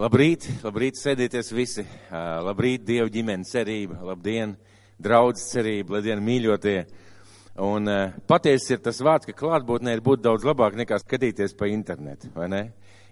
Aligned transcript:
Labrīt, 0.00 0.46
labrīt, 0.64 0.96
sēdieties 0.96 1.50
visi. 1.52 1.82
Labrīt, 2.08 2.86
Dieva 2.88 3.10
ģimenes 3.12 3.50
cerība. 3.52 3.98
Labdien, 4.08 4.54
draudz 4.96 5.42
cerība, 5.50 5.98
labdien, 5.98 6.22
mīļotie. 6.24 6.78
Un 7.66 7.90
patiesi 8.30 8.72
ir 8.72 8.80
tas 8.80 9.02
vārds, 9.04 9.28
ka 9.28 9.34
klātbūtnē 9.36 9.92
ir 9.92 10.00
būt 10.06 10.22
daudz 10.24 10.46
labāk 10.48 10.78
nekā 10.80 10.96
skatīties 11.02 11.52
pa 11.58 11.68
internetu, 11.68 12.30
vai 12.32 12.48
ne? 12.48 12.62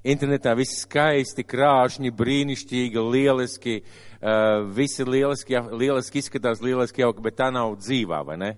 Internetā 0.00 0.54
viss 0.56 0.86
skaisti, 0.86 1.44
krāšņi, 1.44 2.14
brīnišķīgi, 2.22 3.04
lieliski, 3.04 3.76
visi 4.80 5.04
lieliski, 5.04 5.60
lieliski 5.68 6.22
izskatās, 6.22 6.64
lieliski 6.64 7.04
jauki, 7.04 7.26
bet 7.28 7.36
tā 7.42 7.50
nav 7.52 7.76
dzīvā, 7.82 8.22
vai 8.30 8.40
ne? 8.40 8.52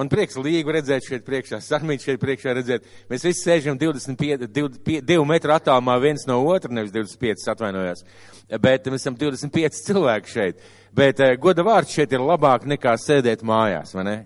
Man 0.00 0.08
prieks 0.08 0.38
līgu 0.40 0.72
redzēt 0.72 1.04
šeit 1.04 1.26
priekšā, 1.26 1.58
sarmīt 1.60 2.00
šeit 2.06 2.20
priekšā 2.22 2.54
redzēt. 2.56 2.86
Mēs 3.10 3.26
visi 3.26 3.42
sēžam 3.44 3.76
25, 3.76 4.46
2 4.48 5.24
metru 5.28 5.52
attālumā 5.52 5.98
viens 6.00 6.24
no 6.24 6.38
otra, 6.48 6.72
nevis 6.72 6.94
25, 6.94 7.44
atvainojos. 7.52 8.00
Bet 8.64 8.88
mēs 8.88 9.04
esam 9.04 9.18
25 9.20 9.82
cilvēki 9.90 10.32
šeit. 10.32 10.64
Bet 10.96 11.20
eh, 11.20 11.36
goda 11.36 11.66
vārds 11.68 11.92
šeit 11.92 12.16
ir 12.16 12.24
labāk 12.24 12.64
nekā 12.72 12.96
sēdēt 12.96 13.44
mājās, 13.44 13.92
vai 13.92 14.08
ne? 14.08 14.16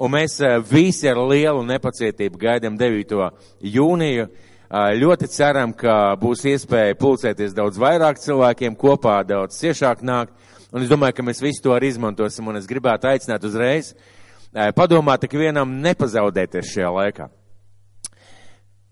Un 0.00 0.16
mēs 0.16 0.40
eh, 0.40 0.56
visi 0.64 1.12
ar 1.12 1.20
lielu 1.20 1.60
nepacietību 1.74 2.40
gaidām 2.48 2.80
9. 2.80 3.30
jūniju. 3.76 4.28
Eh, 4.32 4.90
ļoti 5.04 5.28
ceram, 5.36 5.76
ka 5.76 6.16
būs 6.16 6.48
iespēja 6.56 6.96
pulcēties 6.96 7.52
daudz 7.58 7.76
vairāk 7.76 8.24
cilvēkiem 8.24 8.80
kopā, 8.80 9.20
daudz 9.28 9.60
ciešāk 9.60 10.00
nākt. 10.00 10.32
Un 10.72 10.84
es 10.84 10.88
domāju, 10.88 11.20
ka 11.20 11.28
mēs 11.28 11.44
visu 11.44 11.68
to 11.68 11.76
arī 11.76 11.92
izmantosim. 11.92 12.48
Un 12.48 12.56
es 12.62 12.70
gribētu 12.70 13.12
aicināt 13.12 13.44
uzreiz 13.44 13.92
padomāt 14.76 15.24
tik 15.24 15.36
vienam 15.38 15.78
nepazaudēties 15.82 16.72
šajā 16.72 16.92
laikā. 16.94 17.28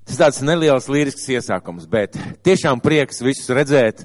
Tas 0.07 0.21
tāds 0.21 0.43
neliels 0.47 0.87
līrisks 0.87 1.27
iesākums, 1.35 1.89
bet 1.91 2.15
tiešām 2.47 2.79
prieks 2.83 3.25
visus 3.27 3.51
redzēt. 3.51 4.05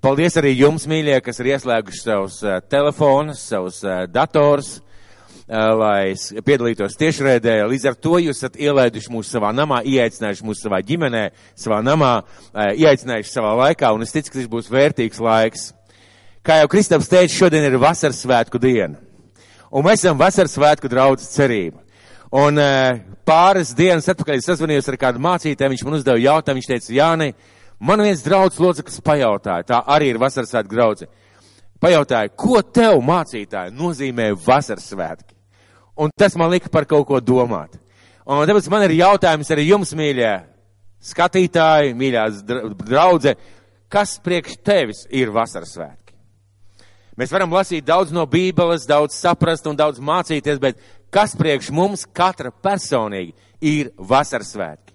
Paldies 0.00 0.36
arī 0.40 0.54
jums, 0.56 0.86
mīļie, 0.88 1.18
kas 1.24 1.40
ir 1.40 1.52
ieslēguši 1.52 2.00
savus 2.00 2.38
telefonus, 2.72 3.42
savus 3.44 3.82
dators, 4.12 4.78
lai 5.48 6.14
piedalītos 6.16 6.96
tiešraidē. 7.00 7.58
Līdz 7.68 7.90
ar 7.90 8.00
to 8.00 8.16
jūs 8.24 8.40
esat 8.40 8.56
ielaiduši 8.56 9.12
mūs 9.12 9.32
savā 9.36 9.52
namā, 9.52 9.82
ieaicinājuši 9.84 10.48
mūs 10.48 10.64
savā 10.64 10.80
ģimenē, 10.84 11.24
savā 11.60 11.82
namā, 11.84 12.14
ieaicinājuši 12.80 13.34
savā 13.36 13.52
laikā, 13.66 13.92
un 13.92 14.04
es 14.04 14.16
ticu, 14.16 14.32
ka 14.32 14.40
šis 14.40 14.52
būs 14.52 14.72
vērtīgs 14.72 15.20
laiks. 15.24 15.72
Kā 16.44 16.62
jau 16.62 16.72
Kristaps 16.72 17.08
teica, 17.12 17.32
šodien 17.36 17.68
ir 17.68 17.80
vasaras 17.80 18.24
svētku 18.24 18.60
diena 18.60 19.00
un 19.74 19.86
mēs 19.86 20.04
esam 20.04 20.20
vasaras 20.20 20.54
svētku 20.54 20.90
draudzes 20.90 21.32
cerība. 21.34 21.82
Un 22.34 22.58
uh, 22.58 23.02
pāris 23.26 23.74
dienas 23.78 24.08
atpakaļ 24.10 24.40
es 24.40 24.48
sazvanījos 24.48 24.88
ar 24.90 24.98
kādu 24.98 25.22
mācītāju, 25.22 25.74
viņš 25.74 25.84
man 25.86 25.98
uzdeva 25.98 26.22
jautājumu, 26.22 26.60
viņš 26.60 26.70
teica, 26.70 26.94
Jāni, 26.96 27.28
man 27.78 28.02
viens 28.02 28.24
draudzes 28.26 28.62
loceklis 28.62 29.04
pajautāja, 29.06 29.66
tā 29.68 29.80
arī 29.94 30.10
ir 30.10 30.18
vasaras 30.22 30.50
svētku 30.50 30.74
draudze, 30.74 31.08
pajautāja, 31.82 32.32
ko 32.34 32.62
tev 32.62 32.98
mācītāji 33.06 33.74
nozīmē 33.78 34.32
vasaras 34.46 34.90
svētki? 34.90 35.30
Un 36.02 36.10
tas 36.18 36.34
man 36.34 36.50
lika 36.50 36.72
par 36.74 36.88
kaut 36.90 37.06
ko 37.06 37.20
domāt. 37.22 37.78
Un 38.26 38.48
tāpēc 38.48 38.66
man 38.72 38.86
ir 38.86 38.96
jautājums 38.98 39.50
arī 39.54 39.68
jums, 39.68 39.94
mīļie 39.94 40.32
skatītāji, 41.04 41.94
mīļās 41.98 42.40
draudze, 42.48 43.36
kas 43.92 44.16
priekš 44.24 44.58
tevis 44.64 45.04
ir 45.12 45.30
vasaras 45.34 45.76
svētki? 45.76 46.03
Mēs 47.14 47.30
varam 47.30 47.52
lasīt 47.54 47.84
daudz 47.86 48.10
no 48.10 48.24
Bībeles, 48.26 48.88
daudz 48.90 49.14
saprast 49.14 49.68
un 49.70 49.76
daudz 49.78 50.00
mācīties, 50.02 50.58
bet 50.58 50.80
kas 51.14 51.36
priekš 51.38 51.70
mums 51.70 52.02
katra 52.10 52.50
personīgi 52.50 53.34
ir 53.62 53.92
vasaras 53.98 54.50
svētki? 54.56 54.90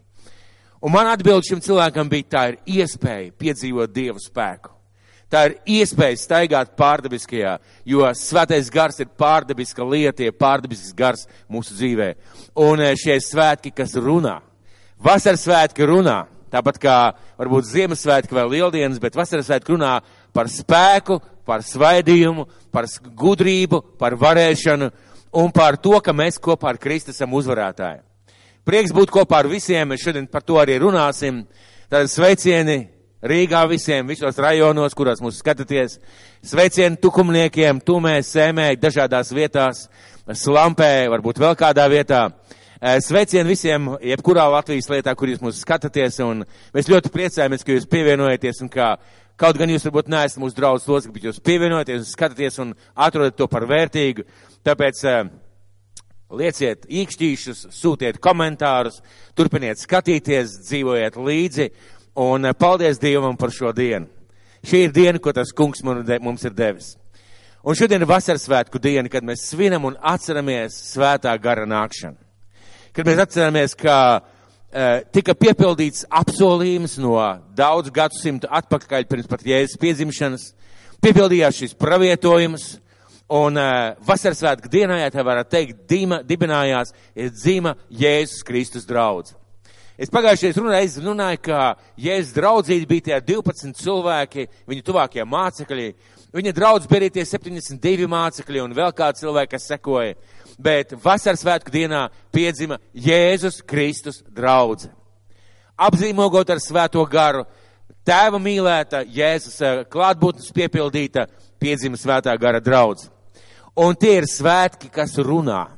Un 0.83 0.91
man 0.91 1.07
atbild 1.11 1.47
šim 1.47 1.61
cilvēkam 1.63 2.11
bija 2.11 2.27
tā 2.31 2.43
ir 2.51 2.59
iespēja 2.79 3.31
piedzīvot 3.39 3.91
Dievu 3.95 4.19
spēku. 4.23 4.75
Tā 5.29 5.43
ir 5.45 5.55
iespēja 5.77 6.17
staigāt 6.17 6.71
pārdabiskajā, 6.79 7.57
jo 7.85 8.07
svētais 8.17 8.71
gars 8.73 8.97
ir 9.03 9.11
pārdabiska 9.19 9.85
lieta, 9.85 10.25
ir 10.25 10.33
pārdabisks 10.33 10.95
gars 10.97 11.27
mūsu 11.51 11.75
dzīvē. 11.77 12.13
Un 12.65 12.81
eh, 12.81 12.95
šie 12.97 13.19
svētki, 13.21 13.71
kas 13.75 13.93
runā, 13.99 14.39
vasaras 14.97 15.45
svētki 15.45 15.85
runā, 15.85 16.23
tāpat 16.49 16.79
kā 16.81 16.95
varbūt 17.37 17.69
Ziemassvētki 17.69 18.39
vai 18.39 18.47
Lieldienas, 18.55 18.97
bet 19.03 19.19
vasaras 19.19 19.45
svētki 19.51 19.75
runā 19.75 19.99
par 20.33 20.49
spēku, 20.49 21.19
par 21.49 21.65
svaidījumu, 21.65 22.45
par 22.73 22.85
gudrību, 23.17 23.81
par 23.97 24.13
varēšanu 24.19 24.91
un 25.41 25.49
par 25.53 25.79
to, 25.81 25.97
ka 26.05 26.13
mēs 26.13 26.37
kopā 26.41 26.73
ar 26.73 26.79
Kristu 26.81 27.13
esam 27.15 27.33
uzvarētāji. 27.37 28.03
Prieks 28.69 28.93
būt 28.93 29.09
kopā 29.13 29.41
ar 29.41 29.49
visiem, 29.49 29.89
mēs 29.89 30.05
šodien 30.05 30.29
par 30.29 30.45
to 30.45 30.59
arī 30.61 30.77
runāsim. 30.81 31.41
Tātad 31.89 32.11
sveicieni 32.11 32.83
Rīgā 33.19 33.65
visiem, 33.67 34.07
visos 34.07 34.37
rajonos, 34.39 34.93
kuros 34.95 35.19
mūs 35.19 35.41
skatāties. 35.41 35.97
Sveicieni 36.45 36.95
tukumniekiem, 37.03 37.81
tumē, 37.83 38.13
sēmē, 38.23 38.69
dažādās 38.79 39.33
vietās, 39.35 39.87
slampē, 40.23 41.09
varbūt 41.11 41.41
vēl 41.41 41.57
kādā 41.59 41.89
vietā. 41.91 42.29
Eh, 42.79 43.01
sveicieni 43.03 43.49
visiem, 43.49 43.89
jebkurā 43.99 44.45
Latvijas 44.53 44.87
lietā, 44.87 45.11
kur 45.19 45.27
jūs 45.27 45.41
mūs 45.43 45.59
skatāties, 45.65 46.21
un 46.23 46.45
mēs 46.71 46.87
ļoti 46.87 47.11
priecājamies, 47.11 47.65
ka 47.67 47.75
jūs 47.75 47.89
pievienojaties 47.91 48.63
un 48.63 48.71
kā 48.71 48.93
Kaut 49.39 49.55
gan 49.55 49.71
jūs 49.71 49.85
varbūt 49.87 50.09
neesat 50.11 50.41
mūsu 50.41 50.57
draugs 50.57 50.87
locekļi, 50.89 51.13
bet 51.15 51.25
jūs 51.29 51.37
pievienojaties 51.47 52.01
un 52.01 52.09
skatāties 52.09 52.59
un 52.59 52.73
atrodat 52.99 53.37
to 53.39 53.47
par 53.47 53.63
vērtīgu. 53.69 54.25
Tāpēc 54.67 55.03
uh, 55.07 55.29
lieciet 56.35 56.83
īkšķīšus, 56.91 57.69
sūtiet 57.71 58.19
komentārus, 58.19 58.99
turpiniet 59.39 59.79
skatīties, 59.79 60.57
dzīvojiet 60.67 61.15
līdzi 61.15 61.69
un 62.19 62.49
uh, 62.49 62.55
paldies 62.57 62.99
Dievam 62.99 63.39
par 63.39 63.55
šo 63.55 63.71
dienu. 63.71 64.11
Šī 64.59 64.89
ir 64.89 64.91
diena, 64.91 65.21
ko 65.23 65.31
tas 65.31 65.55
kungs 65.55 65.85
mums 65.87 66.43
ir 66.43 66.51
devis. 66.57 66.97
Un 67.63 67.75
šodien 67.79 68.03
ir 68.03 68.07
vasaras 68.11 68.43
svētku 68.43 68.79
diena, 68.79 69.07
kad 69.11 69.23
mēs 69.23 69.45
svinam 69.53 69.87
un 69.87 69.95
atceramies 70.03 70.75
svētā 70.93 71.31
gara 71.39 71.63
nākšanu. 71.67 72.19
Kad 72.95 73.07
mēs 73.07 73.23
atceramies, 73.23 73.75
ka 73.79 73.95
tika 75.15 75.33
piepildīts 75.33 76.05
apsolījums 76.13 76.99
no 77.01 77.15
daudz 77.57 77.89
gadsimtu 77.93 78.49
atpakaļ 78.53 79.07
pirms 79.09 79.29
pat 79.29 79.45
Jēzus 79.45 79.79
piedzimšanas. 79.81 80.51
Piepildījās 80.99 81.57
šis 81.61 81.75
pravietojums, 81.79 82.73
un 83.29 83.57
uh, 83.57 83.95
vasaras 84.05 84.41
svētku 84.41 84.69
dienā, 84.71 84.99
ja 85.03 85.11
tā 85.13 85.23
varētu 85.25 85.53
teikt, 85.53 85.83
dīma, 85.89 86.21
dibinājās, 86.27 86.91
ir 87.15 87.29
dzīma 87.33 87.75
Jēzus 87.89 88.43
Kristus 88.45 88.87
draudz. 88.89 89.35
Es 89.99 90.11
pagājušajā 90.11 90.55
runāju, 90.55 91.03
runāju, 91.03 91.41
ka 91.43 91.73
Jēzus 91.99 92.35
draudzība 92.37 92.87
bija 92.87 93.05
tie 93.09 93.19
12 93.33 93.75
cilvēki, 93.81 94.47
viņu 94.69 94.85
tuvākie 94.87 95.25
mācekļi. 95.27 95.89
Viņa 96.35 96.53
draudz 96.55 96.87
bija 96.87 97.09
tie 97.11 97.25
72 97.27 98.07
mācekļi 98.09 98.61
un 98.63 98.75
vēl 98.77 98.93
kādi 98.95 99.23
cilvēki, 99.23 99.53
kas 99.55 99.67
sekoja 99.73 100.15
bet 100.59 100.93
vasaras 101.03 101.41
svētku 101.43 101.71
dienā 101.71 102.07
piedzima 102.35 102.79
Jēzus 102.93 103.61
Kristus 103.65 104.19
draudze. 104.27 104.91
Apzīmogot 105.79 106.49
ar 106.51 106.59
svēto 106.59 107.03
garu, 107.07 107.45
tēva 108.03 108.41
mīlēta, 108.43 109.05
Jēzus 109.07 109.61
eh, 109.63 109.83
klātbūtnes 109.91 110.51
piepildīta, 110.55 111.29
piedzima 111.59 111.99
svētā 111.99 112.35
gara 112.39 112.59
draudze. 112.59 113.07
Un 113.79 113.95
tie 113.95 114.17
ir 114.19 114.27
svētki, 114.27 114.91
kas 114.91 115.15
runā. 115.23 115.69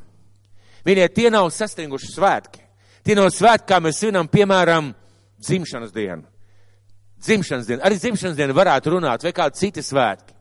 Viņie 0.88 1.08
tie 1.14 1.30
nav 1.30 1.52
sastinguši 1.54 2.16
svētki. 2.16 2.64
Tie 3.06 3.14
nav 3.18 3.30
svētki, 3.34 3.68
kā 3.70 3.78
mēs 3.82 4.00
svinam, 4.02 4.30
piemēram, 4.30 4.90
dzimšanas 5.42 5.94
dienu. 5.94 6.26
Dzimšanas 7.22 7.68
dienu. 7.70 7.84
Arī 7.86 8.00
dzimšanas 8.02 8.38
dienu 8.38 8.58
varētu 8.58 8.96
runāt, 8.96 9.22
vai 9.22 9.34
kādi 9.38 9.62
citi 9.62 9.86
svētki. 9.86 10.34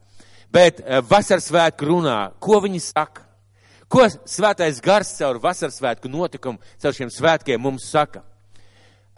Bet 0.51 0.81
eh, 0.81 1.03
vasaras 1.05 1.51
svētki 1.53 1.91
runā. 1.91 2.23
Ko 2.41 2.63
viņi 2.65 2.81
saka? 2.89 3.30
Ko 3.91 4.05
svētais 4.07 4.79
gars 4.85 5.11
caur 5.19 5.41
vasaras 5.43 5.81
svētku 5.81 6.11
notikumu, 6.11 6.61
caur 6.79 6.95
šiem 6.95 7.11
svētkiem 7.11 7.63
mums 7.63 7.89
saka? 7.91 8.23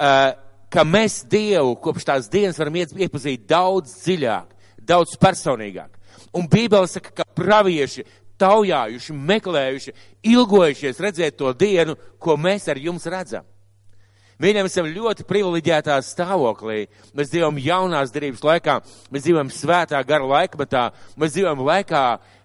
Uh, 0.01 0.33
ka 0.73 0.85
mēs 0.89 1.21
Dievu 1.29 1.77
kopš 1.85 2.07
tās 2.09 2.31
dienas 2.33 2.57
varam 2.61 2.79
iepazīt 2.81 3.45
daudz 3.49 3.93
dziļāk, 4.01 4.49
daudz 4.81 5.19
personīgāk. 5.21 5.93
Un 6.33 6.49
Bībele 6.49 6.89
saka, 6.89 7.13
ka 7.21 7.29
pravieši 7.37 8.07
taujājuši, 8.41 9.15
meklējuši, 9.31 9.95
ilgojušies 10.33 11.01
redzēt 11.05 11.37
to 11.39 11.53
dienu, 11.53 11.97
ko 12.19 12.39
mēs 12.41 12.71
ar 12.73 12.81
jums 12.81 13.05
redzam. 13.13 13.45
Viņam 14.43 14.67
esam 14.67 14.89
ļoti 14.91 15.27
privileģētā 15.29 16.01
stāvoklī. 16.03 16.89
Mēs 17.15 17.31
dzīvojam 17.31 17.61
jaunās 17.63 18.11
derības 18.15 18.43
laikā, 18.43 18.79
mēs 19.13 19.27
dzīvojam 19.27 19.53
svētā 19.55 20.01
gara 20.09 20.27
laikmetā, 20.27 20.89
mēs 21.21 21.37
dzīvojam 21.37 21.63
laikā, 21.69 22.03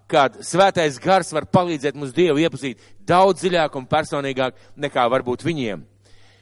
kad 0.08 0.40
svētais 0.46 1.00
gars 1.04 1.34
var 1.36 1.48
palīdzēt 1.52 1.98
mums 2.00 2.16
Dievu 2.16 2.40
iepazīt 2.42 2.82
daudz 3.08 3.44
dziļāk 3.44 3.76
un 3.76 3.88
personīgāk 3.90 4.58
nekā 4.80 5.08
varbūt 5.12 5.46
viņiem. 5.46 5.84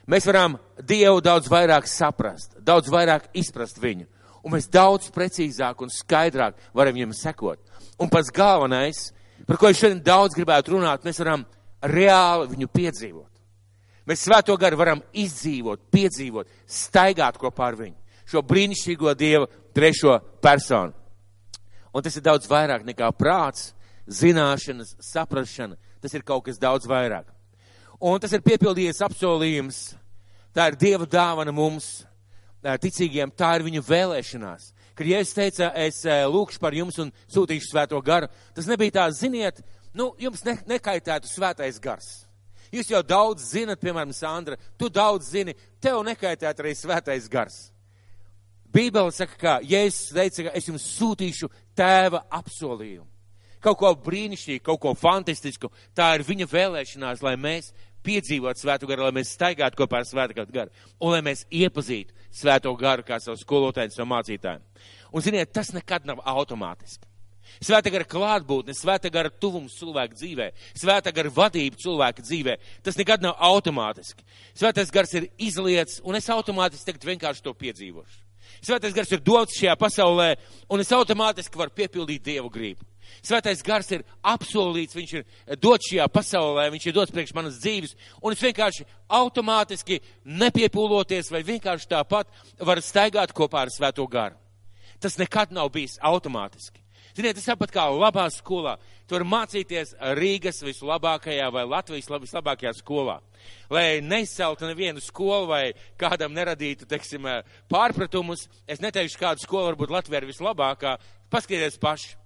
Mēs 0.06 0.26
varam 0.28 0.54
Dievu 0.86 1.20
daudz 1.24 1.50
vairāk 1.50 1.88
saprast, 1.90 2.54
daudz 2.62 2.90
vairāk 2.92 3.26
izprast 3.34 3.80
viņu, 3.82 4.06
un 4.46 4.54
mēs 4.54 4.70
daudz 4.70 5.10
precīzāk 5.14 5.82
un 5.82 5.90
skaidrāk 5.90 6.58
varam 6.74 6.94
viņam 6.94 7.14
sekot. 7.18 7.58
Un 7.98 8.10
pats 8.12 8.30
galvenais, 8.30 9.08
par 9.46 9.58
ko 9.58 9.70
es 9.70 9.80
šodien 9.80 10.02
daudz 10.04 10.36
gribētu 10.38 10.76
runāt, 10.76 11.02
mēs 11.06 11.18
varam 11.22 11.42
reāli 11.82 12.52
viņu 12.52 12.70
piedzīvot. 12.70 13.32
Mēs 14.06 14.22
svēto 14.22 14.54
garu 14.54 14.78
varam 14.78 15.02
izdzīvot, 15.18 15.88
piedzīvot, 15.90 16.46
staigāt 16.70 17.40
kopā 17.42 17.72
ar 17.72 17.80
viņu. 17.80 17.96
šo 18.26 18.42
brīnišķīgo 18.42 19.14
Dieva 19.14 19.46
trešo 19.74 20.18
personu. 20.42 20.92
Un 21.96 22.04
tas 22.04 22.16
ir 22.18 22.24
daudz 22.26 22.44
vairāk 22.44 22.82
nekā 22.84 23.08
prāts, 23.16 23.70
zināšanas, 24.04 24.98
saprašana. 25.00 25.78
Tas 26.04 26.12
ir 26.12 26.24
kaut 26.28 26.44
kas 26.44 26.60
daudz 26.60 26.84
vairāk. 26.84 27.30
Un 28.04 28.20
tas 28.20 28.34
ir 28.36 28.44
piepildījies 28.44 29.00
apsolījums. 29.06 29.94
Tā 30.52 30.66
ir 30.68 30.76
Dieva 30.76 31.06
dāvana 31.08 31.54
mums, 31.56 32.04
ticīgiem, 32.60 33.32
tā 33.32 33.54
ir 33.56 33.64
viņu 33.64 33.82
vēlēšanās. 33.86 34.70
Kad 34.96 35.08
Jēzus 35.08 35.36
teica, 35.36 35.70
es 35.76 36.02
lūkšu 36.04 36.60
par 36.60 36.76
jums 36.76 36.96
un 37.00 37.12
sūtīšu 37.32 37.70
svēto 37.70 38.00
garu, 38.04 38.28
tas 38.56 38.68
nebija 38.68 38.94
tā, 38.98 39.06
ziniet, 39.16 39.60
nu, 39.96 40.10
jums 40.20 40.44
ne, 40.44 40.56
nekaitētu 40.68 41.28
svētais 41.28 41.80
gars. 41.80 42.26
Jūs 42.72 42.90
jau 42.92 43.02
daudz 43.04 43.44
zinat, 43.52 43.80
piemēram, 43.80 44.12
Sandra, 44.16 44.56
tu 44.76 44.88
daudz 44.92 45.30
zini, 45.32 45.54
tev 45.80 46.02
nekaitētu 46.04 46.64
arī 46.64 46.72
svētais 46.76 47.28
gars. 47.32 47.58
Bībele 48.72 49.12
saka, 49.14 49.36
ka 49.40 49.58
Jēzus 49.64 50.12
teica, 50.16 50.48
ka 50.48 50.56
es 50.58 50.68
jums 50.68 50.84
sūtīšu 50.96 51.48
tēva 51.76 52.24
apsolījumu. 52.38 53.06
Kaut 53.62 53.78
ko 53.80 53.90
brīnišķīgu, 54.04 54.62
kaut 54.62 54.80
ko 54.82 54.92
fantastisku. 54.94 55.70
Tā 55.96 56.12
ir 56.16 56.24
viņa 56.26 56.46
vēlēšanās, 56.50 57.22
lai 57.24 57.34
mēs 57.40 57.72
piedzīvotu 58.06 58.62
svēto 58.62 58.86
garu, 58.86 59.08
lai 59.08 59.16
mēs 59.18 59.32
staigātu 59.34 59.80
kopā 59.80 60.02
ar 60.02 60.06
svēto 60.06 60.46
garu 60.52 60.70
un 61.00 61.16
lai 61.16 61.22
mēs 61.26 61.44
iepazītu 61.50 62.14
svēto 62.30 62.72
garu 62.78 63.04
kā 63.06 63.18
savu 63.22 63.38
skolotāju, 63.40 63.94
savu 63.94 64.10
mācītāju. 64.12 64.62
Un 65.12 65.24
ziniet, 65.24 65.52
tas 65.54 65.72
nekad 65.74 66.06
nav 66.06 66.22
automātiski. 66.24 67.08
Svēta 67.62 67.90
gara 67.94 68.04
klātbūtne, 68.04 68.74
svēta 68.74 69.10
gara 69.12 69.30
tuvums 69.30 69.76
cilvēka 69.78 70.18
dzīvē, 70.18 70.48
svēta 70.76 71.12
gara 71.14 71.30
vadība 71.32 71.78
cilvēka 71.80 72.24
dzīvē, 72.26 72.56
tas 72.84 72.98
nekad 72.98 73.22
nav 73.24 73.38
automātiski. 73.48 74.26
Svētais 74.58 74.90
gars 74.92 75.14
ir 75.14 75.28
izlietas, 75.38 76.00
un 76.04 76.18
es 76.18 76.28
automātiski 76.32 76.90
tagad 76.90 77.06
vienkārši 77.12 77.46
to 77.46 77.54
piedzīvošu. 77.56 78.25
Svētais 78.64 78.94
gars 78.96 79.12
ir 79.12 79.22
dots 79.24 79.58
šajā 79.58 79.76
pasaulē, 79.80 80.34
un 80.70 80.82
es 80.82 80.92
automātiski 80.94 81.58
varu 81.58 81.74
piepildīt 81.76 82.24
Dievu 82.26 82.50
gribu. 82.52 82.86
Svētais 83.22 83.62
gars 83.62 83.90
ir 83.94 84.04
apsolīts, 84.26 84.96
viņš 84.96 85.12
ir 85.16 85.58
dots 85.62 85.90
šajā 85.90 86.06
pasaulē, 86.12 86.68
viņš 86.74 86.86
ir 86.88 86.96
dots 86.96 87.14
priekš 87.14 87.34
manas 87.36 87.60
dzīves, 87.62 87.94
un 88.22 88.34
es 88.34 88.42
vienkārši 88.42 88.86
automātiski 89.18 90.00
nepiepūloties 90.24 91.30
vai 91.34 91.44
vienkārši 91.46 91.92
tāpat 91.92 92.32
varu 92.58 92.82
staigāt 92.82 93.34
kopā 93.36 93.66
ar 93.66 93.72
Svēto 93.74 94.06
garu. 94.10 94.38
Tas 95.00 95.18
nekad 95.20 95.52
nav 95.52 95.70
bijis 95.74 95.98
automātiski. 96.02 96.82
Ziniet, 97.16 97.38
tas 97.38 97.48
tāpat 97.48 97.72
kā 97.72 97.86
labā 97.88 98.26
skolā. 98.32 98.76
Tu 99.06 99.14
vari 99.14 99.26
mācīties 99.30 99.92
Rīgas 100.18 100.64
vislabākajā 100.66 101.46
vai 101.54 101.62
Latvijas 101.68 102.08
vislabākajā 102.10 102.72
skolā. 102.74 103.20
Lai 103.70 104.00
neizceltu 104.02 104.66
nevienu 104.66 105.02
skolu 105.02 105.46
vai 105.52 105.60
kādam 106.00 106.34
neradītu, 106.34 106.88
teiksim, 106.90 107.28
pārpratumus, 107.70 108.48
es 108.66 108.82
neteikšu, 108.82 109.20
kāda 109.20 109.42
skola 109.42 109.70
varbūt 109.70 109.94
Latvijā 109.94 110.24
ir 110.24 110.26
vislabākā, 110.32 110.96
paskatieties 111.30 111.78
paši. 111.78 112.16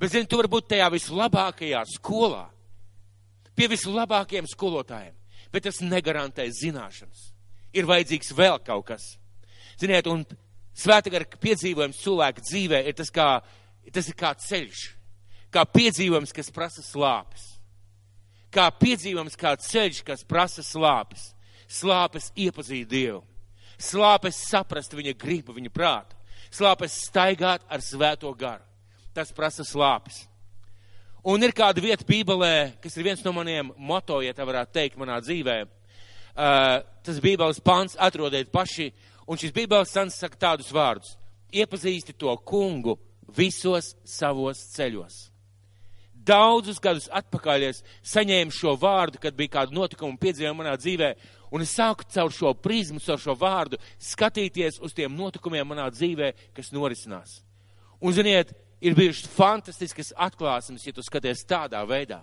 Bet, 0.00 0.10
zini, 0.10 0.26
tu 0.26 0.40
vari 0.40 0.50
būt 0.50 0.72
tajā 0.72 0.88
vislabākajā 0.90 1.84
skolā, 1.92 2.48
pie 3.54 3.70
vislabākajiem 3.70 4.50
skolotājiem, 4.50 5.14
bet 5.54 5.68
tas 5.68 5.78
negarantē 5.86 6.48
zināšanas. 6.50 7.28
Ir 7.78 7.86
vajadzīgs 7.86 8.34
vēl 8.34 8.58
kaut 8.66 8.88
kas. 8.90 9.06
Ziniet, 9.78 10.10
un 10.10 10.26
svētagara 10.74 11.30
piedzīvojums 11.38 12.02
cilvēka 12.02 12.42
dzīvē 12.42 12.82
ir 12.90 12.98
tas, 12.98 13.14
kā, 13.14 13.28
tas 13.94 14.10
ir 14.10 14.18
kā 14.18 14.34
ceļš, 14.34 14.84
kā 15.54 15.62
piedzīvojums, 15.70 16.34
kas 16.34 16.50
prasa 16.54 16.82
slāpes. 16.82 17.46
Kā 18.54 18.66
piedzīvojums, 18.74 19.38
kā 19.38 19.54
ceļš, 19.58 20.02
kas 20.06 20.26
prasa 20.26 20.62
slāpes. 20.66 21.30
Slāpes 21.70 22.30
iepazīt 22.38 22.90
Dievu. 22.90 23.22
Slāpes 23.80 24.44
saprast 24.50 24.94
viņa 24.94 25.16
gribu, 25.18 25.54
viņa 25.56 25.72
prātu. 25.74 26.18
Slāpes 26.54 27.00
staigāt 27.08 27.64
ar 27.66 27.82
svēto 27.82 28.30
garu 28.38 28.62
tas 29.14 29.32
prasa 29.32 29.64
slāpes. 29.64 30.26
Un 31.24 31.40
ir 31.46 31.54
kāda 31.56 31.80
vieta 31.80 32.04
Bībelē, 32.04 32.74
kas 32.82 32.98
ir 32.98 33.06
viens 33.06 33.22
no 33.24 33.32
maniem 33.32 33.70
moto, 33.78 34.18
ja 34.20 34.34
tā 34.36 34.44
varētu 34.44 34.74
teikt, 34.74 34.98
manā 35.00 35.20
dzīvē. 35.22 35.56
Uh, 36.34 36.82
tas 37.06 37.20
Bībeles 37.22 37.62
pants 37.64 37.94
atrodiet 38.02 38.50
paši, 38.52 38.90
un 39.30 39.38
šis 39.40 39.54
Bībeles 39.54 39.94
pants 39.94 40.18
saka 40.20 40.40
tādus 40.48 40.72
vārdus. 40.74 41.14
Iepazīsti 41.54 42.16
to 42.18 42.34
kungu 42.44 42.98
visos 43.38 43.94
savos 44.04 44.66
ceļos. 44.74 45.30
Daudzus 46.24 46.80
gadus 46.80 47.10
atpakaļ 47.12 47.66
es 47.68 47.82
saņēmu 48.08 48.54
šo 48.54 48.74
vārdu, 48.80 49.20
kad 49.20 49.36
bija 49.36 49.58
kāda 49.58 49.76
notikuma 49.76 50.16
piedzīvojuma 50.20 50.62
manā 50.62 50.74
dzīvē, 50.80 51.10
un 51.52 51.64
es 51.64 51.74
sāku 51.76 52.06
caur 52.14 52.32
šo 52.32 52.54
prizmu, 52.56 53.02
caur 53.04 53.20
šo 53.20 53.34
vārdu 53.38 53.78
skatīties 54.00 54.80
uz 54.84 54.94
tiem 54.96 55.12
notikumiem 55.16 55.68
manā 55.68 55.90
dzīvē, 55.92 56.32
kas 56.56 56.72
norisinās. 56.72 57.42
Un, 58.00 58.14
ziniet, 58.16 58.54
ir 58.80 58.96
bijušas 58.96 59.28
fantastiskas 59.36 60.14
atklāsmes, 60.16 60.86
ja 60.86 60.92
tu 60.96 61.04
skaties 61.04 61.44
tādā 61.48 61.82
veidā. 61.88 62.22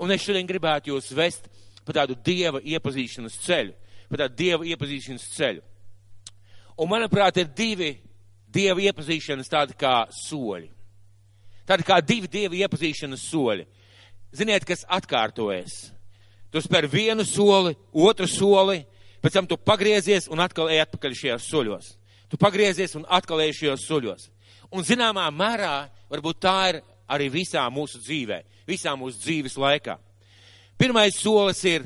Un 0.00 0.10
es 0.12 0.24
šodien 0.24 0.48
gribētu 0.48 0.94
jūs 0.94 1.12
vest 1.16 1.48
pa 1.84 1.94
tādu 1.96 2.16
dieva 2.24 2.60
iepazīšanas 2.64 3.36
ceļu, 3.44 3.74
pa 4.08 4.24
tādu 4.24 4.38
dieva 4.38 4.66
iepazīšanas 4.72 5.28
ceļu. 5.36 5.62
Un, 6.80 6.88
manuprāt, 6.88 7.36
ir 7.36 7.52
divi 7.52 7.92
dieva 8.52 8.80
iepazīšanas 8.80 9.50
tādi 9.52 9.76
kā 9.78 10.02
soļi. 10.24 10.70
Tādi 11.68 11.86
kā 11.86 12.00
divi 12.02 12.30
dieva 12.30 12.58
iepazīšanas 12.64 13.24
soļi. 13.30 13.66
Ziniet, 14.34 14.64
kas 14.66 14.86
atkārtojas. 14.88 15.92
Tu 16.52 16.60
spēr 16.60 16.88
vienu 16.90 17.24
soli, 17.24 17.74
otru 17.92 18.28
soli, 18.28 18.82
pēc 19.24 19.38
tam 19.38 19.48
tu 19.48 19.56
pagriezies 19.56 20.28
un 20.32 20.42
atkal 20.44 20.70
ej 20.72 20.82
atpakaļ 20.84 21.16
šajos 21.16 21.48
soļos. 21.48 21.90
Tu 22.32 22.40
pagriezies 22.40 22.96
un 22.98 23.06
atkal 23.08 23.40
ej 23.44 23.54
šajos 23.60 23.86
soļos. 23.88 24.28
Un 24.72 24.84
zināmā 24.88 25.26
mērā 25.32 25.88
varbūt 26.12 26.40
tā 26.44 26.56
ir 26.72 26.80
arī 27.12 27.28
visā 27.32 27.64
mūsu 27.72 28.00
dzīvē, 28.00 28.40
visā 28.68 28.94
mūsu 28.96 29.20
dzīves 29.20 29.58
laikā. 29.60 29.98
Pirmais 30.80 31.16
solis 31.20 31.60
ir, 31.68 31.84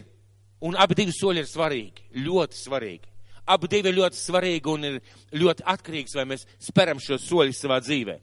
un 0.63 0.79
abi 0.79 0.97
divi 0.99 1.15
soļi 1.15 1.43
ir 1.43 1.51
svarīgi, 1.51 2.07
ļoti 2.27 2.59
svarīgi. 2.59 3.11
Abi 3.47 3.71
divi 3.71 3.91
ir 3.91 3.99
ļoti 4.01 4.19
svarīgi 4.19 4.71
un 4.73 4.87
ir 4.89 5.01
ļoti 5.35 5.67
atkarīgs, 5.75 6.15
vai 6.19 6.25
mēs 6.33 6.47
speram 6.63 7.03
šo 7.03 7.19
soļu 7.23 7.55
savā 7.55 7.79
dzīvē. 7.83 8.17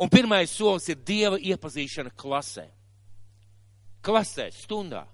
Un 0.00 0.10
pirmais 0.10 0.50
solis 0.50 0.88
ir 0.90 0.98
Dieva 1.06 1.38
iepazīšana 1.38 2.10
klasē. 2.18 2.66
Klasē, 4.04 4.50
stundā. 4.52 5.04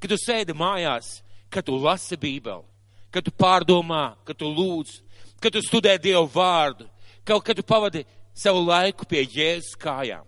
Kad 0.00 0.10
tu 0.10 0.18
sēdi 0.18 0.54
mājās, 0.56 1.20
kad 1.52 1.66
tu 1.66 1.76
lasi 1.78 2.16
Bībeli, 2.16 2.64
kad 3.12 3.24
tu 3.24 3.30
pārdomā, 3.30 4.16
kad 4.26 4.38
tu 4.40 4.48
lūdz, 4.48 4.96
kad 5.42 5.52
tu 5.52 5.60
studē 5.62 5.98
Dievu 6.00 6.24
vārdu, 6.32 6.88
kad, 7.24 7.42
kad 7.44 7.58
tu 7.58 7.62
pavadi 7.62 8.06
savu 8.34 8.64
laiku 8.64 9.06
pie 9.06 9.26
Jēzus 9.26 9.76
kājām. 9.78 10.24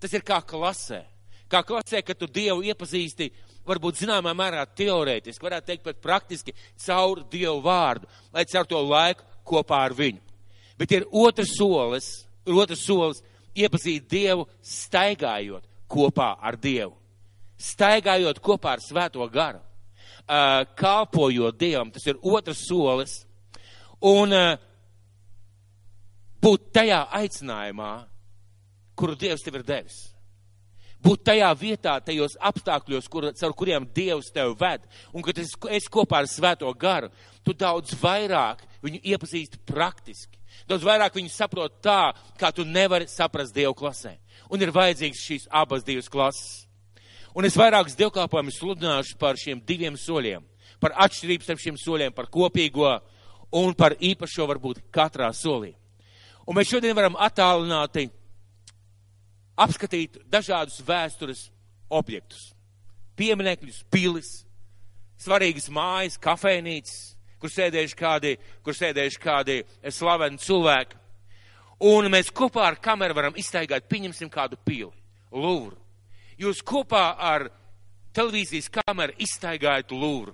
Tas 0.00 0.12
ir 0.14 0.24
kā 0.24 0.38
klasē. 0.44 1.02
Kā 1.50 1.62
klasē, 1.66 2.02
kad 2.02 2.18
tu 2.18 2.28
Dievu 2.30 2.64
iepazīsti, 2.66 3.30
varbūt 3.66 4.00
zināmā 4.02 4.32
mērā 4.36 4.62
teorētiski, 4.78 5.44
varētu 5.44 5.70
teikt 5.70 5.84
pat 5.86 6.00
praktiski 6.02 6.54
caur 6.86 7.24
Dievu 7.30 7.58
vārdu, 7.64 8.08
lai 8.34 8.46
caur 8.50 8.66
to 8.70 8.80
laiku 8.82 9.26
kopā 9.46 9.82
ar 9.88 9.94
viņu. 9.94 10.22
Bet 10.78 10.92
ir 10.92 11.06
otrs 11.10 11.54
solis, 11.56 12.25
otrs 12.46 12.84
solis 12.86 13.22
iepazīt 13.56 14.06
Dievu 14.10 14.46
staigājot 14.62 15.66
kopā 15.90 16.34
ar 16.40 16.58
Dievu. 16.60 16.94
Staigājot 17.56 18.40
kopā 18.44 18.76
ar 18.76 18.84
Svēto 18.84 19.26
garu. 19.32 19.62
Uh, 20.26 20.64
kalpojot 20.76 21.56
Dievam, 21.58 21.92
tas 21.94 22.06
ir 22.06 22.18
otrs 22.22 22.64
solis. 22.66 23.20
Un 24.02 24.34
uh, 24.34 24.58
būt 26.42 26.68
tajā 26.74 27.04
aicinājumā, 27.16 27.92
kuru 28.98 29.16
Dievs 29.18 29.44
tev 29.46 29.60
ir 29.60 29.66
devis. 29.66 30.00
Būt 31.06 31.22
tajā 31.28 31.48
vietā, 31.60 31.94
tajos 32.02 32.34
apstākļos, 32.42 33.06
kur, 33.12 33.28
caur 33.38 33.54
kuriem 33.54 33.86
Dievs 33.94 34.32
tev 34.34 34.56
ved, 34.58 34.86
un 35.14 35.22
kad 35.22 35.38
es, 35.38 35.52
es 35.70 35.86
kopā 35.92 36.24
ar 36.24 36.30
Svēto 36.30 36.72
garu, 36.74 37.12
tu 37.46 37.54
daudz 37.54 37.94
vairāk 38.00 38.64
viņu 38.82 39.02
iepazīsti 39.12 39.62
praktiski. 39.68 40.35
Daudz 40.66 40.84
vairāk 40.86 41.14
viņu 41.14 41.30
saprot 41.30 41.78
tā, 41.84 42.12
kā 42.38 42.50
tu 42.54 42.64
nevari 42.66 43.06
saprast 43.10 43.54
Dievu 43.54 43.74
klasē. 43.78 44.16
Un 44.50 44.62
ir 44.62 44.74
vajadzīgs 44.74 45.22
šīs 45.22 45.48
abas 45.50 45.84
divas 45.86 46.10
klases. 46.10 46.66
Un 47.36 47.44
es 47.44 47.56
vairākus 47.58 47.96
dievkalpojumus 47.98 48.58
sludināšu 48.58 49.18
par 49.20 49.38
šiem 49.38 49.60
diviem 49.66 49.96
soļiem. 50.00 50.44
Par 50.80 50.94
atšķirību 51.06 51.44
starp 51.44 51.60
šiem 51.62 51.78
soļiem, 51.78 52.14
par 52.16 52.30
kopīgo 52.32 52.88
un 53.56 53.74
par 53.76 53.94
īpašo 54.00 54.46
varbūt 54.48 54.82
katrā 54.94 55.28
solī. 55.36 55.74
Un 56.46 56.56
mēs 56.56 56.70
šodien 56.70 56.96
varam 56.96 57.18
attālināti 57.18 58.08
apskatīt 59.56 60.18
dažādus 60.30 60.82
vēstures 60.86 61.46
objektus. 61.90 62.52
Pieminekļus, 63.16 63.82
pilis, 63.90 64.30
svarīgas 65.20 65.70
mājas, 65.72 66.18
kafejnīcas, 66.20 67.15
kur 67.40 67.52
sēdējuši 67.52 67.98
kādi, 67.98 68.36
kur 68.64 68.76
sēdējuši 68.76 69.20
kādi 69.22 69.58
slaveni 69.92 70.40
cilvēki. 70.42 71.02
Un 71.86 72.08
mēs 72.12 72.32
kopā 72.32 72.70
ar 72.70 72.78
kameru 72.80 73.16
varam 73.16 73.36
iztaigāt, 73.36 73.88
pieņemsim 73.90 74.30
kādu 74.32 74.56
pili, 74.64 74.92
Lūvru. 75.32 75.76
Jūs 76.40 76.62
kopā 76.64 77.10
ar 77.20 77.50
televīzijas 78.16 78.70
kameru 78.72 79.16
iztaigājat 79.20 79.92
Lūvru. 79.92 80.32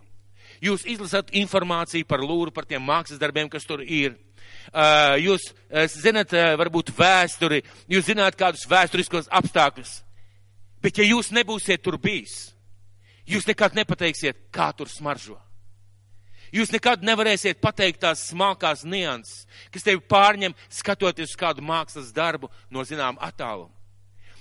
Jūs 0.62 0.85
izlasat 0.87 1.32
informāciju 1.35 2.06
par 2.06 2.23
Lūvru, 2.23 2.52
par 2.54 2.68
tiem 2.68 2.85
mākslas 2.87 3.18
darbiem, 3.18 3.49
kas 3.50 3.66
tur 3.66 3.82
ir 3.82 4.14
jūs 5.23 5.49
zinat 5.90 6.30
varbūt 6.59 6.92
vēsturi, 6.94 7.62
jūs 7.90 8.06
zināt 8.06 8.37
kādus 8.38 8.66
vēsturiskos 8.71 9.30
apstākļus. 9.30 10.02
Bet 10.82 10.99
ja 10.99 11.06
jūs 11.06 11.32
nebūsiet 11.35 11.82
tur 11.82 11.99
bijis, 11.99 12.52
jūs 13.26 13.47
nekad 13.47 13.75
nepateiksiet, 13.75 14.49
kā 14.54 14.73
tur 14.76 14.90
smaržo. 14.90 15.38
Jūs 16.52 16.73
nekad 16.75 17.04
nevarēsiet 17.06 17.62
pateikt 17.64 18.02
tās 18.04 18.26
smalkās 18.28 18.82
nianses, 18.85 19.47
kas 19.73 19.87
tevi 19.87 20.02
pārņem 20.04 20.52
skatoties 20.68 21.32
uz 21.32 21.38
kādu 21.40 21.64
mākslas 21.64 22.11
darbu 22.12 22.50
no 22.71 22.85
zinām 22.85 23.16
attāluma. 23.25 23.73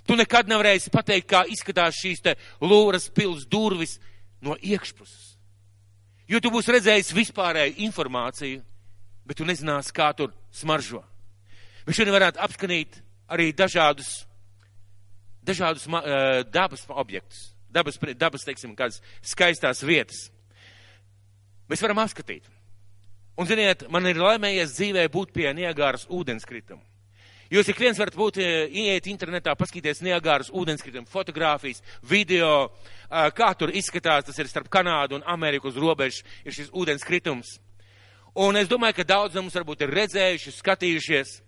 Tu 0.03 0.18
nekad 0.18 0.50
nevarēsi 0.50 0.91
pateikt, 0.91 1.30
kā 1.30 1.46
izskatās 1.48 1.96
šīs 2.01 2.24
te 2.25 2.34
lūras 2.60 3.08
pils 3.15 3.46
durvis 3.48 4.00
no 4.44 4.58
iekšpuses. 4.58 5.38
Jo 6.27 6.41
tu 6.44 6.51
būsi 6.51 6.74
redzējis 6.74 7.13
vispārēju 7.15 7.77
informāciju, 7.86 8.60
bet 9.27 9.39
tu 9.39 9.48
nezināsi, 9.48 9.94
kā 9.96 10.10
tur 10.18 10.34
smaržo. 10.51 11.03
Bet 11.86 11.96
šodien 11.98 12.15
varētu 12.15 12.41
apskanīt 12.44 13.00
arī 13.32 13.51
dažādus, 13.56 14.25
dažādus 15.48 15.88
uh, 15.88 16.41
dabas 16.51 16.84
objektus, 16.89 17.51
dabas, 17.72 18.00
dabas, 18.20 18.46
teiksim, 18.48 18.75
kādas 18.75 19.00
skaistās 19.24 19.84
vietas. 19.86 20.30
Mēs 21.72 21.82
varam 21.86 22.01
apskatīt. 22.04 22.50
Un, 23.40 23.48
ziniet, 23.48 23.86
man 23.90 24.06
ir 24.10 24.20
laimējies 24.20 24.74
dzīvē 24.75 25.06
būt 25.12 25.32
pie 25.32 25.48
Niagāras 25.56 26.04
ūdenskrituma. 26.12 26.84
Jūs 27.51 27.68
ik 27.68 27.80
viens 27.80 27.98
varat 28.00 28.16
būt, 28.16 28.38
eh, 28.40 28.68
ieiet 28.72 29.08
internetā, 29.12 29.51
paskatīties 29.60 30.00
Niagāras 30.04 30.51
ūdenskritumu 30.56 31.08
fotogrāfijas, 31.08 31.82
video, 32.04 32.72
eh, 33.10 33.32
kā 33.32 33.58
tur 33.58 33.70
izskatās, 33.70 34.25
tas 34.25 34.40
ir 34.40 34.46
starp 34.48 34.70
Kanādu 34.70 35.16
un 35.16 35.24
Ameriku 35.25 35.68
uz 35.68 35.75
robežas, 35.75 36.24
ir 36.46 36.51
šis 36.51 36.70
ūdenskritums. 36.72 37.60
Un 38.36 38.56
es 38.56 38.68
domāju, 38.68 38.96
ka 38.96 39.04
daudz 39.04 39.34
no 39.36 39.42
mums 39.42 39.54
varbūt 39.54 39.82
ir 39.82 39.90
redzējuši, 39.90 40.62
skatījušies, 40.62 41.42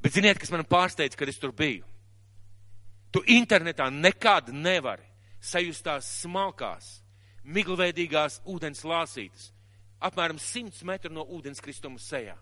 bet 0.00 0.12
ziniet, 0.12 0.38
kas 0.38 0.50
man 0.50 0.64
pārsteidz, 0.64 1.16
kad 1.16 1.28
es 1.28 1.38
tur 1.38 1.50
biju. 1.50 1.82
Tu 3.10 3.20
internetā 3.22 3.90
nekad 3.90 4.48
nevari 4.48 5.02
sajust 5.40 5.82
tās 5.82 6.22
smalkās, 6.22 7.03
miglveidīgās 7.44 8.40
ūdens 8.48 8.84
lāsītes, 8.88 9.50
apmēram 10.00 10.40
100 10.40 10.84
metru 10.88 11.12
no 11.12 11.24
ūdenskristuma 11.36 12.00
sejā. 12.00 12.36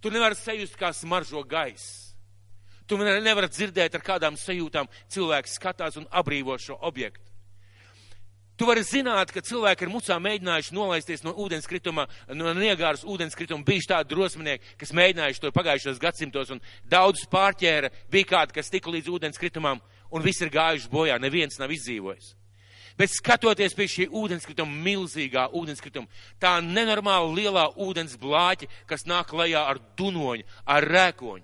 Tu 0.00 0.12
nevari 0.12 0.36
sajust, 0.36 0.76
kā 0.76 0.92
smaržo 0.92 1.42
gaiss. 1.48 2.14
Tu 2.86 2.98
nevari 3.00 3.48
dzirdēt, 3.48 3.94
ar 3.96 4.02
kādām 4.04 4.36
sajūtām 4.36 4.90
cilvēks 5.08 5.54
skatās 5.56 5.96
un 5.96 6.04
apbrīvo 6.12 6.58
šo 6.60 6.76
objektu. 6.84 7.24
Tu 8.54 8.66
vari 8.68 8.84
zināt, 8.86 9.32
ka 9.34 9.42
cilvēki 9.42 9.86
ar 9.86 9.90
mucām 9.90 10.22
mēģinājuši 10.22 10.76
nolaisties 10.76 11.24
no 11.24 11.32
ūdenskrituma, 11.42 12.04
no 12.38 12.52
Niegāras 12.54 13.02
ūdenskrituma, 13.02 13.66
bijuši 13.66 13.90
tādi 13.90 14.12
drosminieki, 14.12 14.76
kas 14.78 14.94
mēģinājuši 14.94 15.42
to 15.42 15.50
pagājušos 15.56 15.98
gadsimtos 16.04 16.52
un 16.54 16.62
daudzus 16.86 17.26
pārķēra, 17.32 17.90
bija 18.12 18.30
kādi, 18.30 18.54
kas 18.60 18.70
tika 18.70 18.92
līdz 18.94 19.10
ūdenskritumam 19.16 19.82
un 20.14 20.22
visi 20.22 20.46
ir 20.46 20.54
gājuši 20.54 20.92
bojā, 20.92 21.18
neviens 21.18 21.58
nav 21.58 21.74
izdzīvojis. 21.74 22.36
Bet 22.98 23.10
skatoties 23.10 23.74
pie 23.74 23.88
šī 23.90 24.04
ūdenskrituma, 24.14 24.70
milzīgā 24.86 25.48
ūdenskrituma, 25.58 26.06
tā 26.38 26.60
nenormāli 26.62 27.40
lielā 27.40 27.66
ūdens 27.82 28.14
blāķa, 28.20 28.68
kas 28.86 29.06
nāk 29.10 29.32
lejā 29.34 29.64
ar 29.66 29.80
dunoņu, 29.98 30.46
ar 30.70 30.86
rēkoņu, 30.86 31.42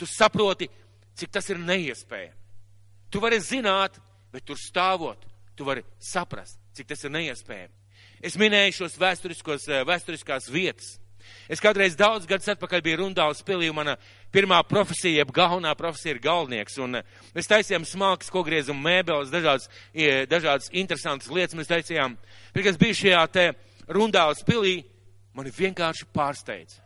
tu 0.00 0.08
saproti, 0.08 0.70
cik 1.18 1.34
tas 1.34 1.48
ir 1.52 1.60
neiespējami. 1.60 2.36
Tu 3.12 3.20
vari 3.20 3.40
zināt, 3.44 3.98
bet 4.32 4.46
tur 4.48 4.56
stāvot, 4.60 5.20
tu 5.56 5.66
vari 5.68 5.84
saprast, 6.00 6.56
cik 6.76 6.88
tas 6.88 7.04
ir 7.04 7.12
neiespējami. 7.12 7.74
Es 8.24 8.36
minēju 8.40 8.74
šos 8.80 8.96
vēsturiskos, 8.98 9.68
eh, 9.68 9.84
vēsturiskās 9.86 10.48
vietas. 10.50 10.96
Es 11.48 11.62
kādreiz 11.64 11.96
daudz 11.98 12.26
gadus 12.28 12.50
atpakaļ 12.54 12.82
biju 12.84 13.00
Rundāls 13.02 13.44
pilī, 13.46 13.70
un 13.70 13.78
mana 13.78 13.96
pirmā 14.34 14.58
profesija, 14.68 15.22
jeb 15.22 15.32
galvenā 15.34 15.74
profesija 15.78 16.16
ir 16.16 16.22
galvnieks. 16.24 16.80
Un 16.84 17.00
eh, 17.00 17.14
mēs 17.36 17.50
taisījām 17.50 17.86
smalkas, 17.88 18.32
ko 18.32 18.42
griezam 18.46 18.80
mēbeles, 18.84 19.32
dažādas, 19.34 19.70
dažādas 20.30 20.68
interesantas 20.72 21.30
lietas 21.32 21.58
mēs 21.58 21.70
taisījām. 21.70 22.18
Bet, 22.52 22.64
kas 22.66 22.80
bija 22.80 23.00
šajā 23.02 23.24
te 23.32 23.48
Rundāls 23.88 24.44
pilī, 24.44 24.82
mani 25.36 25.54
vienkārši 25.54 26.10
pārsteidza. 26.12 26.82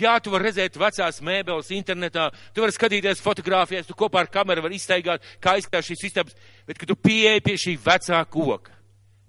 Jā, 0.00 0.14
tu 0.22 0.30
vari 0.30 0.46
redzēt 0.48 0.76
vecās 0.78 1.18
mēbeles 1.24 1.72
internetā, 1.74 2.28
tu 2.54 2.62
vari 2.62 2.74
skatīties 2.74 3.22
fotogrāfijas, 3.24 3.88
tu 3.88 3.96
kopā 3.98 4.22
ar 4.22 4.30
kameru 4.30 4.62
vari 4.64 4.78
iztaigāt, 4.78 5.24
kā 5.42 5.56
izskatās 5.58 5.88
šīs 5.88 6.04
istabas, 6.06 6.36
bet, 6.66 6.78
kad 6.78 6.88
tu 6.88 6.96
pieeji 6.96 7.42
pie 7.44 7.56
šī 7.58 7.74
vecā 7.82 8.20
koka, 8.30 8.76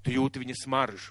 tu 0.05 0.13
jūti 0.13 0.43
viņa 0.43 0.59
smaržu. 0.61 1.09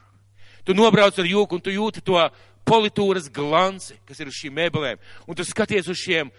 Tu 0.65 0.77
nobrauc 0.77 1.19
ar 1.19 1.27
jūku 1.27 1.57
un 1.57 1.65
tu 1.65 1.73
jūti 1.75 2.03
to 2.05 2.21
politūras 2.69 3.29
glanci, 3.33 3.99
kas 4.07 4.21
ir 4.21 4.31
uz 4.31 4.39
šīm 4.39 4.57
mēbelēm, 4.59 5.01
un 5.27 5.39
tu 5.39 5.47
skaties 5.47 5.89
uz 5.91 5.99
šiem 5.99 6.31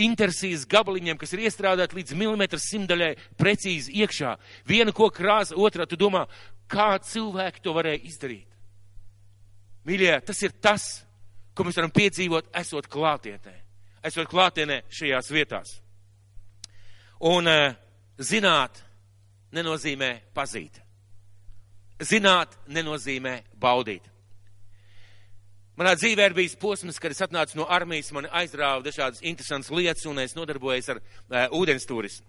intersijas 0.00 0.66
gabaliņiem, 0.70 1.18
kas 1.18 1.32
ir 1.34 1.44
iestrādāti 1.46 1.98
līdz 1.98 2.16
milimetra 2.18 2.60
simtaļai 2.62 3.10
precīzi 3.38 3.96
iekšā. 4.02 4.36
Viena 4.68 4.94
ko 4.96 5.10
krāsa, 5.12 5.58
otrā, 5.58 5.86
tu 5.88 5.98
domā, 5.98 6.26
kā 6.70 6.94
cilvēki 7.02 7.62
to 7.64 7.74
varēja 7.74 8.04
izdarīt. 8.06 8.46
Mīļie, 9.88 10.12
tas 10.26 10.42
ir 10.44 10.54
tas, 10.62 10.86
ko 11.56 11.64
mēs 11.66 11.80
varam 11.80 11.92
piedzīvot, 11.94 12.52
esot 12.60 12.86
klātienē, 12.90 13.56
esot 14.06 14.28
klātienē 14.30 14.82
šajās 14.92 15.32
vietās. 15.34 15.72
Un 17.26 17.48
uh, 17.50 17.74
zināt 18.20 18.78
nenozīmē 19.52 20.12
pazīt. 20.36 20.78
Zināt 22.00 22.54
nenozīmē 22.72 23.34
baudīt. 23.60 24.06
Manā 25.80 25.94
dzīvē 25.96 26.26
ir 26.28 26.34
bijis 26.36 26.58
posms, 26.60 26.98
kad 27.00 27.14
es 27.14 27.22
atnācu 27.24 27.56
no 27.56 27.64
armijas, 27.72 28.10
man 28.12 28.26
aizrāva 28.36 28.82
dažādas 28.84 29.22
interesantas 29.24 29.70
lietas, 29.72 30.04
un 30.04 30.18
es 30.20 30.34
nodarbojos 30.36 30.90
ar 30.92 30.98
uh, 31.00 31.46
ūdens 31.56 31.86
turismu. 31.88 32.26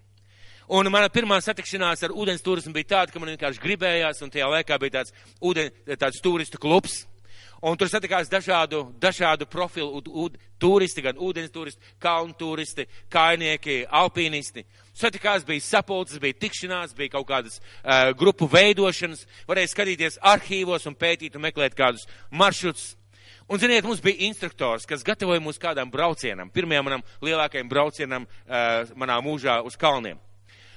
Un 0.72 0.88
mana 0.88 1.10
pirmā 1.12 1.36
satikšanās 1.44 2.00
ar 2.06 2.14
ūdens 2.16 2.40
turismu 2.40 2.72
bija 2.72 2.88
tāda, 2.94 3.12
ka 3.12 3.20
man 3.20 3.28
vienkārši 3.34 3.60
gribējās, 3.60 4.22
un 4.24 4.32
tajā 4.32 4.46
laikā 4.54 4.78
bija 4.80 4.94
tāds, 4.94 5.12
ūden, 5.44 5.68
tāds 6.00 6.22
turistu 6.24 6.56
klubs. 6.62 7.02
Un 7.60 7.76
tur 7.76 7.92
satikās 7.92 8.32
dažādu, 8.32 8.86
dažādu 8.98 9.44
profilu 9.52 10.00
ud, 10.00 10.08
ud, 10.08 10.40
turisti, 10.58 11.04
gan 11.04 11.20
ūdens 11.20 11.52
turisti, 11.52 11.92
kalnu 12.00 12.32
turisti, 12.40 12.88
kainieki, 13.12 13.82
alpīnisti. 14.00 14.64
Satikās 14.96 15.44
bija 15.44 15.66
sapulces, 15.68 16.22
bija 16.24 16.40
tikšanās, 16.40 16.96
bija 16.96 17.18
kaut 17.18 17.28
kādas 17.28 17.60
uh, 17.60 18.16
grupu 18.16 18.48
veidošanas, 18.48 19.28
varēja 19.44 19.74
skatīties 19.76 20.18
arhīvos 20.32 20.88
un 20.88 20.96
pētīt 20.96 21.36
un 21.36 21.44
meklēt 21.50 21.76
kādus 21.76 22.08
maršrutus. 22.32 22.94
Un, 23.48 23.58
ziniet, 23.58 23.84
mums 23.84 24.00
bija 24.02 24.28
instruktors, 24.28 24.86
kas 24.88 25.02
gatavoja 25.04 25.42
mūs 25.42 25.58
kādam 25.60 25.90
braucienam, 25.90 26.50
pirmajam 26.52 26.86
manam 26.86 27.02
lielākajam 27.24 27.68
braucienam 27.68 28.26
uh, 28.26 28.92
manā 28.98 29.18
mūžā 29.24 29.58
uz 29.66 29.76
kalniem. 29.76 30.20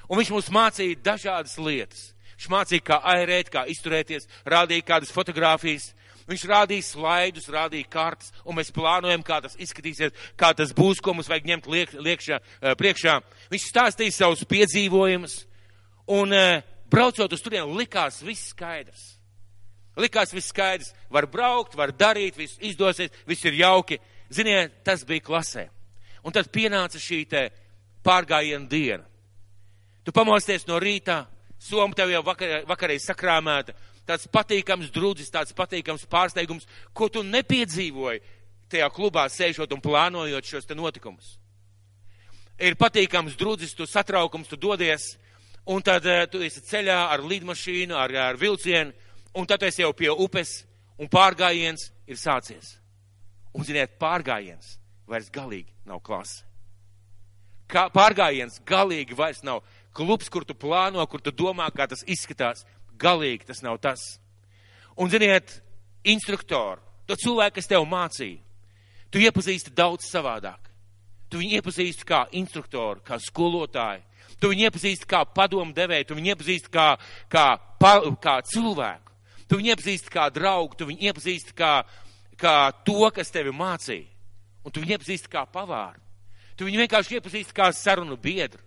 Un 0.09 0.19
viņš 0.19 0.31
mums 0.33 0.51
mācīja 0.53 0.97
dažādas 1.05 1.57
lietas. 1.61 2.11
Viņš 2.35 2.49
mācīja, 2.51 2.83
kā 2.83 2.99
airēt, 3.13 3.49
kā 3.53 3.63
izturēties, 3.71 4.27
rādīja 4.49 4.85
kādas 4.85 5.13
fotogrāfijas. 5.15 5.93
Viņš 6.25 6.43
rādīja 6.49 6.87
slaidus, 6.87 7.49
rādīja 7.53 7.87
kartas, 7.89 8.31
un 8.43 8.57
mēs 8.57 8.73
plānojam, 8.73 9.21
kā 9.23 9.37
tas 9.45 9.53
izskatīsies, 9.61 10.15
kā 10.35 10.49
tas 10.57 10.73
būs, 10.73 10.99
ko 10.99 11.13
mums 11.13 11.29
vajag 11.29 11.51
ņemt 11.51 11.69
liek, 11.69 11.93
liekšā, 12.01 12.39
uh, 12.41 12.73
priekšā. 12.79 13.19
Viņš 13.53 13.67
stāstīja 13.69 14.15
savus 14.15 14.41
piedzīvojumus, 14.49 15.43
un 16.17 16.33
uh, 16.33 16.63
braucot 16.91 17.37
uz 17.37 17.45
turieni 17.45 17.77
likās 17.77 18.23
viss 18.25 18.51
skaidrs. 18.55 19.14
Likās 19.95 20.33
viss 20.35 20.51
skaidrs, 20.51 20.91
var 21.09 21.27
braukt, 21.31 21.75
var 21.79 21.93
darīt, 21.95 22.35
viss 22.37 22.59
izdosies, 22.59 23.13
viss 23.27 23.45
ir 23.47 23.55
jauki. 23.61 23.99
Ziniet, 24.29 24.81
tas 24.83 25.05
bija 25.07 25.23
klasē. 25.23 25.69
Un 26.25 26.33
tad 26.35 26.49
pienāca 26.51 26.99
šī 26.99 27.21
te 27.29 27.47
pārgājiena 28.05 28.67
diena. 28.69 29.05
Tu 30.05 30.13
pamosties 30.13 30.67
no 30.67 30.77
rītā, 30.81 31.23
soma 31.61 31.95
tev 31.97 32.11
jau 32.13 32.21
vakar, 32.25 32.61
vakarē 32.69 32.97
sakrāmēta, 33.01 33.73
tāds 34.05 34.27
patīkams 34.29 34.91
drudzis, 34.93 35.31
tāds 35.33 35.55
patīkams 35.57 36.05
pārsteigums, 36.09 36.67
ko 36.93 37.09
tu 37.09 37.23
nepiedzīvoji 37.25 38.21
tajā 38.69 38.89
klubā 38.93 39.25
sēžot 39.31 39.73
un 39.73 39.81
plānojot 39.81 40.45
šos 40.45 40.67
te 40.69 40.77
notikumus. 40.77 41.37
Ir 42.61 42.77
patīkams 42.79 43.35
drudzis, 43.39 43.73
tu 43.75 43.87
satraukums, 43.89 44.47
tu 44.47 44.59
dodies, 44.61 45.15
un 45.65 45.81
tad 45.83 46.05
uh, 46.05 46.23
tu 46.29 46.43
esi 46.45 46.61
ceļā 46.63 46.99
ar 47.11 47.23
lidmašīnu, 47.25 47.97
ar, 47.97 48.13
ar 48.29 48.39
vilcienu, 48.39 48.93
un 49.35 49.47
tad 49.47 49.63
es 49.67 49.79
jau 49.79 49.91
pie 49.93 50.09
upes, 50.11 50.63
un 50.99 51.11
pārgājiens 51.11 51.89
ir 52.07 52.19
sācies. 52.19 52.75
Un, 53.55 53.63
ziniet, 53.67 53.97
pārgājiens 53.99 54.75
vairs 55.07 55.29
galīgi 55.31 55.71
nav 55.87 56.01
klase. 56.03 56.43
Kā 57.71 57.87
pārgājiens 57.93 58.59
galīgi 58.67 59.15
vairs 59.17 59.41
nav 59.43 59.63
klubs, 59.95 60.29
kur 60.29 60.45
tu 60.45 60.53
plāno, 60.57 61.03
kur 61.09 61.23
tu 61.23 61.31
domā, 61.31 61.69
kā 61.73 61.87
tas 61.89 62.03
izskatās. 62.07 62.65
Galīgi 62.99 63.47
tas 63.47 63.61
nav 63.63 63.79
tas. 63.83 64.03
Un, 64.95 65.09
ziniet, 65.11 65.57
instruktoru, 66.07 66.79
to 67.07 67.17
cilvēku, 67.19 67.57
kas 67.57 67.67
tev 67.67 67.87
mācīja, 67.89 68.39
tu 69.11 69.23
iepazīsti 69.23 69.73
daudz 69.75 70.07
savādāk. 70.07 70.71
Tu 71.29 71.41
viņu 71.41 71.57
iepazīsti 71.59 72.05
kā 72.07 72.25
instruktoru, 72.37 73.01
kā 73.03 73.17
skolotāju. 73.19 74.03
Tu 74.39 74.51
viņu 74.51 74.67
iepazīsti 74.67 75.07
kā 75.09 75.23
padomdevēju, 75.35 76.07
tu 76.07 76.17
viņu 76.17 76.33
iepazīsti 76.33 76.71
kā, 76.71 76.93
kā, 77.31 77.47
kā 78.21 78.35
cilvēku. 78.51 79.04
Tu 79.49 79.59
viņu 79.59 79.73
iepazīsti 79.73 80.11
kā 80.13 80.29
draugu, 80.33 80.77
tu 80.77 80.87
viņu 80.89 81.09
iepazīsti 81.09 81.53
kā, 81.57 81.73
kā 82.39 82.55
to, 82.85 83.09
kas 83.13 83.31
tevi 83.33 83.53
mācīja. 83.53 84.07
Un 84.65 84.73
tu 84.73 84.81
viņu 84.81 84.97
iepazīsti 84.97 85.29
kā 85.31 85.45
pavāru. 85.45 86.01
Tu 86.57 86.65
viņu 86.65 86.81
vienkārši 86.81 87.19
iepazīsti 87.19 87.53
kā 87.55 87.69
sarunu 87.75 88.17
biedru. 88.17 88.63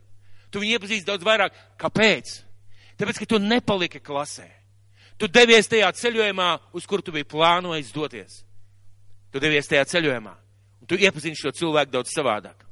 Tu 0.53 0.63
viņu 0.63 0.77
iepazīsti 0.77 1.09
daudz 1.09 1.27
vairāk. 1.27 1.57
Kāpēc? 1.81 2.37
Tāpēc, 3.01 3.21
ka 3.23 3.29
tu 3.31 3.41
nepaliki 3.43 4.01
klasē. 4.05 4.47
Tu 5.19 5.27
devies 5.27 5.67
tajā 5.67 5.91
ceļojumā, 5.99 6.51
uz 6.79 6.87
kuru 6.87 7.03
tu 7.03 7.15
biji 7.15 7.27
plānojis 7.27 7.91
doties. 7.95 8.43
Tu 9.35 9.43
devies 9.43 9.67
tajā 9.67 9.83
ceļojumā. 9.91 10.35
Un 10.79 10.91
tu 10.91 10.99
iepazini 10.99 11.39
šo 11.39 11.51
cilvēku 11.55 11.97
daudz 11.97 12.15
savādāk. 12.15 12.63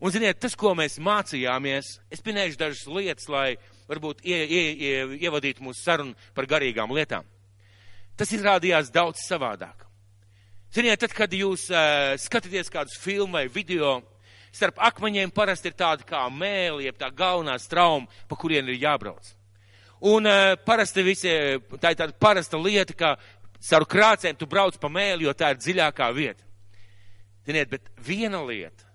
Un, 0.00 0.12
ziniet, 0.12 0.38
tas, 0.40 0.54
ko 0.56 0.72
mēs 0.76 0.98
mācījāmies, 1.00 1.88
es 2.12 2.22
pinēšu 2.24 2.60
dažas 2.60 2.86
lietas, 2.88 3.28
lai 3.28 3.56
varbūt 3.90 4.24
ie, 4.26 4.38
ie, 4.44 4.64
ie, 4.70 4.94
ievadītu 5.26 5.64
mūsu 5.64 5.82
sarunu 5.82 6.16
par 6.36 6.48
garīgām 6.50 6.92
lietām. 6.94 7.26
Tas 8.18 8.32
izrādījās 8.36 8.92
daudz 8.94 9.22
savādāk. 9.24 9.86
Ziniet, 10.74 11.00
tad, 11.02 11.14
kad 11.16 11.32
jūs 11.34 11.66
uh, 11.72 12.14
skatāties 12.20 12.70
kādus 12.70 12.98
filmu 13.00 13.38
vai 13.38 13.48
video, 13.50 13.96
starp 14.54 14.78
akmeņiem 14.90 15.32
parasti 15.34 15.70
ir 15.70 15.78
tāda 15.78 16.06
kā 16.06 16.22
mēlī, 16.30 16.86
jeb 16.86 16.98
tā 17.00 17.08
galvenā 17.14 17.56
strauma, 17.58 18.06
pa 18.30 18.38
kurien 18.38 18.68
ir 18.70 18.78
jābrauc. 18.78 19.32
Un 20.06 20.28
uh, 20.30 20.54
parasti 20.66 21.02
visi, 21.06 21.32
tā 21.80 21.94
ir 21.94 21.98
tāda 21.98 22.14
parasta 22.14 22.60
lieta, 22.60 22.94
ka 22.94 23.16
caur 23.70 23.88
krācēm 23.90 24.38
tu 24.38 24.46
brauc 24.50 24.78
pa 24.80 24.92
mēli, 24.92 25.26
jo 25.26 25.34
tā 25.34 25.50
ir 25.54 25.60
dziļākā 25.64 26.12
vieta. 26.14 26.46
Ziniet, 27.48 27.72
bet 27.72 27.90
viena 28.06 28.44
lieta 28.46 28.89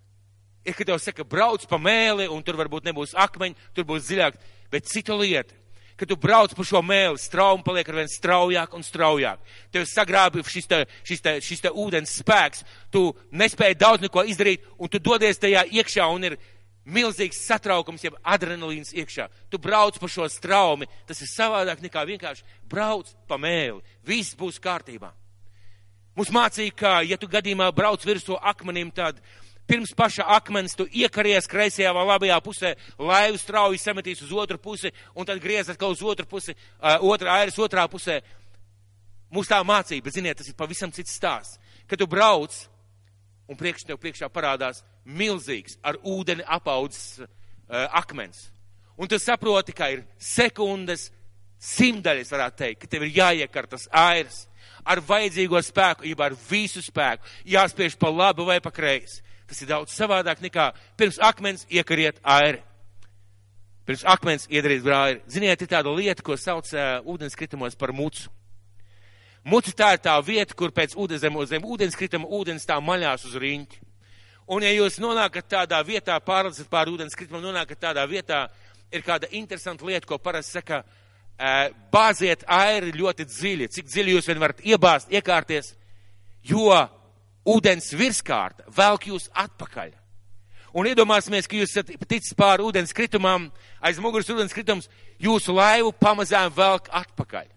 ir, 0.65 0.73
ka 0.73 0.87
tev 0.87 0.99
saka, 1.01 1.23
brauc 1.23 1.63
pa 1.69 1.79
mēli, 1.81 2.29
un 2.31 2.41
tur 2.43 2.57
varbūt 2.59 2.89
nebūs 2.89 3.15
akmeņi, 3.25 3.55
tur 3.77 3.87
būs 3.87 4.09
dziļāk, 4.09 4.41
bet 4.73 4.91
cita 4.91 5.17
lieta 5.17 5.55
kad 5.95 6.07
tu 6.07 6.15
brauc 6.19 6.51
pa 6.51 6.63
šo 6.67 6.81
mēli, 6.83 7.19
strauma 7.19 7.63
paliek 7.63 7.87
arvien 7.87 8.09
straujāk 8.11 8.73
un 8.75 8.83
straujāk. 8.83 9.39
Tev 9.71 9.85
sagrābi 9.87 10.43
šis, 10.43 10.67
te, 10.67 10.81
šis, 11.07 11.21
te, 11.23 11.35
šis 11.39 11.63
te 11.63 11.71
ūdens 11.71 12.17
spēks, 12.19 12.65
tu 12.91 13.07
nespēji 13.31 13.79
daudz 13.79 14.03
neko 14.03 14.25
izdarīt, 14.27 14.65
un 14.75 14.91
tu 14.91 14.99
dodies 14.99 15.39
tajā 15.39 15.63
iekšā, 15.71 16.07
un 16.11 16.27
ir 16.27 16.37
milzīgs 16.85 17.39
satraukums, 17.47 18.03
jeb 18.03 18.17
adrenalīns 18.21 18.93
iekšā. 18.93 19.29
Tu 19.49 19.59
brauc 19.61 19.97
pa 19.99 20.09
šo 20.11 20.27
straumi, 20.29 20.89
tas 21.07 21.21
ir 21.23 21.31
savādāk 21.31 21.81
nekā 21.85 22.03
vienkārši 22.11 22.43
brauc 22.69 23.09
pa 23.29 23.39
mēli. 23.41 23.81
Viss 24.05 24.35
būs 24.37 24.59
kārtībā. 24.61 25.13
Mums 26.15 26.31
mācīja, 26.31 26.75
ka, 26.75 26.91
ja 27.03 27.17
tu 27.19 27.27
gadījumā 27.27 27.71
brauc 27.75 28.03
virsū 28.07 28.37
akmenim, 28.39 28.91
tad 28.95 29.17
pirms 29.67 29.93
paša 29.97 30.25
akmens 30.37 30.75
tu 30.77 30.85
iekaries 30.91 31.49
kreisajā 31.49 31.91
vai 31.95 32.05
labajā 32.05 32.37
pusē, 32.45 32.73
laivu 32.99 33.39
strauji 33.41 33.81
sametīs 33.81 34.21
uz 34.25 34.33
otru 34.33 34.59
pusi 34.61 34.91
un 35.15 35.25
tad 35.25 35.41
griez 35.43 35.69
atkal 35.69 35.95
uz 35.95 36.03
otru 36.03 36.27
pusi, 36.29 36.55
uh, 36.55 37.01
otrā 37.01 37.41
airas 37.41 37.59
otrā 37.61 37.87
pusē. 37.91 38.21
Mums 39.33 39.49
tā 39.49 39.59
mācība, 39.65 40.13
ziniet, 40.13 40.37
tas 40.37 40.47
ir 40.47 40.57
pavisam 40.57 40.93
cits 40.93 41.17
stāsts. 41.17 41.59
Kad 41.89 41.99
tu 41.99 42.07
brauc 42.07 42.53
un 43.49 43.57
priekš 43.57 43.85
tev 43.85 43.99
priekšā 44.01 44.29
parādās 44.33 44.83
milzīgs 45.05 45.77
ar 45.85 45.99
ūdeni 46.01 46.45
apaudzis 46.45 47.21
uh, 47.21 47.27
akmens. 47.93 48.49
Un 48.95 49.09
tu 49.11 49.19
saproti, 49.19 49.73
ka 49.75 49.89
ir 49.91 50.05
sekundes, 50.21 51.09
simtaļas 51.59 52.31
varētu 52.31 52.61
teikt, 52.61 52.81
ka 52.83 52.89
tev 52.91 53.05
ir 53.05 53.17
jāiekar 53.17 53.67
tas 53.69 53.87
airs 53.91 54.45
ar 54.85 55.01
vajadzīgo 55.01 55.59
spēku, 55.65 56.05
jeb 56.07 56.21
ar 56.21 56.35
visu 56.49 56.83
spēku, 56.83 57.25
jāspiež 57.49 57.97
pa 57.99 58.11
labi 58.13 58.45
vai 58.45 58.59
pa 58.61 58.71
kreisi. 58.73 59.24
Tas 59.45 59.61
ir 59.61 59.69
daudz 59.69 59.93
savādāk 59.93 60.41
nekā 60.41 60.71
pirms 60.97 61.19
akmens 61.21 61.67
iekariet 61.69 62.17
airi. 62.23 62.63
Pirms 63.85 64.01
akmens 64.09 64.47
iedarīt 64.49 64.81
grāri. 64.85 65.19
Ziniet, 65.29 65.61
ir 65.61 65.69
tāda 65.69 65.91
lieta, 65.93 66.23
ko 66.25 66.37
sauc 66.39 66.71
uh, 66.73 67.05
ūdenskritumos 67.05 67.77
par 67.77 67.93
mucu. 67.93 68.31
Muca 69.45 69.73
tā 69.77 69.91
ir 69.93 70.01
tā 70.01 70.15
vieta, 70.25 70.57
kur 70.57 70.73
pēc 70.73 70.95
ūdens 70.97 71.21
zem, 71.21 71.37
zem 71.45 71.67
ūdenskrituma 71.69 72.25
ūdens 72.33 72.65
tā 72.65 72.79
maļās 72.81 73.27
uz 73.29 73.35
riņķi. 73.37 73.83
Un 74.49 74.65
ja 74.65 74.71
jūs 74.73 74.97
nonākat 75.01 75.45
tādā 75.49 75.77
vietā, 75.85 76.17
pārlazat 76.21 76.69
pār 76.69 76.89
ūdenskritumam, 76.89 77.43
nonākat 77.45 77.83
tādā 77.83 78.07
vietā, 78.09 78.47
ir 78.89 79.05
kāda 79.05 79.29
interesanta 79.37 79.85
lieta, 79.85 80.09
ko 80.09 80.17
parasti 80.17 80.57
saka, 80.57 80.81
uh, 80.81 81.69
bāziet 81.93 82.47
airi 82.49 82.89
ļoti 82.97 83.29
dziļi, 83.29 83.69
cik 83.77 83.89
dziļi 83.93 84.17
jūs 84.17 84.33
vien 84.33 84.41
varat 84.41 84.65
iebāzt, 84.65 85.13
iekārties, 85.13 85.75
jo 86.41 86.73
ūdens 87.45 87.91
virskārta 87.95 88.65
velk 88.75 89.07
jūs 89.11 89.29
atpakaļ. 89.33 89.93
Un 90.75 90.89
iedomāsimies, 90.89 91.47
ka 91.47 91.55
jūs 91.55 91.71
esat 91.71 91.91
ticis 92.09 92.35
pāri 92.35 92.65
ūdens 92.65 92.91
kritumam, 92.95 93.47
aiz 93.79 93.99
muguras 94.03 94.27
ūdens 94.33 94.51
kritums, 94.51 94.89
jūsu 95.23 95.55
laivu 95.55 95.93
pamazām 95.95 96.51
velk 96.51 96.89
atpakaļ. 96.91 97.47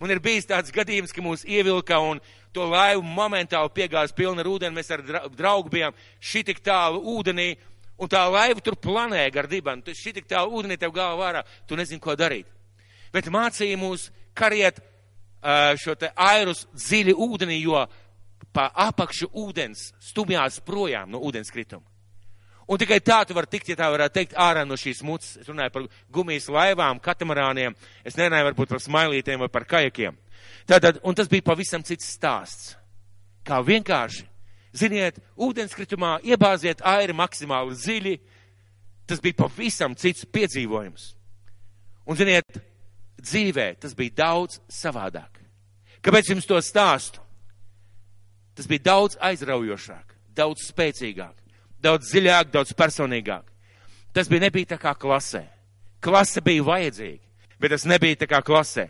Man 0.00 0.10
ir 0.10 0.18
bijis 0.20 0.48
tāds 0.50 0.74
gadījums, 0.74 1.14
ka 1.14 1.22
mūs 1.22 1.44
ievilka 1.46 2.00
un 2.02 2.18
to 2.54 2.66
laivu 2.66 3.04
momentāli 3.06 3.70
piegāz 3.76 4.10
pilna 4.16 4.42
ar 4.42 4.50
ūdeni. 4.50 4.74
Mēs 4.74 4.90
ar 4.90 5.04
draugu 5.32 5.70
bijām 5.70 5.94
šitik 6.18 6.58
tālu 6.66 6.98
ūdenī, 7.14 7.52
un 7.94 8.10
tā 8.10 8.24
laiva 8.26 8.60
tur 8.60 8.74
planēja 8.74 9.30
gar 9.36 9.48
dibanu. 9.50 9.86
Tu 9.86 9.94
šitik 9.94 10.26
tālu 10.30 10.58
ūdenī 10.58 10.76
tev 10.80 10.92
galvā 10.96 11.14
vārā, 11.20 11.44
tu 11.68 11.78
nezini, 11.78 12.02
ko 12.02 12.16
darīt. 12.18 12.50
Bet 13.14 13.30
mācīja 13.30 13.78
mūs 13.78 14.08
kariet 14.34 14.82
šo 15.78 15.94
te 15.94 16.10
airus 16.16 16.64
dziļi 16.74 17.14
ūdenī, 17.14 17.60
jo 17.62 17.84
pa 18.54 18.70
apakšu 18.86 19.28
ūdens 19.34 19.90
stumjās 20.02 20.60
projām 20.64 21.10
no 21.10 21.20
ūdenskrituma. 21.26 21.84
Un 22.64 22.80
tikai 22.80 23.00
tā 23.04 23.18
tu 23.28 23.36
vari 23.36 23.50
tikt, 23.52 23.68
ja 23.68 23.76
tā 23.76 23.90
varētu 23.92 24.14
teikt, 24.16 24.36
ārā 24.40 24.62
no 24.64 24.76
šīs 24.80 25.02
mucas. 25.04 25.34
Es 25.36 25.48
runāju 25.50 25.72
par 25.74 25.88
gumijas 26.12 26.46
laivām, 26.48 27.00
katamarāniem, 27.02 27.74
es 28.06 28.16
nerunāju 28.16 28.48
varbūt 28.48 28.72
par 28.72 28.80
smailītiem 28.80 29.42
vai 29.44 29.50
par 29.52 29.66
kajakiem. 29.68 30.16
Tātad, 30.68 31.02
un 31.04 31.16
tas 31.16 31.28
bija 31.28 31.44
pavisam 31.44 31.84
cits 31.84 32.08
stāsts. 32.16 32.72
Kā 33.44 33.58
vienkārši, 33.60 34.24
ziniet, 34.72 35.20
ūdenskritumā 35.36 36.16
iebāziet 36.24 36.80
airi 36.88 37.12
maksimāli 37.16 37.76
dziļi, 37.76 38.14
tas 39.04 39.20
bija 39.20 39.42
pavisam 39.42 39.92
cits 40.00 40.24
piedzīvojums. 40.24 41.10
Un 42.08 42.16
ziniet, 42.16 42.62
dzīvē 43.20 43.74
tas 43.80 43.92
bija 43.96 44.22
daudz 44.24 44.62
savādāk. 44.72 45.42
Kāpēc 46.04 46.32
jums 46.32 46.48
to 46.48 46.56
stāstu? 46.64 47.23
Tas 48.54 48.68
bija 48.70 48.86
daudz 48.90 49.18
aizraujošāk, 49.20 50.14
daudz 50.36 50.68
spēcīgāk, 50.70 51.34
daudz 51.82 52.12
dziļāk, 52.12 52.52
daudz 52.54 52.74
personīgāk. 52.76 53.48
Tas 54.14 54.30
bija 54.30 54.46
nebija 54.46 54.74
tā 54.74 54.78
kā 54.78 54.94
klasē. 54.94 55.42
Klase 56.04 56.42
bija 56.44 56.62
vajadzīga, 56.62 57.22
bet 57.58 57.74
tas 57.74 57.86
nebija 57.88 58.20
tā 58.22 58.28
kā 58.30 58.42
klasē. 58.44 58.88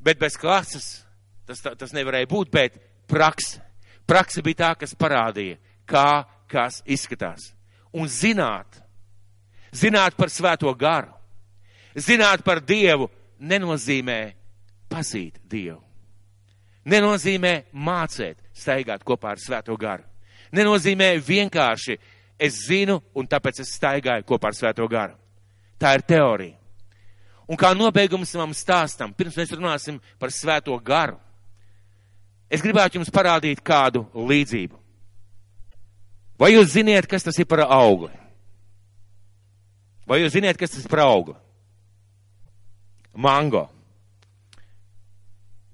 Bet 0.00 0.20
bez 0.20 0.38
klases 0.40 1.02
tas, 1.50 1.60
tas 1.76 1.92
nevarēja 1.92 2.28
būt, 2.30 2.50
bet 2.52 2.78
prakse. 3.10 3.60
Prakse 4.08 4.42
bija 4.42 4.62
tā, 4.64 4.70
kas 4.80 4.96
parādīja, 4.98 5.58
kā 5.86 6.24
kas 6.50 6.80
izskatās. 6.86 7.52
Un 7.94 8.08
zināt, 8.10 8.80
zināt 9.74 10.16
par 10.18 10.30
svēto 10.30 10.72
garu, 10.78 11.12
zināt 11.94 12.42
par 12.46 12.62
Dievu 12.62 13.10
nenozīmē 13.38 14.20
pazīt 14.90 15.38
Dievu. 15.50 15.80
Nenozīmē 16.90 17.54
mācīt, 17.76 18.38
staigāt 18.60 19.04
kopā 19.06 19.34
ar 19.34 19.42
Svēto 19.42 19.76
garu. 19.80 20.04
Nenozīmē 20.52 21.14
vienkārši 21.22 21.96
es 22.40 22.62
zinu 22.66 23.00
un 23.14 23.28
tāpēc 23.28 23.62
es 23.64 23.74
staigāju 23.76 24.26
kopā 24.28 24.50
ar 24.50 24.56
Svēto 24.56 24.86
garu. 24.90 25.16
Tā 25.80 25.94
ir 25.96 26.04
teorija. 26.06 26.56
Un 27.50 27.58
kā 27.58 27.72
nobeigums 27.74 28.30
savam 28.30 28.52
stāstam, 28.54 29.10
pirms 29.16 29.34
mēs 29.40 29.56
runāsim 29.56 29.98
par 30.20 30.30
Svēto 30.30 30.76
garu, 30.84 31.16
es 32.50 32.62
gribētu 32.62 33.00
jums 33.00 33.10
parādīt 33.10 33.62
kādu 33.64 34.04
līdzību. 34.14 34.78
Vai 36.40 36.54
jūs 36.54 36.72
ziniet, 36.72 37.08
kas 37.10 37.26
tas 37.26 37.36
ir 37.38 37.48
par 37.50 37.66
augli? 37.66 38.12
Vai 40.08 40.22
jūs 40.22 40.32
ziniet, 40.34 40.56
kas 40.58 40.72
tas 40.72 40.86
ir 40.86 40.90
par 40.90 41.02
augli? 41.04 41.36
Mango. 43.12 43.66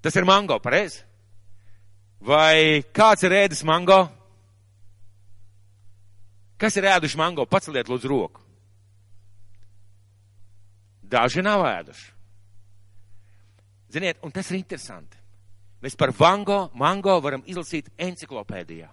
Tas 0.02 0.16
ir 0.16 0.26
mango, 0.26 0.58
pareizi? 0.62 1.04
Vai 2.20 2.82
kāds 2.96 3.24
ir 3.26 3.34
ēdis 3.36 3.62
mango? 3.66 4.06
Kas 6.56 6.76
ir 6.80 6.88
ēduši 6.88 7.18
mango? 7.20 7.44
Paceliet 7.44 7.88
lūdzu 7.90 8.08
roku. 8.08 8.40
Daži 11.06 11.44
nav 11.44 11.62
ēduši. 11.68 12.12
Ziniet, 13.92 14.18
un 14.24 14.32
tas 14.34 14.48
ir 14.50 14.58
interesanti. 14.58 15.20
Mēs 15.84 15.94
par 15.94 16.10
vango, 16.16 16.70
mango 16.74 17.14
varam 17.22 17.44
izlasīt 17.46 17.92
enciklopēdijā. 18.00 18.88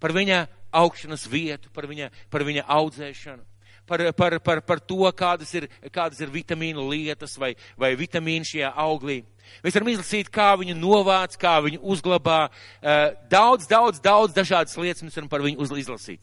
Par 0.00 0.12
viņa 0.16 0.40
augšanas 0.76 1.26
vietu, 1.30 1.70
par 1.72 1.86
viņa, 1.88 2.08
par 2.32 2.44
viņa 2.44 2.64
audzēšanu, 2.72 3.44
par, 3.86 4.02
par, 4.18 4.38
par, 4.40 4.60
par 4.66 4.80
to, 4.80 5.06
kādas 5.16 5.52
ir, 5.54 5.68
kādas 5.94 6.20
ir 6.20 6.32
vitamīnu 6.32 6.88
lietas 6.90 7.36
vai, 7.38 7.54
vai 7.78 7.94
vitamīni 7.96 8.48
šajā 8.48 8.72
auglī. 8.82 9.20
Mēs 9.64 9.76
varam 9.76 9.90
izlasīt, 9.92 10.30
kā 10.32 10.52
viņu 10.60 10.76
novāc, 10.78 11.36
kā 11.40 11.56
viņu 11.64 11.80
uzglabā. 11.82 12.48
Eh, 12.82 13.14
daudz, 13.30 13.66
daudz, 13.70 14.00
daudz 14.00 14.36
dažādas 14.36 14.76
lietas 14.76 15.02
mēs 15.02 15.16
varam 15.16 15.28
par 15.32 15.44
viņu 15.46 15.66
izlasīt. 15.78 16.20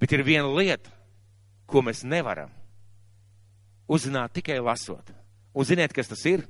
Bet 0.00 0.12
ir 0.12 0.24
viena 0.26 0.48
lieta, 0.48 0.90
ko 1.66 1.82
mēs 1.82 2.02
nevaram 2.04 2.50
uzzināt 3.88 4.32
tikai 4.32 4.58
lasot. 4.60 5.12
Un 5.54 5.64
ziniet, 5.64 5.92
kas 5.92 6.08
tas 6.08 6.24
ir? 6.26 6.46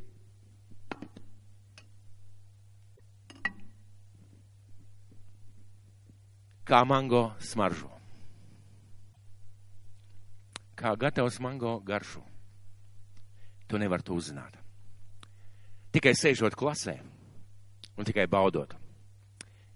kā 6.73 6.83
mango 6.89 7.33
smaržo. 7.43 7.91
Kā 10.79 10.95
gatavs 10.97 11.39
mango 11.43 11.77
garšo. 11.85 12.23
Tu 13.69 13.79
nevar 13.79 14.03
to 14.03 14.17
uzzināt. 14.17 14.62
Tikai 15.93 16.15
sēžot 16.17 16.57
klasē 16.57 16.97
un 17.99 18.09
tikai 18.09 18.25
baudot. 18.31 18.73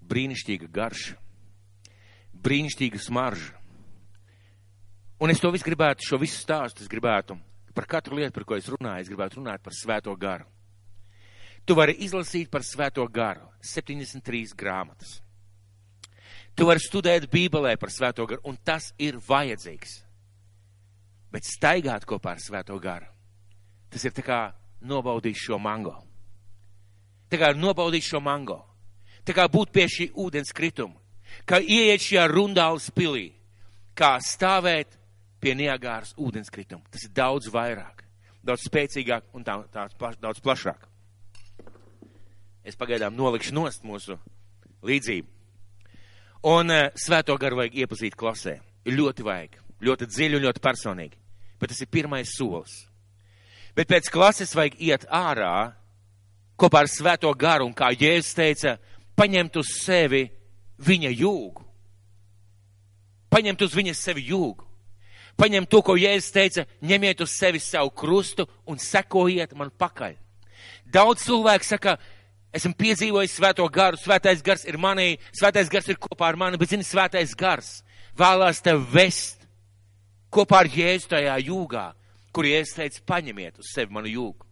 Brīnišķīga 0.06 0.68
garša, 0.72 1.16
brīnišķīga 2.46 3.00
smarža. 3.02 3.52
Un 5.20 5.32
es 5.32 5.40
to 5.40 5.50
visu 5.52 5.64
gribētu, 5.64 6.04
šo 6.04 6.20
visu 6.20 6.38
stāstu 6.38 6.84
es 6.84 6.90
gribētu, 6.92 7.38
par 7.76 7.88
katru 7.88 8.18
lietu, 8.18 8.34
par 8.36 8.44
ko 8.48 8.56
es 8.56 8.68
runāju, 8.68 9.04
es 9.04 9.10
gribētu 9.12 9.40
runāt 9.40 9.64
par 9.64 9.76
svēto 9.76 10.12
garu. 10.20 10.44
Tu 11.66 11.74
vari 11.74 11.96
izlasīt 12.06 12.50
par 12.52 12.62
svēto 12.62 13.04
garu 13.10 13.48
73 13.64 14.54
grāmatas. 14.56 15.18
Tu 16.56 16.64
vari 16.64 16.80
studēt 16.80 17.26
Bībelē 17.32 17.74
par 17.80 17.90
svēto 17.92 18.24
garu, 18.28 18.44
un 18.48 18.56
tas 18.64 18.92
ir 19.02 19.18
vajadzīgs. 19.20 19.98
Bet 21.32 21.48
staigāt 21.48 22.06
kopā 22.08 22.36
ar 22.36 22.40
svēto 22.40 22.78
garu, 22.80 23.08
tas 23.92 24.04
ir 24.06 24.14
tā 24.16 24.24
kā 24.24 24.40
nobaudīt 24.86 25.38
šo 25.40 25.58
mango. 25.62 25.96
Tā 27.30 27.40
kā 27.40 27.50
nobaudīt 27.56 28.06
šo 28.06 28.20
mango. 28.22 28.60
Tā 29.26 29.34
kā 29.34 29.48
būt 29.50 29.72
pie 29.74 29.88
šī 29.90 30.10
ūdens 30.14 30.54
krituma. 30.54 30.94
Kā 31.46 31.58
ieiet 31.58 32.04
šajā 32.04 32.26
rundālas 32.30 32.86
pilī. 32.94 33.32
Kā 33.98 34.16
stāvēt 34.22 34.94
pie 35.42 35.54
Niagāras 35.58 36.14
ūdens 36.18 36.50
krituma. 36.52 36.84
Tas 36.90 37.06
ir 37.06 37.14
daudz 37.16 37.50
vairāk, 37.52 38.04
daudz 38.46 38.66
spēcīgāk 38.68 39.32
un 39.36 39.44
tā, 39.46 39.58
tā, 39.72 39.88
daudz 40.22 40.42
plašāk. 40.44 40.86
Es 42.66 42.78
pagaidām 42.78 43.14
nolikšu 43.14 43.54
nost 43.54 43.84
mūsu 43.86 44.16
līdzību. 44.86 45.28
Un 46.46 46.70
uh, 46.70 46.88
svēto 46.98 47.34
garu 47.40 47.60
vajag 47.60 47.78
iepazīt 47.82 48.16
klasē. 48.18 48.58
Ļoti 48.86 49.24
vajag, 49.26 49.56
ļoti 49.82 50.06
dziļi 50.10 50.38
un 50.38 50.44
ļoti 50.46 50.62
personīgi. 50.62 51.18
Bet 51.58 51.72
tas 51.72 51.82
ir 51.82 51.90
pirmais 51.90 52.34
solis. 52.36 52.84
Bet 53.76 53.90
pēc 53.92 54.08
klases 54.12 54.54
vajag 54.56 54.78
iet 54.80 55.04
ārā 55.12 55.72
kopā 56.56 56.84
ar 56.84 56.88
svēto 56.88 57.30
garu 57.36 57.68
un, 57.68 57.74
kā 57.76 57.90
Jēzus 57.92 58.36
teica, 58.36 58.76
paņemt 59.16 59.58
uz 59.60 59.72
sevi 59.82 60.24
viņa 60.80 61.12
jūgu. 61.12 61.64
Paņemt 63.32 63.64
uz 63.66 63.74
viņa 63.76 63.94
sevi 63.96 64.24
jūgu. 64.30 64.64
Paņemt 65.36 65.68
to, 65.68 65.82
ko 65.84 65.98
Jēzus 66.00 66.32
teica, 66.32 66.64
ņemiet 66.80 67.20
uz 67.20 67.34
sevi 67.36 67.60
savu 67.60 67.92
krustu 67.92 68.46
un 68.64 68.80
sekojiet 68.80 69.52
man 69.58 69.68
pakaļ. 69.68 70.16
Daudz 70.88 71.26
cilvēku 71.26 71.68
saka, 71.68 71.98
esmu 72.56 72.72
piedzīvojis 72.78 73.36
svēto 73.36 73.66
garu, 73.72 74.00
svētais 74.00 74.40
gars 74.44 74.64
ir 74.64 74.78
manī, 74.80 75.18
svētais 75.36 75.68
gars 75.68 75.90
ir 75.92 76.00
kopā 76.00 76.30
ar 76.30 76.40
mani, 76.40 76.56
bet 76.56 76.72
zini, 76.72 76.86
svētais 76.86 77.36
gars 77.36 77.82
vēlās 78.16 78.62
tev 78.64 78.80
vest 78.94 79.44
kopā 80.32 80.62
ar 80.64 80.72
Jēzu 80.72 81.12
tajā 81.12 81.36
jūgā, 81.44 81.90
kur 82.36 82.48
Jēzus 82.48 82.76
teica, 82.76 83.02
paņemiet 83.08 83.62
uz 83.62 83.72
sevi 83.72 83.96
manu 83.96 84.12
jūgu. 84.12 84.46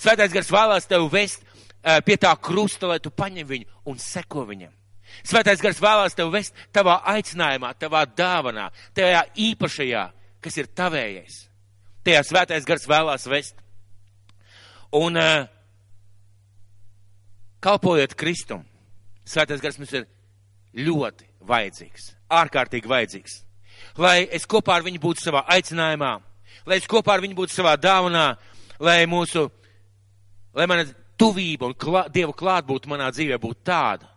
Svētais 0.00 0.32
gars 0.34 0.50
vēlās 0.52 0.88
tev 0.90 1.06
vest 1.12 1.44
uh, 1.44 2.00
pie 2.04 2.16
tā 2.20 2.32
krusta, 2.40 2.88
lai 2.90 2.98
tu 3.02 3.12
paņem 3.14 3.46
viņu 3.48 3.68
un 3.90 4.00
seko 4.02 4.46
viņam. 4.48 4.72
Svētais 5.26 5.62
gars 5.64 5.80
vēlās 5.82 6.16
tev 6.16 6.32
vest 6.32 6.56
tavā 6.74 6.98
aicinājumā, 7.14 7.72
tavā 7.80 8.04
dāvanā, 8.06 8.68
tajā 8.96 9.22
īpašajā, 9.48 10.04
kas 10.44 10.58
ir 10.60 10.68
tavējais. 10.76 11.38
Tajā 12.06 12.24
svētais 12.26 12.66
gars 12.68 12.86
vēlās 12.88 13.26
vest. 13.30 13.56
Un 14.96 15.18
uh, 15.20 15.48
kalpojot 17.64 18.14
Kristum, 18.18 18.64
svētais 19.28 19.62
gars 19.64 19.80
mums 19.80 19.92
ir 19.96 20.08
ļoti 20.78 21.28
vajadzīgs, 21.48 22.12
ārkārtīgi 22.40 22.90
vajadzīgs. 22.90 23.42
Lai 23.98 24.22
es 24.34 24.46
kopā 24.48 24.78
ar 24.78 24.86
viņu 24.86 25.00
būtu 25.02 25.24
savā 25.24 25.44
aicinājumā, 25.54 26.16
lai 26.68 26.78
es 26.82 26.88
kopā 26.88 27.16
ar 27.16 27.24
viņu 27.24 27.36
būtu 27.38 27.54
savā 27.54 27.74
dāvanā, 27.80 28.28
lai 28.84 29.00
mūsu, 29.08 29.46
lai 30.54 30.66
mana 30.68 30.84
tuvība 31.18 31.70
un 31.70 31.74
klā, 31.74 32.04
Dieva 32.12 32.34
klātbūtne 32.36 32.92
manā 32.92 33.08
dzīvē 33.14 33.38
būtu 33.42 33.64
tāda, 33.66 34.08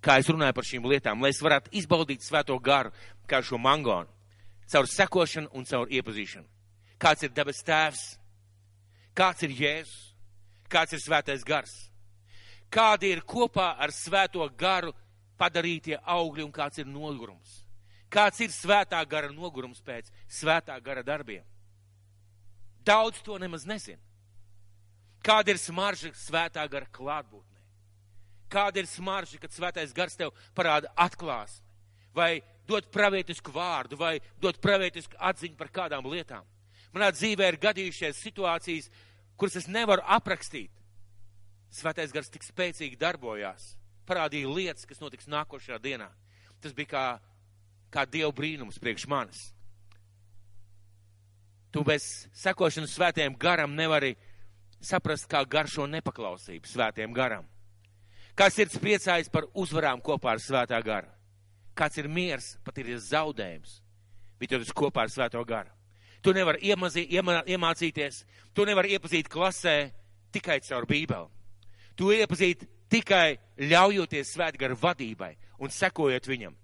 kā 0.00 0.18
es 0.20 0.30
runāju 0.30 0.54
par 0.56 0.68
šīm 0.68 0.86
lietām, 0.86 1.22
lai 1.22 1.32
es 1.34 1.42
varētu 1.42 1.74
izbaudīt 1.80 2.24
svēto 2.24 2.56
garu, 2.62 2.92
kā 3.26 3.42
šo 3.42 3.58
mangonu, 3.58 4.08
caur 4.70 4.86
sekošanu 4.90 5.50
un 5.52 5.66
caur 5.66 5.90
iepazīšanu. 5.90 6.46
Kāds 7.02 7.26
ir 7.26 7.34
debes 7.34 7.58
tēvs, 7.66 8.04
kāds 9.16 9.42
ir 9.44 9.52
Jēzus, 9.58 9.98
kāds 10.72 10.94
ir 10.96 11.02
svētais 11.02 11.44
gars, 11.44 11.74
kādi 12.72 13.10
ir 13.12 13.24
kopā 13.26 13.74
ar 13.82 13.92
svēto 13.92 14.46
garu 14.56 14.94
padarītie 15.36 15.98
augļi 16.00 16.46
un 16.46 16.54
kāds 16.54 16.80
ir 16.80 16.88
nogurums. 16.88 17.62
Kāds 18.08 18.40
ir 18.40 18.54
svētā 18.54 19.02
gara 19.10 19.28
nogurums 19.34 19.82
pēc 19.84 20.08
svētā 20.30 20.78
gara 20.80 21.02
darbiem? 21.04 21.44
Daudz 22.86 23.18
to 23.26 23.38
nemaz 23.42 23.66
nezina. 23.66 24.00
Kāda 25.26 25.50
ir 25.50 25.58
smarža 25.58 26.12
svētā 26.14 26.62
gara 26.70 26.86
klātbūtnē? 26.94 27.62
Kāda 28.52 28.78
ir 28.78 28.86
smarža, 28.86 29.40
kad 29.42 29.50
svētais 29.50 29.94
gars 29.94 30.14
tev 30.14 30.30
parāda 30.54 30.92
atklāsmi? 30.94 31.64
Vai 32.14 32.44
dot 32.68 32.86
pravietisku 32.94 33.50
vārdu, 33.52 33.98
vai 33.98 34.20
dot 34.40 34.60
pravietisku 34.62 35.18
atziņu 35.18 35.58
par 35.58 35.72
kādām 35.74 36.06
lietām? 36.06 36.46
Manā 36.94 37.10
dzīvē 37.12 37.50
ir 37.50 37.58
gadījušies 37.60 38.22
situācijas, 38.22 38.86
kuras 39.36 39.58
es 39.58 39.66
nevaru 39.66 40.04
aprakstīt. 40.06 40.70
Svētais 41.74 42.14
gars 42.14 42.30
tik 42.30 42.46
spēcīgi 42.46 42.96
darbojās, 42.96 43.74
parādīja 44.06 44.48
lietas, 44.48 44.86
kas 44.86 45.02
notiks 45.02 45.28
nākošajā 45.28 45.82
dienā. 45.82 46.06
Tas 46.62 46.72
bija 46.72 46.92
kā, 46.94 47.04
kā 47.92 48.06
Dieva 48.08 48.30
brīnums 48.32 48.78
priekš 48.80 49.10
manis. 49.10 49.42
Tu 51.76 51.82
bez 51.84 52.24
sekošanas 52.32 52.94
svētajiem 52.96 53.34
garam 53.36 53.74
nevari 53.76 54.14
saprast, 54.80 55.26
kā 55.28 55.42
garšo 55.44 55.84
nepaklausību 55.92 56.70
svētiem 56.70 57.12
garam. 57.12 57.42
Kā 58.32 58.46
sirds 58.48 58.78
priecājas 58.80 59.28
par 59.28 59.44
uzvarām 59.52 60.00
kopā 60.00 60.30
ar 60.32 60.40
svētā 60.40 60.78
gara. 60.80 61.10
Kāds 61.76 61.98
ir 62.00 62.08
miers, 62.08 62.54
pat 62.64 62.78
ir 62.80 62.94
zaudējums, 62.96 63.74
bet 64.40 64.48
tu 64.48 64.56
esi 64.56 64.72
kopā 64.72 65.04
ar 65.04 65.12
svēto 65.12 65.42
garu. 65.44 65.68
Tu 66.24 66.32
nevari 66.32 66.70
iemazī, 66.70 67.04
iemā, 67.12 67.42
iemācīties, 67.44 68.22
tu 68.56 68.64
nevari 68.64 68.94
iepazīt 68.96 69.28
klasē 69.28 69.74
tikai 70.32 70.62
caur 70.64 70.88
Bībeli. 70.88 71.28
Tu 71.92 72.08
iepazīt 72.16 72.64
tikai 72.88 73.36
ļaujoties 73.60 74.32
svētgara 74.32 74.80
vadībai 74.80 75.34
un 75.60 75.68
sekojot 75.68 76.32
viņam. 76.32 76.56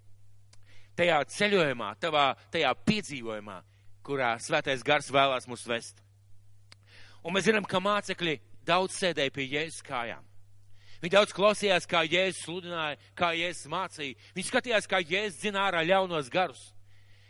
Tajā 0.96 1.20
ceļojumā, 1.36 1.92
tavā, 2.00 2.30
tajā 2.52 2.72
piedzīvojumā, 2.88 3.58
kurā 4.04 4.34
svētais 4.42 4.84
gars 4.86 5.10
vēlās 5.12 5.48
mūs 5.50 5.64
vest. 5.68 6.02
Un 7.22 7.34
mēs 7.34 7.46
zinām, 7.46 7.66
ka 7.68 7.80
mācekļi 7.82 8.38
daudz 8.66 8.98
sēdēja 8.98 9.34
pie 9.34 9.46
Jēzus 9.46 9.82
kājām. 9.86 10.24
Viņi 11.02 11.14
daudz 11.16 11.34
klausījās, 11.34 11.86
kā 11.90 12.04
Jēzus 12.06 12.44
sludināja, 12.44 12.98
kā 13.18 13.32
Jēzus 13.34 13.70
mācīja. 13.70 14.18
Viņi 14.36 14.48
skatījās, 14.48 14.86
kā 14.90 15.00
Jēzus 15.02 15.40
dzina 15.40 15.64
ārā 15.66 15.82
ļaunos 15.86 16.30
garus. 16.30 16.68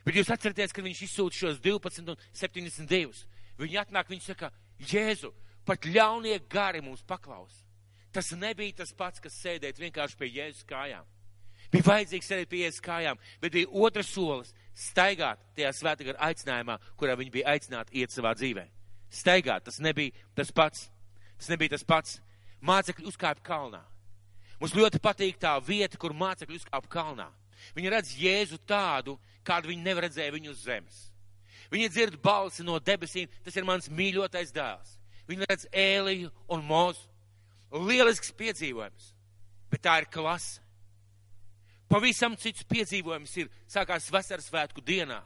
Bet 0.05 0.19
jūs 0.19 0.33
atceraties, 0.35 0.75
ka 0.75 0.85
viņš 0.85 1.01
izsūta 1.07 1.39
šos 1.39 1.61
12 1.65 2.13
un 2.13 2.21
72. 2.37 3.25
Viņi 3.61 3.81
atnāk, 3.81 4.11
viņi 4.13 4.27
saka, 4.27 4.51
Jēzu, 4.91 5.33
pat 5.65 5.87
ļaunie 5.89 6.37
gari 6.53 6.83
mums 6.85 7.05
paklaus. 7.09 7.63
Tas 8.13 8.29
nebija 8.37 8.83
tas 8.83 8.93
pats, 8.93 9.23
kas 9.25 9.39
sēdēt 9.41 9.81
vienkārši 9.81 10.19
pie 10.21 10.29
Jēzus 10.35 10.69
kājām. 10.69 11.09
Bija 11.73 11.87
vajadzīgs 11.87 12.29
sēdēt 12.29 12.51
pie 12.51 12.67
Jēzus 12.67 12.85
kājām, 12.85 13.21
bet 13.41 13.55
bija 13.57 13.71
otrs 13.73 14.13
solis- 14.13 14.53
staigāt 14.77 15.41
tajā 15.57 15.73
svētā 15.77 16.07
gara 16.07 16.31
aicinājumā, 16.31 16.79
kurā 16.97 17.17
viņi 17.19 17.35
bija 17.35 17.55
aicināti 17.55 18.01
iet 18.01 18.15
savā 18.15 18.35
dzīvē. 18.39 18.67
Staigāt, 19.13 19.67
tas 19.69 19.81
nebija 19.81 20.13
tas 20.35 20.53
pats. 20.53 20.89
Tas 21.37 21.51
nebija 21.53 21.75
tas 21.75 21.85
pats. 21.85 22.21
Mācekļi 22.63 23.09
uzkāpa 23.11 23.43
kalnā. 23.45 23.83
Mums 24.61 24.77
ļoti 24.79 25.01
patīk 25.03 25.41
tā 25.43 25.57
vieta, 25.67 25.99
kur 25.99 26.15
mācekļi 26.15 26.61
uzkāpa 26.61 26.89
kalnā. 26.89 27.29
Viņi 27.77 27.91
redz 27.93 28.13
Jēzu 28.19 28.59
tādu, 28.67 29.17
kādu 29.47 29.71
viņi 29.71 29.83
nevar 29.83 30.07
redzēja 30.07 30.35
viņu 30.35 30.53
uz 30.55 30.63
zemes. 30.65 31.01
Viņi 31.73 31.89
dzird 31.91 32.19
balsi 32.23 32.65
no 32.67 32.79
debesīm, 32.79 33.31
tas 33.45 33.57
ir 33.57 33.67
mans 33.67 33.89
mīļotais 33.91 34.53
dēls. 34.55 34.97
Viņi 35.29 35.49
redz 35.49 35.67
Ēliju 35.73 36.31
un 36.53 36.65
Mozu. 36.67 37.09
Lielisks 37.73 38.35
piedzīvojums, 38.37 39.13
bet 39.73 39.81
tā 39.81 39.97
ir 40.03 40.09
klase. 40.13 40.61
Pavisam 41.93 42.39
cits 42.41 42.65
piedzīvojums 42.65 43.35
ir 43.43 43.51
sākās 43.69 44.07
vasaras 44.13 44.47
svētku 44.49 44.81
dienā, 44.81 45.19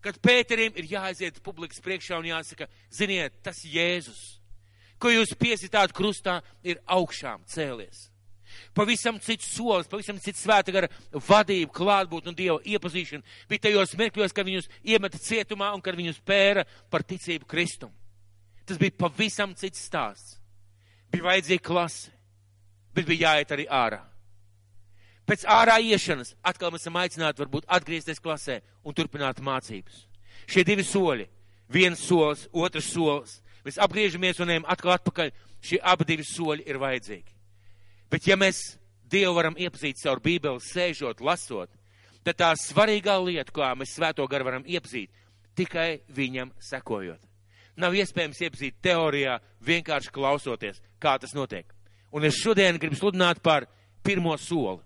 kad 0.00 0.16
Pēterim 0.24 0.72
ir 0.80 0.88
jāaiziet 0.94 1.42
publikas 1.44 1.82
priekšā 1.84 2.16
un 2.16 2.30
jāsaka, 2.30 2.68
ziniet, 2.88 3.34
tas 3.44 3.60
Jēzus, 3.68 4.22
ko 4.96 5.12
jūs 5.12 5.34
piesitāt 5.36 5.92
krustā, 5.92 6.40
ir 6.64 6.80
augšām 6.88 7.44
cēlies. 7.44 8.06
Pavisam 8.76 9.18
cits 9.20 9.48
solis, 9.52 9.88
pavisam 9.88 10.18
cits 10.20 10.42
svēta 10.44 10.72
gara 10.72 10.88
vadība, 11.12 11.72
klātbūt 11.76 12.28
un 12.28 12.36
Dieva 12.36 12.58
iepazīšana 12.68 13.48
bija 13.48 13.66
tajos 13.68 13.96
mirkļos, 14.00 14.34
kad 14.36 14.48
viņus 14.48 14.68
iemeta 14.84 15.20
cietumā 15.20 15.72
un 15.76 15.84
kad 15.84 15.96
viņus 15.96 16.20
pēra 16.24 16.64
par 16.92 17.04
ticību 17.04 17.48
Kristum. 17.48 17.92
Tas 18.68 18.80
bija 18.80 18.96
pavisam 18.96 19.52
cits 19.58 19.84
stāsts. 19.88 20.38
Bija 21.12 21.28
vajadzīga 21.28 21.64
klase, 21.64 22.12
bet 22.96 23.08
bija 23.08 23.32
jāiet 23.32 23.52
arī 23.56 23.68
ārā. 23.68 24.00
Pēc 25.32 25.46
ārā 25.48 25.78
iešanas 25.80 26.34
atkal 26.44 26.68
mēs 26.74 26.82
esam 26.84 26.98
aicināti 27.00 27.40
varbūt 27.40 27.64
atgriezties 27.72 28.18
klasē 28.20 28.58
un 28.84 28.92
turpināt 28.92 29.38
mācības. 29.40 30.02
Šie 30.44 30.60
divi 30.68 30.84
soļi, 30.84 31.24
viens 31.72 32.02
solis, 32.04 32.42
otrs 32.52 32.90
solis, 32.92 33.38
mēs 33.64 33.80
apgriežamies 33.80 34.42
un 34.44 34.52
ejam 34.52 34.68
atkal 34.68 34.92
atpakaļ. 34.98 35.32
Šie 35.64 35.78
abi 35.80 36.04
divi 36.04 36.26
soļi 36.28 36.66
ir 36.68 36.76
vajadzīgi. 36.82 37.32
Bet 38.12 38.28
ja 38.28 38.36
mēs 38.36 38.60
Dievu 39.08 39.32
varam 39.38 39.56
iepazīt 39.56 40.02
caur 40.02 40.20
Bībeli, 40.20 40.60
sēžot, 40.68 41.24
lasot, 41.24 41.72
tad 42.24 42.36
tā 42.36 42.52
svarīgā 42.60 43.16
lieta, 43.24 43.56
kā 43.56 43.72
mēs 43.76 43.96
svēto 43.96 44.28
garu 44.28 44.50
varam 44.50 44.68
iepazīt, 44.68 45.08
tikai 45.56 46.02
viņam 46.12 46.52
sekojot. 46.60 47.24
Nav 47.80 47.96
iespējams 47.96 48.44
iepazīt 48.44 48.78
teorijā, 48.84 49.40
vienkārši 49.64 50.12
klausoties, 50.12 50.84
kā 51.00 51.16
tas 51.20 51.32
notiek. 51.32 51.72
Un 52.12 52.28
es 52.28 52.36
šodien 52.36 52.76
gribu 52.76 53.00
sludināt 53.00 53.40
par 53.44 53.64
pirmo 54.04 54.36
soli, 54.36 54.80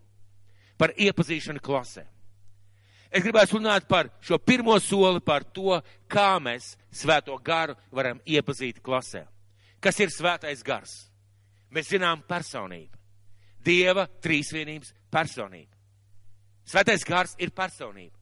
par 0.79 0.93
iepazīšanu 0.97 1.63
klasē. 1.65 2.05
Es 3.11 3.23
gribētu 3.23 3.57
runāt 3.57 3.87
par 3.89 4.11
šo 4.21 4.39
pirmo 4.43 4.77
soli, 4.83 5.23
par 5.25 5.45
to, 5.45 5.79
kā 6.11 6.37
mēs 6.43 6.75
svēto 6.93 7.37
garu 7.43 7.77
varam 7.95 8.21
iepazīt 8.27 8.83
klasē. 8.85 9.25
Kas 9.81 10.01
ir 10.01 10.11
svētais 10.11 10.65
gars? 10.67 11.07
Mēs 11.71 11.93
zinām 11.93 12.23
personību. 12.29 12.93
Dieva 13.65 14.07
trīsvienības 14.23 14.93
personība. 15.11 15.73
Svētais 16.67 17.05
gars 17.07 17.35
ir 17.39 17.55
personība 17.55 18.17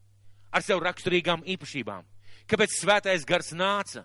ar 0.55 0.63
sev 0.63 0.83
raksturīgām 0.85 1.43
īpašībām. 1.55 2.05
Kāpēc 2.47 2.77
svētais 2.79 3.25
gars 3.27 3.51
nāca? 3.57 4.05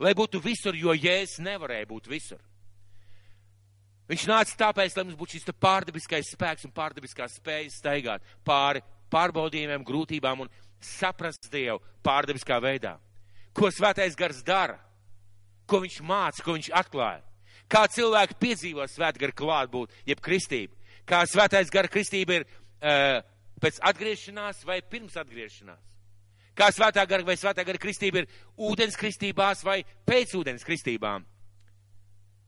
Lai 0.00 0.14
būtu 0.16 0.40
visur, 0.42 0.74
jo 0.74 0.94
jēzus 0.94 1.42
nevarēja 1.44 1.86
būt 1.90 2.08
visur. 2.10 2.40
Viņš 4.10 4.26
nāca 4.28 4.56
tāpēc, 4.66 4.96
lai 4.96 5.04
mums 5.06 5.16
būtu 5.16 5.38
šis 5.38 5.48
pārdabiskais 5.60 6.32
spēks 6.34 6.66
un 6.68 6.72
pārdabiskā 6.76 7.28
spēja 7.32 7.70
staigāt 7.72 8.24
pāri 8.44 8.82
pārbaudījumiem, 9.12 9.84
grūtībām 9.86 10.44
un 10.44 10.50
saprast 10.84 11.48
Dievu 11.52 11.80
pārdabiskā 12.04 12.58
veidā. 12.60 12.98
Ko 13.56 13.70
svētais 13.72 14.16
gars 14.18 14.42
dara? 14.44 14.76
Ko 15.64 15.80
viņš 15.80 16.00
māca, 16.04 16.42
ko 16.44 16.56
viņš 16.58 16.68
atklāja? 16.76 17.22
Kā 17.70 17.86
cilvēki 17.88 18.36
piedzīvo 18.40 18.84
svētgara 18.90 19.32
klātbūt, 19.32 19.92
jeb 20.04 20.20
kristību? 20.20 20.74
Kā 21.08 21.22
svētais 21.28 21.72
gara 21.72 21.88
kristība 21.88 22.40
ir 22.40 22.44
uh, 22.44 23.22
pēc 23.62 23.80
atgriešanās 23.88 24.64
vai 24.68 24.82
pirms 24.84 25.16
atgriešanās? 25.20 25.80
Kā 26.54 26.68
svētā 26.70 27.02
gara 27.08 27.24
vai 27.26 27.38
svētā 27.40 27.64
gara 27.66 27.80
kristība 27.80 28.22
ir 28.22 28.28
ūdens 28.60 28.98
kristībās 29.00 29.64
vai 29.66 29.80
pēc 30.06 30.36
ūdens 30.38 30.66
kristībām? 30.66 31.24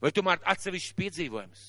Vai 0.02 0.12
tomēr 0.12 0.42
atsevišķs 0.44 0.96
piedzīvojums? 0.98 1.64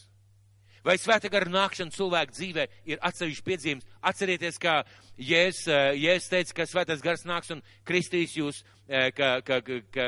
Vai 0.87 0.95
svētā 0.99 1.29
gara 1.31 1.49
nākšana 1.51 1.91
cilvēku 1.91 2.35
dzīvē 2.35 2.65
ir 2.87 2.99
atsevišķs 3.03 3.43
piedzīvojums? 3.43 3.87
Atcerieties, 4.07 4.59
kā 4.61 4.77
Jēzus, 5.19 5.67
Jēzus 5.99 6.31
teica, 6.31 6.55
ka 6.55 6.67
svētais 6.69 7.03
gars 7.03 7.25
nāks 7.27 7.51
un 7.55 7.63
kristīs 7.87 8.37
jūs, 8.37 8.61
ka, 8.87 9.31
ka, 9.43 9.59
ka, 9.67 9.79
ka 9.91 10.07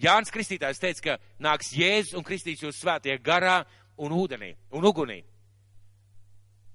Jānis 0.00 0.32
Kristītājs 0.34 0.80
teica, 0.80 1.04
ka 1.04 1.18
nāks 1.44 1.74
Jēzus 1.76 2.16
un 2.16 2.24
kristīs 2.24 2.64
jūs 2.64 2.80
svētie 2.80 3.18
garā 3.20 3.60
un 4.00 4.16
ūdenī 4.16 4.54
un 4.72 4.88
ugunī. 4.88 5.20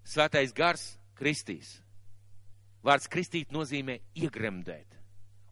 Svētais 0.05 0.53
gars 0.55 0.91
kristīs. 1.17 1.79
Vārds 2.85 3.09
kristīt 3.11 3.51
nozīmē 3.51 3.99
iegremdēt. 4.15 4.95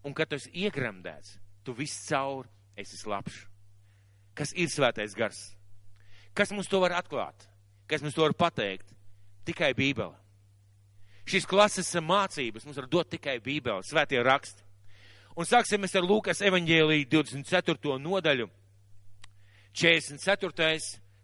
Un, 0.05 0.13
kad 0.15 0.29
tu 0.29 0.37
esi 0.37 0.53
iegremdēts, 0.63 1.35
tu 1.65 1.73
viss 1.75 2.05
caur 2.07 2.47
esi 2.79 2.95
slapš. 2.95 3.41
Kas 4.37 4.53
ir 4.53 4.69
svētais 4.69 5.15
gars? 5.17 5.39
Kas 6.37 6.53
mums 6.53 6.69
to 6.69 6.79
var 6.83 6.93
atklāt? 6.93 7.47
Kas 7.89 8.03
mums 8.05 8.13
to 8.13 8.21
var 8.21 8.35
pateikt? 8.37 8.93
Tikai 9.47 9.71
Bībele. 9.73 10.13
Šīs 11.27 11.47
klases 11.49 11.89
mācības 11.99 12.63
mums 12.67 12.77
var 12.77 12.87
dot 12.87 13.09
tikai 13.11 13.39
Bībele, 13.43 13.83
svētie 13.83 14.21
raksti. 14.23 14.63
Un 15.37 15.45
sāksim 15.45 15.83
ar 15.83 16.05
Lūkas 16.07 16.39
evaņģēlīju 16.45 17.09
24. 17.11 17.97
nodaļu, 18.01 18.47
44. 19.77 20.77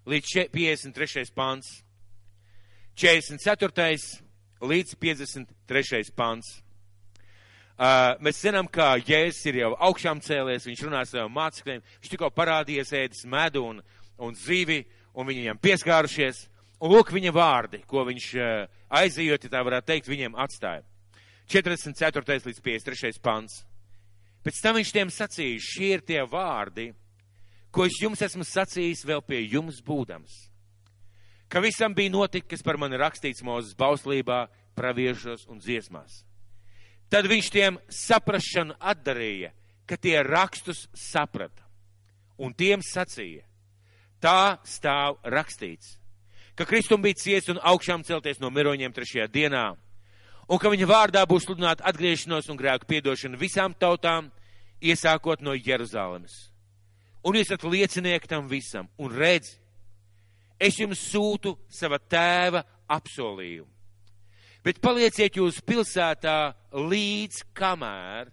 līdz 0.06 0.34
53. 0.54 1.32
pants. 1.34 1.71
44. 2.95 3.95
līdz 4.62 4.95
53. 5.02 6.12
pants. 6.15 6.60
Uh, 7.73 8.13
mēs 8.21 8.38
zinām, 8.43 8.67
ka 8.69 8.91
Jēzus 9.01 9.47
ir 9.49 9.63
jau 9.63 9.71
augšām 9.88 10.19
cēlies, 10.21 10.67
viņš 10.69 10.81
runā 10.86 10.99
saviem 11.09 11.31
mācekļiem, 11.33 11.81
viņš 11.81 12.12
tikko 12.12 12.29
parādījies 12.29 12.91
ēdis 12.99 13.23
medu 13.25 13.63
un, 13.65 13.79
un 14.21 14.36
zivi, 14.38 14.83
un 15.17 15.25
viņi 15.25 15.47
viņam 15.47 15.62
pieskārušies. 15.63 16.43
Un 16.83 16.93
lūk 16.93 17.09
viņa 17.15 17.31
vārdi, 17.33 17.79
ko 17.89 18.03
viņš 18.05 18.27
uh, 18.38 18.67
aizījot, 18.93 19.47
ja 19.47 19.53
tā 19.55 19.62
varētu 19.65 19.89
teikt, 19.89 20.09
viņiem 20.12 20.38
atstāja. 20.38 20.83
44. 21.49 22.39
līdz 22.45 22.62
53. 22.62 23.21
pants. 23.23 23.63
Pēc 24.43 24.59
tam 24.62 24.77
viņš 24.77 24.91
tiem 24.93 25.12
sacīja, 25.12 25.63
šie 25.63 25.89
ir 25.97 26.03
tie 26.05 26.19
vārdi, 26.29 26.91
ko 27.73 27.88
es 27.88 27.97
jums 28.01 28.21
esmu 28.21 28.45
sacījis 28.45 29.05
vēl 29.07 29.23
pie 29.25 29.39
jums 29.47 29.79
būdams. 29.81 30.36
Ka 31.49 31.62
visam 31.63 31.95
bija 31.95 32.12
notikts, 32.13 32.62
par 32.65 32.77
mani 32.81 32.99
rakstīts 33.01 33.41
mūzes 33.45 33.73
bauslībā, 33.77 34.45
praviešos 34.77 35.47
un 35.49 35.62
dziesmās. 35.62 36.21
Tad 37.13 37.28
viņš 37.30 37.49
tiem 37.54 37.78
saprašanu 37.93 38.73
atdarīja, 38.82 39.52
ka 39.86 39.99
tie 40.02 40.17
rakstus 40.26 40.88
saprata. 40.97 41.62
Un 42.41 42.56
tiem 42.58 42.82
sacīja, 42.82 43.43
tā 44.17 44.58
stāv 44.65 45.19
rakstīts, 45.21 45.99
ka 46.58 46.65
Kristum 46.65 47.04
bija 47.06 47.19
ciets 47.21 47.52
un 47.54 47.62
augšām 47.62 48.02
celties 48.08 48.41
no 48.41 48.49
miroņiem 48.49 48.95
trešajā 48.95 49.28
dienā 49.30 49.67
un 50.47 50.60
ka 50.60 50.71
viņa 50.71 50.88
vārdā 50.89 51.23
būs 51.30 51.47
sludināta 51.47 51.86
atgriešanos 51.89 52.49
un 52.52 52.60
grēku 52.60 52.88
piedošana 52.89 53.39
visām 53.39 53.76
tautām, 53.78 54.30
iesākot 54.84 55.41
no 55.41 55.56
Jeruzalemes. 55.56 56.49
Un 57.23 57.38
jūs 57.38 57.47
esat 57.47 57.63
liecinieki 57.63 58.28
tam 58.28 58.49
visam, 58.52 58.89
un 58.99 59.13
redz, 59.15 59.56
es 60.60 60.80
jums 60.80 60.99
sūtu 61.12 61.56
sava 61.71 61.99
tēva 61.99 62.63
apsolījumu. 62.91 63.72
Bet 64.63 64.80
palieciet 64.80 65.36
jūs 65.36 65.60
pilsētā 65.67 66.54
līdz 66.71 67.41
kamēr 67.58 68.30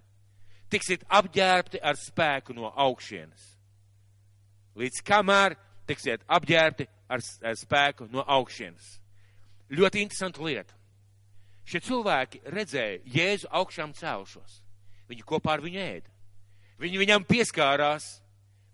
tiksiet 0.71 1.03
apģērbti 1.11 1.81
ar 1.83 1.99
spēku 1.99 2.55
no 2.55 2.71
augšienes. 2.71 3.49
Līdz 4.79 5.03
kamēr 5.07 5.57
tiksiet 5.91 6.23
apģērbti 6.31 6.87
ar, 7.11 7.25
ar 7.43 7.59
spēku 7.59 8.07
no 8.15 8.23
augšienes. 8.23 9.01
Ļoti 9.75 10.05
interesanta 10.05 10.43
lieta. 10.47 10.77
Šie 11.67 11.83
cilvēki 11.87 12.41
redzēja 12.51 13.03
Jēzu 13.11 13.51
augšām 13.55 13.93
celšos. 13.95 14.61
Viņi 15.11 15.27
kopā 15.27 15.57
ar 15.57 15.63
viņu 15.63 15.83
ēda. 15.83 16.11
Viņi 16.81 17.03
viņam 17.03 17.27
pieskārās. 17.29 18.07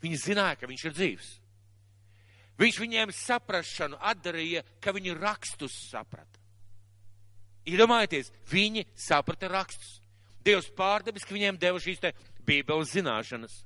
Viņi 0.04 0.20
zināja, 0.20 0.60
ka 0.60 0.68
viņš 0.68 0.84
ir 0.86 0.94
dzīvs. 0.94 1.28
Viņš 2.60 2.80
viņiem 2.80 3.12
saprašanu 3.12 3.98
atdarīja, 4.00 4.62
ka 4.80 4.92
viņi 4.96 5.16
rakstus 5.16 5.74
saprata. 5.90 6.35
Iedomājieties, 7.66 8.30
viņi 8.50 8.86
saprata 8.94 9.50
rakstus. 9.50 10.00
Dievs 10.46 10.68
pārdabiski 10.78 11.34
viņiem 11.34 11.58
deva 11.58 11.80
šīs 11.82 12.02
te 12.02 12.12
bībeles 12.46 12.92
zināšanas. 12.94 13.62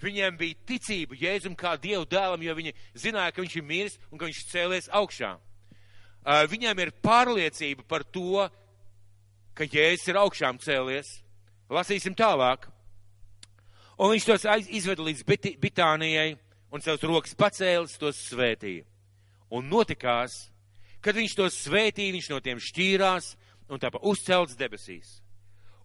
Viņiem 0.00 0.36
bija 0.40 0.56
ticība 0.68 1.16
Jēzum 1.16 1.54
kā 1.56 1.74
Dievu 1.80 2.06
dēlam, 2.08 2.40
jo 2.44 2.54
viņi 2.56 2.72
zināja, 2.96 3.32
ka 3.32 3.44
viņš 3.44 3.56
ir 3.56 3.64
miris 3.68 3.96
un 4.10 4.20
ka 4.20 4.28
viņš 4.28 4.42
cēlies 4.48 4.88
augšā. 4.96 5.34
Viņiem 6.52 6.80
ir 6.84 6.92
pārliecība 7.04 7.84
par 7.88 8.04
to, 8.04 8.46
ka 9.56 9.64
Jēzus 9.68 10.08
ir 10.08 10.20
augšām 10.20 10.60
cēlies. 10.60 11.18
Lasīsim 11.70 12.16
tālāk. 12.16 12.68
Un 14.00 14.14
viņš 14.14 14.28
tos 14.28 14.46
izveda 14.72 15.04
līdz 15.04 15.24
Bitānijai 15.60 16.30
un 16.72 16.80
savus 16.80 17.04
rokas 17.04 17.36
pacēlis, 17.36 17.98
tos 18.00 18.20
svētīja. 18.30 18.86
Un 19.52 19.68
notikās, 19.68 20.46
kad 21.00 21.16
viņš 21.16 21.36
tos 21.38 21.58
svētīja, 21.64 22.14
viņš 22.16 22.28
no 22.32 22.40
tiem 22.44 22.60
šķīrās 22.62 23.34
un 23.70 23.82
tāpēc 23.82 24.06
uzcelts 24.12 24.58
debesīs. 24.58 25.18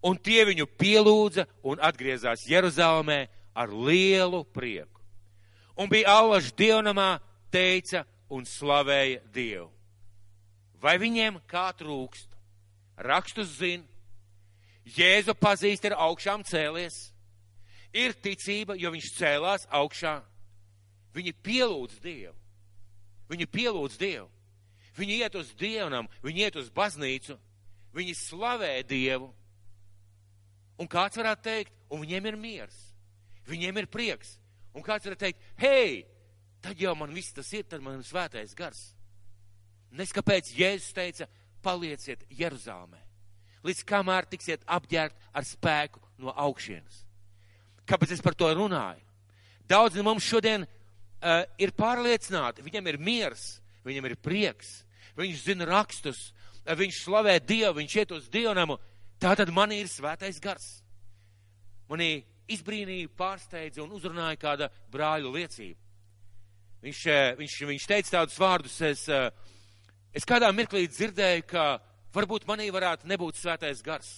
Un 0.05 0.19
tie 0.21 0.43
viņu 0.45 0.67
pielūdza 0.77 1.47
un 1.65 1.81
atgriezās 1.81 2.45
Jeruzalemē 2.49 3.25
ar 3.57 3.71
lielu 3.73 4.43
prieku. 4.53 5.01
Un 5.75 5.89
bija 5.91 6.13
allaž 6.21 6.51
dievnamā, 6.55 7.17
teica 7.51 8.05
un 8.29 8.45
slavēja 8.45 9.23
Dievu. 9.33 9.71
Vai 10.79 10.99
viņiem 11.01 11.41
kā 11.49 11.71
trūkst? 11.75 12.35
rakstus 12.97 13.57
zina, 13.59 13.83
Jēzu 14.85 15.33
pazīst, 15.33 15.85
ir 15.87 15.95
augšām 15.97 16.43
cēlies, 16.45 17.09
ir 17.89 18.13
ticība, 18.21 18.75
jo 18.77 18.91
viņš 18.93 19.07
cēlās 19.17 19.65
augšā. 19.73 20.19
Viņi 21.15 21.33
pielūdz 21.41 21.95
Dievu. 22.03 22.35
Viņi 23.31 23.47
pielūdz 23.49 23.97
Dievu. 23.97 24.29
Viņi 24.95 25.19
iet 25.25 25.35
uz 25.35 25.51
dievnam, 25.59 26.07
viņi 26.23 26.47
iet 26.47 26.57
uz 26.59 26.69
baznīcu, 26.71 27.35
viņi 27.95 28.15
slavē 28.15 28.77
Dievu. 28.87 29.29
Un 30.79 30.89
kāds 30.91 31.19
varētu 31.19 31.43
teikt, 31.43 31.73
un 31.91 32.03
viņiem 32.03 32.29
ir 32.31 32.37
miers, 32.39 32.75
viņiem 33.47 33.81
ir 33.81 33.89
prieks. 33.91 34.37
Un 34.75 34.83
kāds 34.83 35.07
varētu 35.07 35.23
teikt, 35.23 35.43
hei, 35.59 36.03
tad 36.63 36.79
jau 36.79 36.95
man 36.99 37.13
viss 37.15 37.35
tas 37.35 37.51
ir, 37.55 37.63
tad 37.67 37.83
man 37.83 37.99
ir 37.99 38.07
svētais 38.07 38.55
gars. 38.55 38.89
Neskapēc 39.95 40.51
Jēzus 40.57 40.95
teica, 40.95 41.27
palieciet 41.63 42.25
Jeruzalemē, 42.29 42.99
līdz 43.65 43.83
kamēr 43.87 44.27
tiksiet 44.29 44.65
apģērbt 44.67 45.31
ar 45.33 45.47
spēku 45.47 46.01
no 46.21 46.33
augšienes. 46.35 47.03
Kāpēc 47.87 48.15
es 48.15 48.23
par 48.23 48.35
to 48.37 48.49
runāju? 48.53 49.01
Daudz 49.69 49.97
no 49.97 50.05
mums 50.05 50.25
šodien 50.25 50.65
uh, 50.65 51.43
ir 51.57 51.73
pārliecināti, 51.77 52.65
viņam 52.65 52.91
ir 52.91 52.99
miers, 53.01 53.45
viņam 53.85 54.09
ir 54.09 54.17
prieks, 54.21 54.84
viņš 55.17 55.43
zina 55.45 55.67
rakstus, 55.69 56.31
viņš 56.65 57.01
slavē 57.03 57.39
Dievu, 57.39 57.79
viņš 57.79 57.95
iet 58.01 58.13
uz 58.15 58.29
dievnamu, 58.31 58.77
tā 59.21 59.35
tad 59.37 59.51
man 59.53 59.71
ir 59.71 59.89
svētais 59.91 60.39
gars. 60.43 60.67
Manī 61.89 62.25
izbrīnīja, 62.51 63.11
pārsteidza 63.17 63.83
un 63.83 63.93
uzrunāja 63.97 64.37
kāda 64.41 64.69
brāļu 64.93 65.33
liecība. 65.33 65.79
Viņš, 66.85 67.01
viņš, 67.39 67.57
viņš 67.71 67.87
teica 67.89 68.11
tādus 68.19 68.37
vārdus, 68.37 68.75
es, 68.85 69.05
es 70.13 70.27
kādā 70.27 70.51
mirklī 70.53 70.85
dzirdēju, 70.89 71.45
ka 71.49 71.79
varbūt 72.13 72.45
manī 72.49 72.67
varētu 72.73 73.09
nebūt 73.09 73.39
svētais 73.39 73.81
gars. 73.85 74.11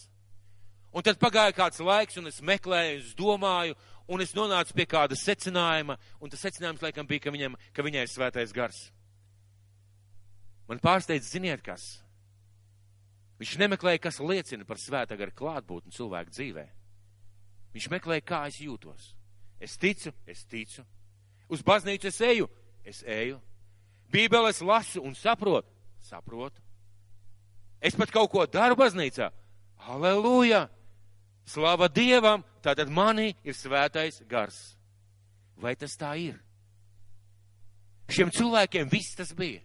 Un 0.92 1.06
tad 1.06 1.20
pagāja 1.22 1.56
kāds 1.56 1.80
laiks, 1.84 2.18
un 2.20 2.28
es 2.28 2.42
meklēju, 2.44 3.00
es 3.00 3.16
domāju, 3.16 3.76
un 4.08 4.24
es 4.24 4.34
nonācu 4.36 4.76
pie 4.76 4.88
kāda 4.90 5.16
secinājuma, 5.20 5.98
un 6.24 6.32
tas 6.32 6.44
secinājums 6.44 6.84
laikam 6.84 7.08
bija, 7.08 7.28
ka, 7.28 7.34
viņam, 7.36 7.58
ka 7.76 7.86
viņai 7.86 8.06
ir 8.08 8.12
svētais 8.12 8.56
gars. 8.56 8.88
Man 10.68 10.82
pārsteidz, 10.84 11.30
ziniet 11.32 11.64
kas? 11.64 11.98
Viņš 13.38 13.58
nemeklēja, 13.62 14.02
kas 14.08 14.20
liecina 14.20 14.66
par 14.66 14.80
svētā 14.82 15.18
gara 15.18 15.34
klātbūtni 15.34 15.94
cilvēku 15.94 16.34
dzīvē. 16.34 16.66
Viņš 17.76 17.90
meklēja, 17.94 18.26
kā 18.26 18.42
es 18.50 18.58
jūtos. 18.64 19.12
Es 19.62 19.78
ticu, 19.78 20.14
es 20.26 20.44
ticu. 20.50 20.84
Uz 21.50 21.62
baznīcu 21.66 22.10
es 22.10 22.18
eju, 22.22 22.48
es 22.84 23.04
eju. 23.06 23.38
Bībeles 24.12 24.62
lasu 24.66 25.04
un 25.04 25.14
saprotu, 25.16 25.70
saprotu. 26.02 26.62
Es 27.80 27.96
pat 27.96 28.12
kaut 28.12 28.32
ko 28.32 28.46
daru 28.50 28.78
baznīcā. 28.80 29.30
Halleluja! 29.86 30.66
Slava 31.48 31.88
Dievam, 31.88 32.42
tātad 32.60 32.90
manī 32.92 33.30
ir 33.48 33.56
svētais 33.56 34.20
gars. 34.28 34.76
Vai 35.56 35.78
tas 35.80 35.96
tā 35.96 36.12
ir? 36.20 36.36
Šiem 38.12 38.32
cilvēkiem 38.34 38.90
viss 38.92 39.16
tas 39.16 39.32
bija. 39.36 39.62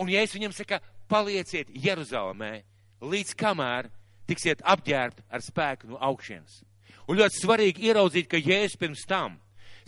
Un 0.00 0.08
es 0.08 0.34
viņam 0.34 0.54
saku, 0.56 0.78
palieciet 1.10 1.68
Jeruzalemē, 1.68 2.62
līdz 3.02 3.34
kamēr 3.38 3.90
tiksiet 4.30 4.62
apģērbti 4.64 5.24
ar 5.28 5.44
spēku 5.44 5.90
no 5.92 6.00
augšienes. 6.00 6.62
Un 7.08 7.18
ļoti 7.18 7.42
svarīgi 7.42 7.88
ieraudzīt, 7.90 8.28
ka 8.30 8.40
Jēzus 8.40 8.78
pirms 8.80 9.04
tam 9.08 9.36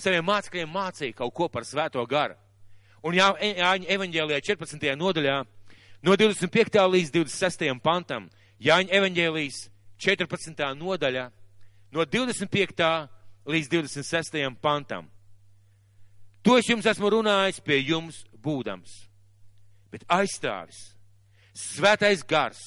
saviem 0.00 0.26
mācekļiem 0.26 0.70
mācīja 0.74 1.16
kaut 1.20 1.34
ko 1.34 1.48
par 1.48 1.66
svēto 1.66 2.02
garu. 2.10 2.34
Un 3.04 3.14
Jā, 3.14 3.30
Jāņa 3.36 3.90
evaņģēlijā 3.94 4.40
14. 4.48 4.94
nodaļā 4.96 5.38
no 6.04 6.16
25. 6.16 6.80
līdz 6.90 7.12
26. 7.14 7.68
pantam, 7.84 8.30
Jāņa 8.60 8.92
evaņģēlijas 8.98 9.58
14. 10.00 10.70
nodaļā 10.80 11.28
no 11.92 12.04
25. 12.04 13.08
līdz 13.46 13.68
26. 13.76 14.40
pantam. 14.60 15.10
To 16.44 16.58
es 16.58 16.68
jums 16.68 16.86
esmu 16.88 17.12
runājis 17.12 17.60
pie 17.64 17.78
jums 17.80 18.24
būdams, 18.44 19.04
bet 19.94 20.06
aizstāvis, 20.10 20.80
svētais 21.54 22.24
gars, 22.26 22.60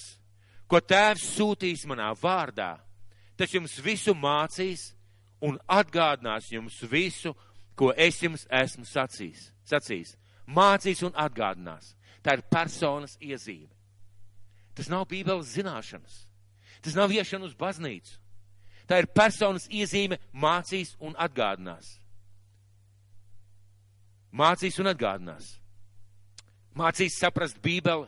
ko 0.68 0.80
tēvs 0.80 1.26
sūtīs 1.36 1.84
manā 1.90 2.10
vārdā, 2.16 2.78
tas 3.38 3.54
jums 3.54 3.76
visu 3.84 4.16
mācīs 4.16 4.94
un 5.44 5.60
atgādinās 5.68 6.50
jums 6.52 6.80
visu, 6.90 7.36
ko 7.78 7.92
es 7.94 8.22
jums 8.24 8.48
esmu 8.50 8.88
sacījis. 8.88 9.52
sacījis. 9.68 10.16
Mācīs 10.48 11.04
un 11.04 11.12
atgādinās. 11.12 11.94
Tā 12.24 12.38
ir 12.38 12.46
personas 12.50 13.18
iezīme. 13.20 13.70
Tas 14.74 14.88
nav 14.90 15.06
bībeles 15.10 15.52
zināšanas. 15.52 16.24
Tas 16.82 16.96
nav 16.96 17.12
iešana 17.12 17.46
uz 17.46 17.54
baznīcu. 17.58 18.18
Tā 18.88 19.02
ir 19.02 19.10
personas 19.12 19.68
iezīme, 19.68 20.18
mācīs 20.32 20.96
un 21.04 21.16
atgādinās. 21.20 21.98
Mācīs 24.32 24.80
un 24.80 24.88
atgādinās. 24.94 25.58
Mācīs 26.78 27.18
saprast 27.18 27.58
Bībeli, 27.64 28.06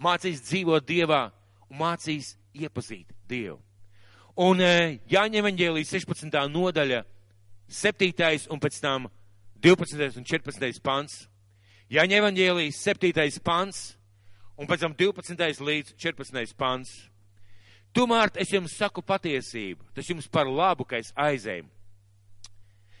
mācīs 0.00 0.40
dzīvot 0.46 0.86
Dievā 0.88 1.26
un 1.68 1.80
mācīs 1.82 2.34
iepazīt 2.56 3.12
Dievu. 3.28 3.58
Un 4.36 4.60
e, 4.60 4.98
Jāņa 5.08 5.40
evaņģēlijas 5.40 5.92
16. 5.96 6.32
nodaļa, 6.52 7.02
7. 7.72 8.48
un 8.52 8.62
pēc 8.62 8.80
tam 8.80 9.08
12. 9.64 10.20
un 10.20 10.24
14. 10.28 10.80
pants. 10.84 11.26
Jāņa 11.92 12.20
evaņģēlijas 12.20 12.80
7. 12.84 13.40
pants 13.44 13.82
un 14.56 14.68
pēc 14.68 14.84
tam 14.84 14.96
12. 14.96 15.60
līdz 15.60 15.94
14. 15.96 16.56
pants. 16.56 16.94
Tomēr 17.96 18.32
es 18.36 18.52
jums 18.52 18.74
saku 18.76 19.00
patiesību, 19.00 19.86
tas 19.96 20.08
jums 20.08 20.28
par 20.28 20.48
labu, 20.48 20.84
ka 20.84 21.00
es 21.00 21.14
aizēju. 21.16 21.64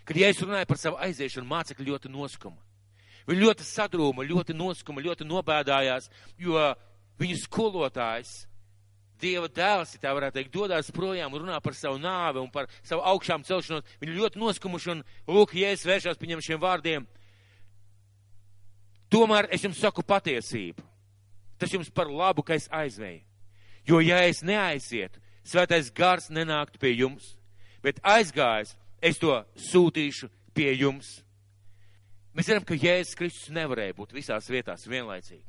Kad 0.06 0.16
ja 0.16 0.30
es 0.30 0.40
runāju 0.40 0.68
par 0.70 0.78
savu 0.80 1.00
aiziešanu, 1.02 1.48
mācekļi 1.50 1.90
ļoti 1.90 2.12
noskuma. 2.14 2.65
Viņi 3.26 3.42
ļoti 3.42 3.66
sadrūma, 3.66 4.26
ļoti 4.26 4.54
noskuma, 4.54 5.02
ļoti 5.02 5.26
nobēdājās, 5.26 6.10
jo 6.38 6.60
viņu 7.18 7.40
skolotājs 7.42 8.44
Dieva 9.20 9.48
dēls, 9.48 9.94
ja 9.94 10.00
tā 10.02 10.12
varētu 10.12 10.36
teikt, 10.36 10.52
dodas 10.52 10.90
projām 10.92 11.32
un 11.32 11.46
runā 11.46 11.56
par 11.64 11.72
savu 11.76 11.96
nāvi 12.00 12.40
un 12.42 12.50
par 12.52 12.66
savu 12.84 13.00
augšām 13.14 13.46
celšanos. 13.48 13.86
Viņi 14.02 14.16
ļoti 14.18 14.40
noskumuši 14.42 14.90
un 14.92 15.02
lūk, 15.24 15.54
ja 15.56 15.70
es 15.72 15.86
vēršos 15.88 16.20
pie 16.20 16.36
šiem 16.44 16.60
vārdiem. 16.60 17.06
Tomēr 19.08 19.48
es 19.54 19.64
jums 19.64 19.80
saku 19.80 20.04
patiesību. 20.04 20.84
Tas 21.56 21.72
jums 21.72 21.88
par 21.88 22.10
labu, 22.12 22.44
ka 22.44 22.58
es 22.58 22.68
aizvēju. 22.68 23.22
Jo, 23.88 24.02
ja 24.04 24.18
es 24.26 24.42
neaizietu, 24.44 25.22
svētais 25.46 25.88
gars 25.94 26.28
nenāktu 26.28 26.80
pie 26.82 26.92
jums, 26.98 27.36
bet 27.80 28.02
aizgājis, 28.04 28.74
es 29.00 29.16
to 29.22 29.38
sūtīšu 29.70 30.28
pie 30.52 30.74
jums. 30.74 31.22
Mēs 32.36 32.50
zinām, 32.50 32.64
ka 32.68 32.76
Jēzus 32.76 33.16
Kristus 33.16 33.52
nevarēja 33.54 33.94
būt 33.96 34.12
visās 34.12 34.50
vietās 34.52 34.84
vienlaicīgi. 34.84 35.44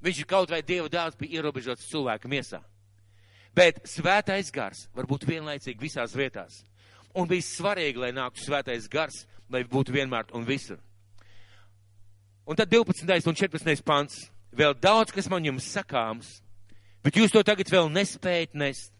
Viņš 0.00 0.20
ir 0.22 0.28
kaut 0.28 0.48
vai 0.48 0.62
Dieva 0.64 0.88
dēls 0.88 1.18
bija 1.20 1.40
ierobežots 1.40 1.88
cilvēka 1.90 2.30
miesā. 2.32 2.62
Bet 3.52 3.82
svētais 3.84 4.48
gars 4.54 4.86
var 4.96 5.08
būt 5.10 5.26
vienlaicīgi 5.28 5.82
visās 5.82 6.14
vietās. 6.16 6.62
Un 7.12 7.28
bija 7.28 7.44
svarīgi, 7.44 8.00
lai 8.00 8.12
nāktu 8.16 8.46
svētais 8.46 8.86
gars, 8.88 9.26
lai 9.50 9.64
būtu 9.68 9.92
vienmēr 9.92 10.30
un 10.32 10.46
visur. 10.48 10.78
Un 12.48 12.56
tad 12.56 12.70
12. 12.72 13.28
un 13.28 13.36
14. 13.36 13.84
pants. 13.84 14.30
Vēl 14.50 14.72
daudz, 14.74 15.12
kas 15.14 15.28
man 15.30 15.44
jums 15.46 15.68
sakāms, 15.70 16.40
bet 17.04 17.14
jūs 17.14 17.30
to 17.30 17.42
tagad 17.46 17.68
vēl 17.70 17.86
nespējat 17.92 18.56
nest. 18.58 18.90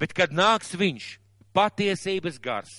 Bet 0.00 0.10
kad 0.16 0.32
nāks 0.34 0.72
viņš, 0.74 1.04
patiesības 1.54 2.40
gars, 2.42 2.72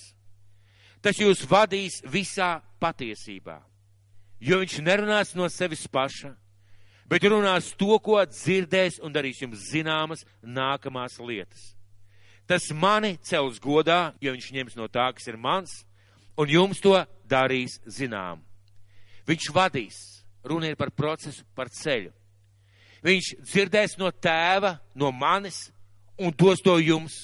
tas 1.07 1.21
jūs 1.21 1.45
vadīs 1.47 2.01
visā 2.03 2.57
patiesībā. 2.83 3.61
Jo 4.43 4.59
viņš 4.59 4.81
nerunās 4.83 5.31
no 5.37 5.47
sevis 5.49 5.85
paša, 5.87 6.33
bet 7.07 7.23
runās 7.23 7.71
to, 7.79 7.95
ko 8.03 8.19
dzirdēs 8.27 8.99
un 8.99 9.15
darīs 9.15 9.39
jums 9.41 9.69
zināmas 9.71 10.25
nākamās 10.43 11.15
lietas. 11.23 11.71
Tas 12.47 12.67
mani 12.75 13.15
cels 13.23 13.59
godā, 13.63 14.13
jo 14.23 14.33
viņš 14.35 14.51
ņems 14.55 14.75
no 14.79 14.87
tā, 14.91 15.07
kas 15.15 15.27
ir 15.31 15.39
mans, 15.39 15.81
un 16.37 16.51
jums 16.51 16.83
to 16.83 16.93
darīs 17.27 17.79
zinām. 17.87 18.43
Viņš 19.27 19.49
vadīs, 19.55 19.97
runa 20.43 20.69
ir 20.71 20.77
par 20.79 20.91
procesu, 20.91 21.43
par 21.55 21.71
ceļu. 21.71 22.11
Viņš 23.03 23.33
dzirdēs 23.47 23.97
no 23.99 24.11
tēva, 24.11 24.77
no 24.95 25.11
manis, 25.11 25.69
un 26.19 26.35
dos 26.35 26.63
to 26.63 26.77
jums. 26.83 27.17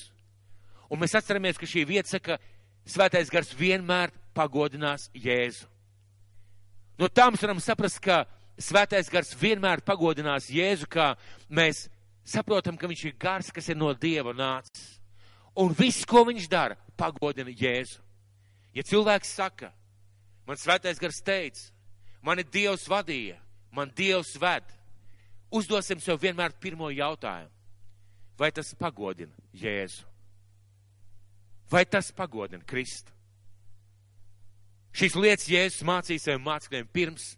Un 0.91 1.01
mēs 1.01 1.15
atceramies, 1.17 1.57
ka 1.57 1.67
šī 1.67 1.85
vieta 1.87 2.11
saka, 2.11 2.37
svētais 2.85 3.31
gars 3.31 3.53
vienmēr 3.57 4.11
pagodinās 4.35 5.09
Jēzu. 5.13 5.67
No 6.99 7.09
tā 7.09 7.29
mēs 7.31 7.41
varam 7.41 7.61
saprast, 7.63 7.99
ka 8.03 8.23
svētais 8.61 9.09
gars 9.11 9.33
vienmēr 9.37 9.81
pagodinās 9.85 10.49
Jēzu, 10.53 10.87
kā 10.89 11.13
mēs 11.49 11.87
saprotam, 12.25 12.77
ka 12.77 12.89
viņš 12.89 13.05
ir 13.09 13.15
gars, 13.19 13.51
kas 13.51 13.69
ir 13.69 13.79
no 13.79 13.93
Dieva 13.93 14.33
nācis. 14.35 14.99
Un 15.57 15.73
viss, 15.77 16.05
ko 16.09 16.23
viņš 16.25 16.47
dara, 16.49 16.77
pagodina 16.97 17.53
Jēzu. 17.53 18.01
Ja 18.73 18.85
cilvēks 18.85 19.35
saka, 19.37 19.69
man 20.47 20.57
svētais 20.57 21.01
gars 21.01 21.21
teica, 21.21 21.67
mani 22.25 22.45
Dievs 22.45 22.87
vadīja, 22.89 23.37
man 23.71 23.91
Dievs 23.93 24.33
ved, 24.41 24.65
uzdosim 25.53 26.01
sev 26.01 26.21
vienmēr 26.21 26.55
pirmo 26.59 26.89
jautājumu. 26.89 27.51
Vai 28.37 28.49
tas 28.51 28.73
pagodina 28.73 29.33
Jēzu? 29.53 30.12
Vai 31.71 31.85
tas 31.85 32.11
pagodina 32.15 32.63
Kristu? 32.67 33.11
Šīs 34.93 35.15
lietas 35.17 35.49
Jēzus 35.49 35.85
mācīja 35.87 36.21
saviem 36.21 36.43
mācekļiem 36.45 36.89
pirms 36.93 37.31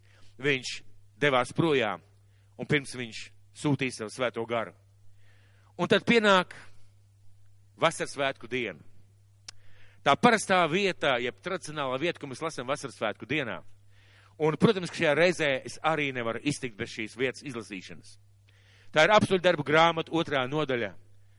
viņš 0.43 0.71
devās 1.21 1.53
projām, 1.55 2.01
un 2.59 2.67
pirms 2.67 2.95
viņš 2.99 3.21
sūtīja 3.55 4.01
savu 4.01 4.11
svēto 4.11 4.43
garu. 4.49 4.73
Un 5.79 5.87
tad 5.91 6.03
pienāk 6.07 6.51
vasaras 7.79 8.15
svētku 8.15 8.49
diena. 8.51 8.79
Tā 10.05 10.13
parastā 10.19 10.59
vieta, 10.69 11.15
jeb 11.17 11.39
tradicionālā 11.41 11.97
vieta, 11.99 12.19
ko 12.19 12.27
mēs 12.29 12.43
lasām 12.43 12.67
vasaras 12.69 12.97
svētku 12.99 13.25
dienā. 13.25 13.61
Un, 14.37 14.57
protams, 14.59 14.91
ka 14.91 14.99
šajā 14.99 15.13
reizē 15.15 15.49
es 15.65 15.79
arī 15.79 16.11
nevaru 16.13 16.43
iztikt 16.43 16.75
bez 16.77 16.91
šīs 16.91 17.15
vietas 17.17 17.43
izlasīšanas. 17.47 18.17
Tā 18.91 19.07
ir 19.07 19.13
apstuļu 19.15 19.41
darbu 19.43 19.63
grāmata 19.67 20.11
otrā 20.15 20.43
nodaļa, 20.47 20.91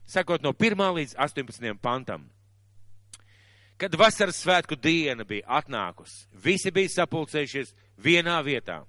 sakot 0.09 0.43
no 0.43 0.51
1. 0.53 0.81
līdz 0.97 1.15
18. 1.15 1.77
pantam. 1.81 2.27
Kad 3.77 3.93
vasaras 3.93 4.39
svētku 4.41 4.73
diena 4.81 5.21
bija 5.27 5.45
atnākusi, 5.59 6.25
visi 6.33 6.71
bija 6.73 6.89
sapulcējušies 6.95 7.75
vienā 8.01 8.39
vietā. 8.45 8.81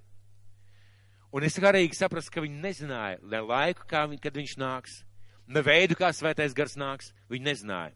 Un 1.28 1.44
es 1.44 1.58
garīgi 1.60 1.92
saprastu, 1.92 2.32
ka 2.32 2.40
viņi 2.40 2.62
nezināja 2.62 3.18
ne 3.20 3.40
laiku, 3.44 3.84
kā, 3.84 4.08
vi- 4.08 4.16
kad 4.16 4.32
viņš 4.32 4.56
nāks, 4.56 5.02
ne 5.46 5.60
veidu, 5.60 5.94
kā 5.94 6.08
svētais 6.08 6.54
gars 6.54 6.74
nāks, 6.76 7.12
viņi 7.28 7.44
nezināja. 7.44 7.92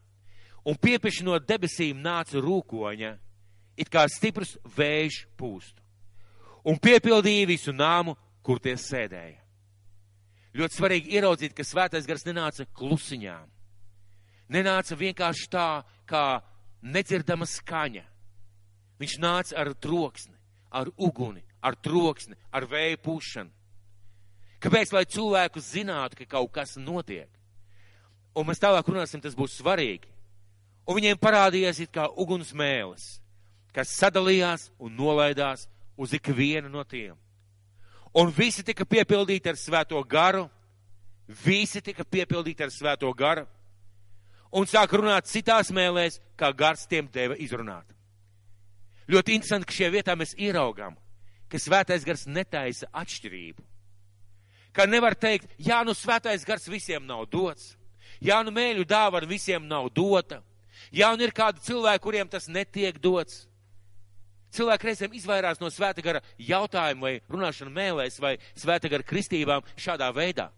Un 0.67 0.75
piepieši 0.75 1.25
no 1.25 1.39
debesīm 1.39 1.97
nāca 1.97 2.39
rūkoņa, 2.39 3.19
it 3.77 3.89
kā 3.89 4.07
stiprs 4.09 4.59
vējš 4.77 5.27
pūst, 5.39 5.81
un 6.65 6.77
piepildīja 6.77 7.47
visu 7.47 7.73
nāmu, 7.73 8.17
kur 8.43 8.61
tie 8.61 8.75
sēdēja. 8.75 9.41
Ļoti 10.55 10.77
svarīgi 10.77 11.17
ieraudzīt, 11.17 11.55
ka 11.55 11.63
svētais 11.63 12.07
gars 12.07 12.25
nenāca 12.25 12.67
klusiņām. 12.67 13.49
Nenāca 14.51 14.95
vienkārši 14.95 15.49
tā, 15.49 15.83
kā 16.07 16.43
nedzirdama 16.83 17.47
skaņa. 17.49 18.05
Viņš 19.01 19.17
nāca 19.23 19.59
ar 19.59 19.73
troksni, 19.75 20.37
ar 20.71 20.91
uguni, 20.97 21.43
ar 21.63 21.77
troksni, 21.79 22.37
ar 22.53 22.67
vēju 22.71 23.01
pušanu. 23.03 23.51
Kāpēc? 24.63 24.93
Lai 24.95 25.05
cilvēku 25.11 25.63
zinātu, 25.63 26.21
ka 26.21 26.29
kaut 26.37 26.53
kas 26.55 26.77
notiek. 26.79 27.31
Un 28.39 28.47
mēs 28.47 28.63
tālāk 28.63 28.87
runāsim, 28.89 29.21
tas 29.21 29.35
būs 29.37 29.59
svarīgi. 29.59 30.09
Un 30.87 30.99
viņiem 30.99 31.19
parādījās 31.19 31.81
it 31.83 31.93
kā 31.95 32.09
uguns 32.19 32.53
mēlis, 32.55 33.19
kas 33.75 33.93
sadalījās 33.99 34.71
un 34.83 34.95
nolaidās 34.99 35.67
uz 35.99 36.15
ikvienu 36.17 36.71
no 36.71 36.83
tiem. 36.85 37.15
Un 38.15 38.31
visi 38.35 38.65
tika 38.67 38.85
piepildīti 38.85 39.49
ar 39.49 39.59
svēto 39.59 40.01
garu, 40.05 40.47
visi 41.45 41.81
tika 41.81 42.05
piepildīti 42.05 42.65
ar 42.65 42.73
svēto 42.75 43.11
garu, 43.17 43.47
un 44.53 44.69
sāk 44.69 44.93
runāt 44.97 45.31
citās 45.31 45.73
mēlēs, 45.75 46.21
kā 46.37 46.53
gars 46.57 46.87
tiem 46.87 47.09
deva 47.13 47.37
izrunāt. 47.41 47.89
Ļoti 49.11 49.37
interesanti, 49.37 49.69
ka 49.69 49.77
šajā 49.77 49.91
vietā 49.93 50.17
mēs 50.17 50.35
ieraugām, 50.39 50.97
ka 51.51 51.61
svētais 51.61 52.05
gars 52.07 52.27
netaisa 52.29 52.89
atšķirību. 52.93 53.65
Ka 54.73 54.87
nevar 54.89 55.17
teikt, 55.19 55.51
jā, 55.61 55.83
nu 55.85 55.93
svētais 55.97 56.47
gars 56.49 56.69
visiem 56.71 57.05
nav 57.05 57.27
dots, 57.33 57.75
jā, 58.25 58.39
nu 58.45 58.55
mēļu 58.55 58.87
dāvana 58.89 59.29
visiem 59.29 59.67
nav 59.69 59.91
dota, 59.93 60.41
jā, 60.93 61.11
un 61.13 61.21
ir 61.21 61.35
kādi 61.37 61.61
cilvēki, 61.67 62.05
kuriem 62.05 62.31
tas 62.31 62.49
netiek 62.49 63.01
dots. 63.03 63.47
Cilvēki 64.53 64.89
reizēm 64.89 65.15
izvairās 65.17 65.61
no 65.61 65.71
svēta 65.73 66.05
gara 66.05 66.21
jautājumu 66.37 67.07
vai 67.07 67.13
runāšanu 67.33 67.73
mēlēs 67.73 68.19
vai 68.21 68.35
svēta 68.53 68.91
gara 68.93 69.05
kristībām 69.05 69.65
šādā 69.81 70.11
veidā. 70.13 70.51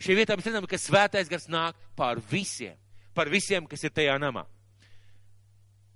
Šī 0.00 0.16
vietā 0.16 0.36
mēs 0.36 0.48
redzam, 0.48 0.68
ka 0.68 0.80
svētais 0.80 1.28
gars 1.28 1.48
nāk 1.48 1.76
pār 1.96 2.20
visiem, 2.30 2.76
par 3.20 3.28
visiem, 3.28 3.66
kas 3.68 3.84
ir 3.84 3.92
tajā 3.92 4.16
namā. 4.16 4.46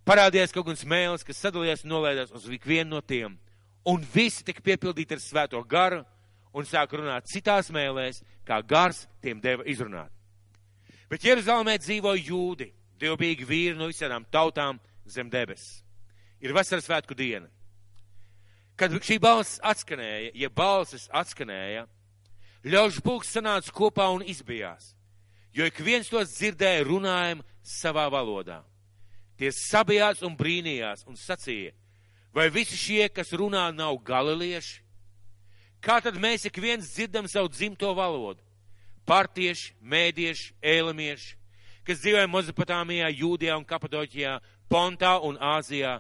Parādījās 0.05 0.53
kaut 0.53 0.67
kāds 0.69 0.85
mēls, 0.85 1.25
kas 1.25 1.41
sadalījās 1.41 1.87
un 1.87 1.95
nolaidās 1.95 2.33
uz 2.37 2.45
ikvienu 2.53 2.93
no 2.93 3.01
tiem. 3.01 3.39
Un 3.89 4.05
visi 4.13 4.45
tika 4.45 4.61
piepildīti 4.65 5.17
ar 5.17 5.23
svēto 5.25 5.63
garu 5.65 6.03
un 6.53 6.69
sāk 6.69 6.93
runāt 6.93 7.31
citās 7.33 7.71
mēlēs, 7.73 8.21
kā 8.45 8.61
gars 8.61 9.07
tiem 9.25 9.41
deva 9.41 9.65
izrunāt. 9.65 10.13
Bet 11.09 11.25
Jeruzalemē 11.25 11.79
dzīvo 11.81 12.13
jūdi, 12.19 12.69
dievbijīgi 13.01 13.49
vīri 13.49 13.79
no 13.79 13.89
visām 13.89 14.27
tautām 14.33 14.81
zem 15.09 15.31
debesis. 15.33 15.81
Ir 16.45 16.53
vasaras 16.53 16.85
svētku 16.85 17.17
diena. 17.17 17.49
Kad 18.77 18.93
šī 19.01 19.17
balss 19.23 19.61
atskanēja, 19.65 20.35
ja 20.37 20.51
balsis 20.53 21.09
atskanēja, 21.15 21.87
ļaužu 22.69 23.01
pulks 23.05 23.33
sanāca 23.33 23.73
kopā 23.73 24.11
un 24.13 24.25
izbijās, 24.27 24.93
jo 25.55 25.67
ik 25.67 25.79
viens 25.87 26.11
tos 26.11 26.35
dzirdēja 26.35 26.85
runājumu 26.87 27.45
savā 27.63 28.09
valodā. 28.13 28.61
Tie 29.39 29.51
sabijās 29.55 30.23
un 30.27 30.37
brīnījās 30.39 31.07
un 31.09 31.19
sacīja, 31.19 31.73
vai 32.35 32.49
visi 32.51 32.79
šie, 32.79 33.09
kas 33.11 33.33
runā, 33.35 33.69
nav 33.75 33.97
galilieši? 34.07 34.83
Kā 35.85 36.01
tad 36.01 36.17
mēs 36.17 36.47
ik 36.49 36.59
viens 36.63 36.89
dzirdam 36.95 37.27
savu 37.29 37.51
dzimto 37.53 37.91
valodu? 37.95 38.41
Partieši, 39.05 39.75
mēdieši, 39.85 40.55
ēlamieši, 40.65 41.35
kas 41.85 42.01
dzīvoja 42.01 42.31
Mozapatāmijā, 42.33 43.11
Jūdijā 43.13 43.59
un 43.59 43.67
Kapadoķijā, 43.69 44.39
Pontā 44.71 45.19
un 45.21 45.37
Āzijā, 45.37 45.99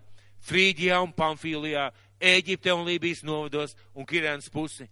Frīģijā 0.48 1.02
un 1.04 1.12
Pamfīlijā, 1.12 1.90
Ēģipte 2.24 2.72
un 2.72 2.86
Lībijas 2.88 3.20
novados 3.26 3.76
un 3.92 4.08
Kirēnas 4.08 4.48
pusi. 4.48 4.88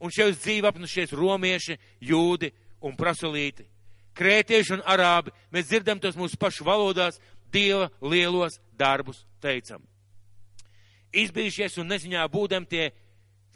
Un 0.00 0.08
šeit 0.08 0.38
dzīvo 0.40 0.70
apnušies 0.70 1.12
romieši, 1.12 1.76
jūdi 2.00 2.48
un 2.80 2.96
prasolīti. 2.96 3.66
Krētieši 4.20 4.76
un 4.76 4.82
arābi, 4.84 5.32
mēs 5.52 5.70
dzirdam 5.70 6.00
tos 6.00 6.18
mūsu 6.18 6.36
pašu 6.40 6.66
valodās, 6.66 7.20
Dieva 7.50 7.88
lielos 7.98 8.60
darbus 8.78 9.24
teicam. 9.42 9.82
Izbijušies 11.10 11.80
un 11.82 11.88
neziņā 11.90 12.22
būdam 12.30 12.66
tie 12.68 12.92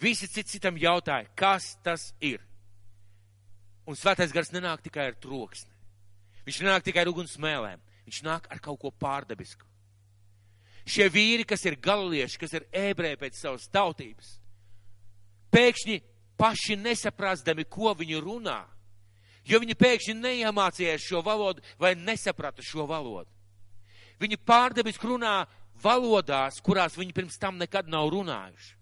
visi 0.02 0.26
cit 0.26 0.48
citam 0.50 0.78
jautāja, 0.80 1.28
kas 1.38 1.76
tas 1.84 2.08
ir. 2.18 2.40
Un 3.86 3.94
svētais 3.94 4.32
gars 4.34 4.50
nenāk 4.50 4.82
tikai 4.82 5.12
ar 5.12 5.18
troksni. 5.20 5.70
Viņš 6.48 6.60
nenāk 6.64 6.88
tikai 6.88 7.04
ar 7.04 7.12
uguns 7.12 7.36
smēlēm. 7.36 7.78
Viņš 8.08 8.24
nāk 8.24 8.48
ar 8.50 8.60
kaut 8.64 8.80
ko 8.82 8.90
pārdabisku. 8.90 9.68
Šie 10.84 11.06
vīri, 11.08 11.46
kas 11.48 11.62
ir 11.64 11.78
galieši, 11.80 12.38
kas 12.40 12.52
ir 12.58 12.66
ebreji 12.74 13.20
pēc 13.22 13.38
savas 13.38 13.64
tautības, 13.72 14.34
pēkšņi 15.54 16.00
paši 16.36 16.76
nesaprastami, 16.76 17.64
ko 17.64 17.94
viņi 17.96 18.20
runā, 18.20 18.58
jo 19.48 19.60
viņi 19.62 19.76
pēkšņi 19.78 20.14
neiemācījās 20.20 21.04
šo 21.04 21.22
valodu 21.24 21.64
vai 21.80 21.94
nesaprata 21.98 22.64
šo 22.64 22.86
valodu. 22.88 23.30
Viņi 24.22 24.38
pārdabiski 24.46 25.10
runā 25.10 25.42
valodās, 25.82 26.60
kurās 26.64 26.96
viņi 26.98 27.14
pirms 27.16 27.38
tam 27.40 27.58
nekad 27.58 27.90
nav 27.90 28.08
runājuši. 28.14 28.72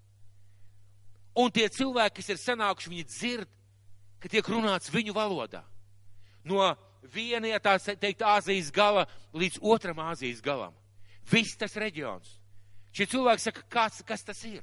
Un 1.40 1.48
tie 1.50 1.64
cilvēki, 1.72 2.18
kas 2.20 2.28
ir 2.34 2.40
sanākuši, 2.40 2.90
viņi 2.92 3.04
dzird, 3.08 3.52
ka 4.20 4.28
tiek 4.28 4.48
runāts 4.52 4.92
viņu 4.92 5.14
valodā. 5.16 5.62
No 6.44 6.60
viena, 7.14 7.48
ja 7.48 7.60
tā 7.62 7.78
teikt, 7.80 8.22
Āzijas 8.22 8.70
gala 8.74 9.06
līdz 9.32 9.62
otram 9.64 10.02
Āzijas 10.04 10.42
galam. 10.44 10.74
Viss 11.30 11.56
tas 11.56 11.74
reģions. 11.78 12.36
Šie 12.92 13.06
cilvēki 13.08 13.46
saka, 13.46 13.64
kas, 13.72 14.02
kas 14.04 14.26
tas 14.26 14.42
ir? 14.44 14.60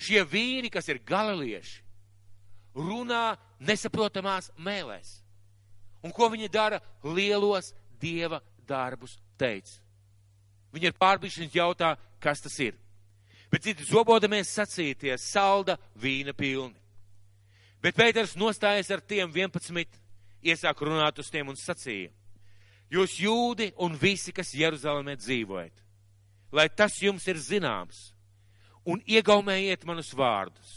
Šie 0.00 0.24
vīri, 0.26 0.70
kas 0.72 0.88
ir 0.90 0.98
galilieši, 1.06 1.82
runā 2.74 3.36
nesaprotamās 3.60 4.50
mēlēs. 4.58 5.20
Un 6.04 6.12
ko 6.16 6.30
viņi 6.32 6.48
dara? 6.52 6.80
Lielos 7.04 7.74
dieva 8.00 8.40
darbus 8.66 9.18
teica. 9.38 9.78
Viņi 10.72 10.90
ir 10.90 11.00
pārbišķiņš 11.00 11.56
jautā, 11.58 11.94
kas 12.22 12.40
tas 12.44 12.56
ir. 12.62 12.76
Bet 13.50 13.64
citi 13.66 13.84
zobodamies 13.84 14.52
sacīties 14.54 15.26
salda 15.32 15.76
vīna 15.98 16.32
pilni. 16.36 16.78
Bet 17.82 17.96
Pēters 17.96 18.36
nostājas 18.38 18.90
ar 18.92 19.00
tiem 19.00 19.32
11, 19.32 19.98
iesāk 20.44 20.82
runāt 20.84 21.18
uz 21.18 21.30
tiem 21.32 21.48
un 21.50 21.58
sacīja. 21.58 22.12
Jūs 22.90 23.16
jūdi 23.22 23.70
un 23.80 23.94
visi, 23.98 24.32
kas 24.34 24.52
Jeruzalemē 24.54 25.14
dzīvojat, 25.18 25.82
lai 26.52 26.66
tas 26.68 26.96
jums 27.02 27.26
ir 27.30 27.38
zināms, 27.38 28.10
un 28.84 29.02
iegaumējiet 29.06 29.86
manus 29.86 30.10
vārdus. 30.16 30.72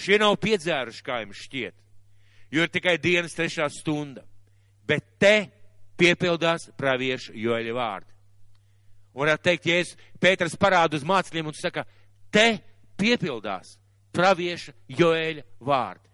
Šie 0.00 0.18
nav 0.20 0.36
piedzēruši, 0.40 1.04
kā 1.04 1.20
jums 1.24 1.40
šķiet, 1.46 1.76
jo 2.50 2.64
ir 2.64 2.72
tikai 2.72 2.96
dienas 2.98 3.36
trešā 3.36 3.68
stunda, 3.72 4.24
bet 4.86 5.06
te 5.18 5.34
piepildās 6.00 6.70
praviešu 6.78 7.34
joļa 7.36 7.76
vārdi. 7.76 8.12
Un 9.14 9.24
varētu 9.24 9.46
teikt, 9.48 9.66
ja 9.66 9.80
es 9.82 9.96
Pēters 10.22 10.56
parādu 10.58 10.98
uz 10.98 11.04
mācekļiem 11.06 11.50
un 11.50 11.56
saka, 11.56 11.84
te 12.30 12.60
piepildās 13.00 13.74
pravieša 14.14 14.74
joēļa 14.98 15.44
vārdi. 15.66 16.06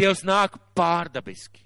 Dievs 0.00 0.22
nāk 0.26 0.56
pārdabiski. 0.76 1.62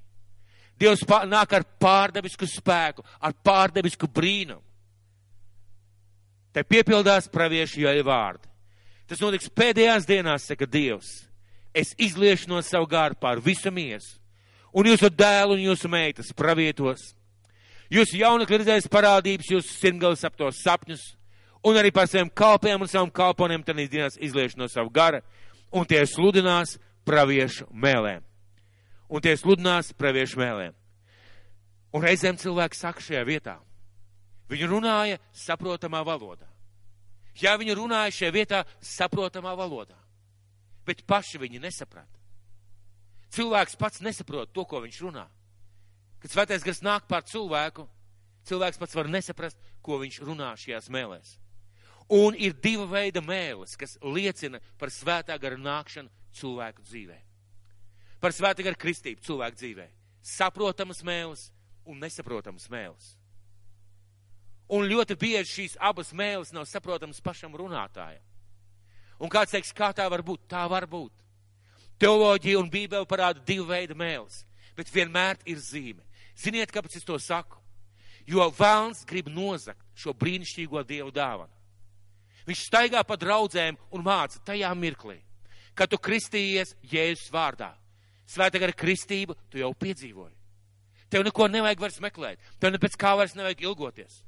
Dievs 0.80 1.04
pār, 1.06 1.28
nāk 1.30 1.52
ar 1.54 1.64
pārdabisku 1.80 2.48
spēku, 2.50 3.04
ar 3.20 3.34
pārdabisku 3.46 4.08
brīnumu. 4.10 4.62
Te 6.54 6.64
piepildās 6.66 7.28
praviešu 7.30 7.82
joēļa 7.82 8.06
vārdi. 8.06 8.50
Tas 9.10 9.20
notiks 9.22 9.50
pēdējās 9.50 10.06
dienās, 10.08 10.48
saka 10.48 10.66
Dievs. 10.70 11.24
Es 11.74 11.94
izliešu 11.98 12.48
no 12.52 12.60
savu 12.62 12.86
gāru 12.86 13.18
pār 13.18 13.40
visu 13.42 13.72
miesu, 13.74 14.16
un 14.72 14.86
jūsu 14.86 15.10
dēlu 15.10 15.56
un 15.56 15.64
jūsu 15.64 15.90
meitas 15.90 16.30
pravietos. 16.36 17.12
Jūsu 17.92 18.18
jaunekļi 18.20 18.60
redzēs 18.62 18.88
parādības, 18.90 19.50
jūsu 19.50 19.74
sirmgalis 19.74 20.24
ap 20.24 20.36
to 20.38 20.48
sapņus, 20.54 21.02
un 21.66 21.78
arī 21.78 21.90
par 21.94 22.08
saviem 22.10 22.30
kalpiem 22.30 22.80
un 22.80 22.90
saviem 22.90 23.10
kalponiem 23.14 23.64
tad 23.66 23.78
dienās 23.82 24.16
izliešu 24.20 24.58
no 24.60 24.68
savu 24.70 24.90
gara, 24.94 25.20
un 25.74 25.86
tie 25.86 26.04
sludinās 26.06 26.78
praviešu 27.04 27.68
mēlēm. 27.70 28.22
Un 29.10 29.20
tie 29.20 29.34
sludinās 29.36 29.92
praviešu 29.98 30.40
mēlēm. 30.40 30.74
Un 31.94 32.02
reizēm 32.02 32.38
cilvēki 32.40 32.78
saka 32.78 33.02
šajā 33.04 33.22
vietā. 33.26 33.58
Viņi 34.50 34.68
runāja 34.70 35.20
saprotamā 35.34 36.02
valodā. 36.06 36.48
Ja 37.40 37.56
viņi 37.58 37.76
runāja 37.76 38.14
šajā 38.14 38.32
vietā 38.34 38.62
saprotamā 38.82 39.54
valodā, 39.58 39.96
bet 40.86 41.04
paši 41.08 41.40
viņi 41.42 41.62
nesaprata. 41.62 42.20
Cilvēks 43.34 43.78
pats 43.80 44.02
nesaprot 44.04 44.52
to, 44.54 44.64
ko 44.68 44.82
viņš 44.84 45.00
runā. 45.02 45.24
Kad 46.22 46.32
svētais 46.32 46.64
gars 46.64 46.82
nāk 46.84 47.08
pār 47.10 47.24
cilvēku, 47.28 47.88
cilvēks 48.48 48.78
pats 48.80 48.94
var 48.96 49.10
nesaprast, 49.10 49.58
ko 49.84 49.98
viņš 50.00 50.20
runā 50.24 50.52
šajās 50.60 50.90
mēlēs. 50.92 51.34
Un 52.14 52.36
ir 52.36 52.54
diva 52.60 52.84
veida 52.88 53.22
mēlis, 53.24 53.78
kas 53.80 53.96
liecina 54.04 54.60
par 54.78 54.92
svētā 54.92 55.36
gara 55.40 55.56
nākšanu 55.56 56.12
cilvēku 56.36 56.84
dzīvē. 56.84 57.18
Par 58.20 58.32
svētā 58.32 58.64
gara 58.64 58.78
kristību 58.78 59.24
cilvēku 59.24 59.58
dzīvē. 59.60 59.88
Saprotamas 60.24 61.02
mēlis 61.04 61.48
un 61.84 62.00
nesaprotamas 62.00 62.68
mēlis. 62.72 63.14
Un 64.72 64.86
ļoti 64.88 65.16
bieži 65.20 65.50
šīs 65.50 65.76
abas 65.80 66.12
mēlis 66.16 66.52
nav 66.56 66.64
saprotamas 66.68 67.20
pašam 67.20 67.52
runātājam. 67.56 68.22
Un 69.24 69.32
kāds 69.32 69.54
teiks, 69.54 69.72
kā 69.72 69.88
tā 69.96 70.04
var 70.12 70.20
būt? 70.24 70.42
Tā 70.52 70.66
var 70.68 70.84
būt. 70.90 71.12
Teoloģija 72.02 72.60
un 72.60 72.68
Bībele 72.68 73.08
parāda 73.08 73.40
divu 73.46 73.70
veidu 73.70 73.96
mēlis, 73.96 74.42
bet 74.76 74.90
vienmēr 74.92 75.38
ir 75.48 75.60
zīme. 75.62 76.02
Ziniet, 76.36 76.72
kāpēc 76.74 76.98
es 76.98 77.06
to 77.06 77.16
saku? 77.22 77.56
Jo 78.28 78.50
vēlns 78.52 79.04
grib 79.08 79.30
nozakt 79.32 79.80
šo 79.96 80.12
brīnišķīgo 80.16 80.82
dievu 80.88 81.12
dāvanu. 81.14 81.52
Viņš 82.44 82.66
staigā 82.66 83.00
pa 83.06 83.16
draudzēm 83.16 83.78
un 83.94 84.04
māca 84.04 84.40
tajā 84.44 84.68
mirklī, 84.76 85.16
kad 85.76 85.88
tu 85.88 85.96
kristījies 85.96 86.74
Jēzus 86.90 87.32
vārdā. 87.32 87.70
Svētā 88.28 88.60
gara 88.60 88.76
kristība 88.76 89.36
tu 89.52 89.60
jau 89.60 89.70
piedzīvoji. 89.72 90.34
Tev 91.12 91.24
neko 91.24 91.48
nevajag 91.48 91.80
vairs 91.80 92.00
meklēt, 92.02 92.40
tev 92.60 92.72
ne 92.74 92.80
pēc 92.82 92.96
kā 93.00 93.14
vairs 93.16 93.36
nevajag 93.38 93.64
ilgoties. 93.68 94.20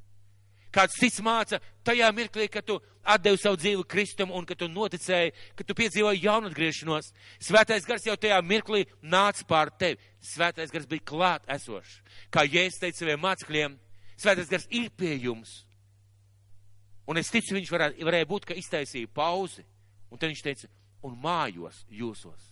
Kāds 0.75 0.99
cits 1.01 1.23
māca 1.25 1.61
tajā 1.87 2.09
mirklī, 2.13 2.49
kad 2.53 2.67
tu 2.67 2.79
atdevi 3.07 3.39
savu 3.41 3.59
dzīvi 3.61 3.85
Kristum 3.89 4.33
un 4.35 4.47
kad 4.47 4.59
tu 4.61 4.69
noticēji, 4.69 5.33
ka 5.57 5.65
tu 5.65 5.77
piedzīvoji 5.79 6.25
jaunatgriešanos. 6.25 7.13
Svētais 7.43 7.87
gars 7.87 8.07
jau 8.07 8.17
tajā 8.21 8.41
mirklī 8.45 8.85
nāca 9.03 9.47
pār 9.49 9.71
tevi. 9.79 10.01
Svētais 10.21 10.73
gars 10.75 10.89
bija 10.91 11.07
klāt 11.07 11.47
esošs. 11.57 12.01
Kā 12.35 12.45
Jēzus 12.45 12.83
teica 12.83 13.03
saviem 13.03 13.23
mācekļiem, 13.23 13.79
svētais 14.19 14.51
gars 14.51 14.67
ir 14.75 14.91
pie 14.91 15.15
jums. 15.23 15.63
Un 17.07 17.21
es 17.21 17.31
ticu, 17.31 17.55
viņš 17.55 17.71
varētu, 17.71 18.07
varēja 18.07 18.27
būt, 18.27 18.49
ka 18.51 18.59
iztaisīja 18.59 19.13
pauzi. 19.15 19.63
Un 20.11 20.19
tad 20.19 20.33
viņš 20.33 20.43
teica, 20.43 20.69
un 21.07 21.15
mājos 21.23 21.85
jūsos. 21.91 22.51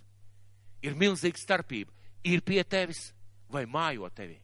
Ir 0.84 0.94
milzīga 0.98 1.40
starpība. 1.40 1.90
Ir 2.24 2.44
pie 2.46 2.62
tevis 2.64 3.08
vai 3.50 3.64
mājo 3.66 4.08
tevi. 4.14 4.38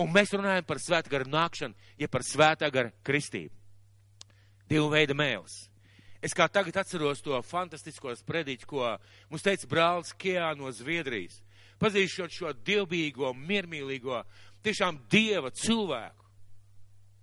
Un 0.00 0.08
mēs 0.14 0.32
runājam 0.32 0.64
par 0.64 0.80
svētā 0.80 1.12
gara 1.12 1.28
nākšanu, 1.28 1.76
ja 2.00 2.08
par 2.08 2.24
svētā 2.24 2.70
gara 2.72 2.92
kristību. 3.04 3.52
Divu 4.70 4.88
veidu 4.92 5.16
mēls. 5.18 5.66
Es 6.24 6.34
kā 6.36 6.46
tagad 6.52 6.76
atceros 6.82 7.22
to 7.24 7.36
fantastisko 7.44 8.12
sprediķu, 8.16 8.68
ko 8.68 8.90
mums 9.30 9.44
teica 9.44 9.68
brālis 9.68 10.12
Kijā 10.20 10.52
no 10.56 10.72
Zviedrijas. 10.72 11.40
Pazīšot 11.80 12.32
šo 12.32 12.52
dievbijīgo, 12.52 13.32
miermīlīgo, 13.32 14.20
tiešām 14.64 14.98
dieva 15.12 15.48
cilvēku, 15.56 16.28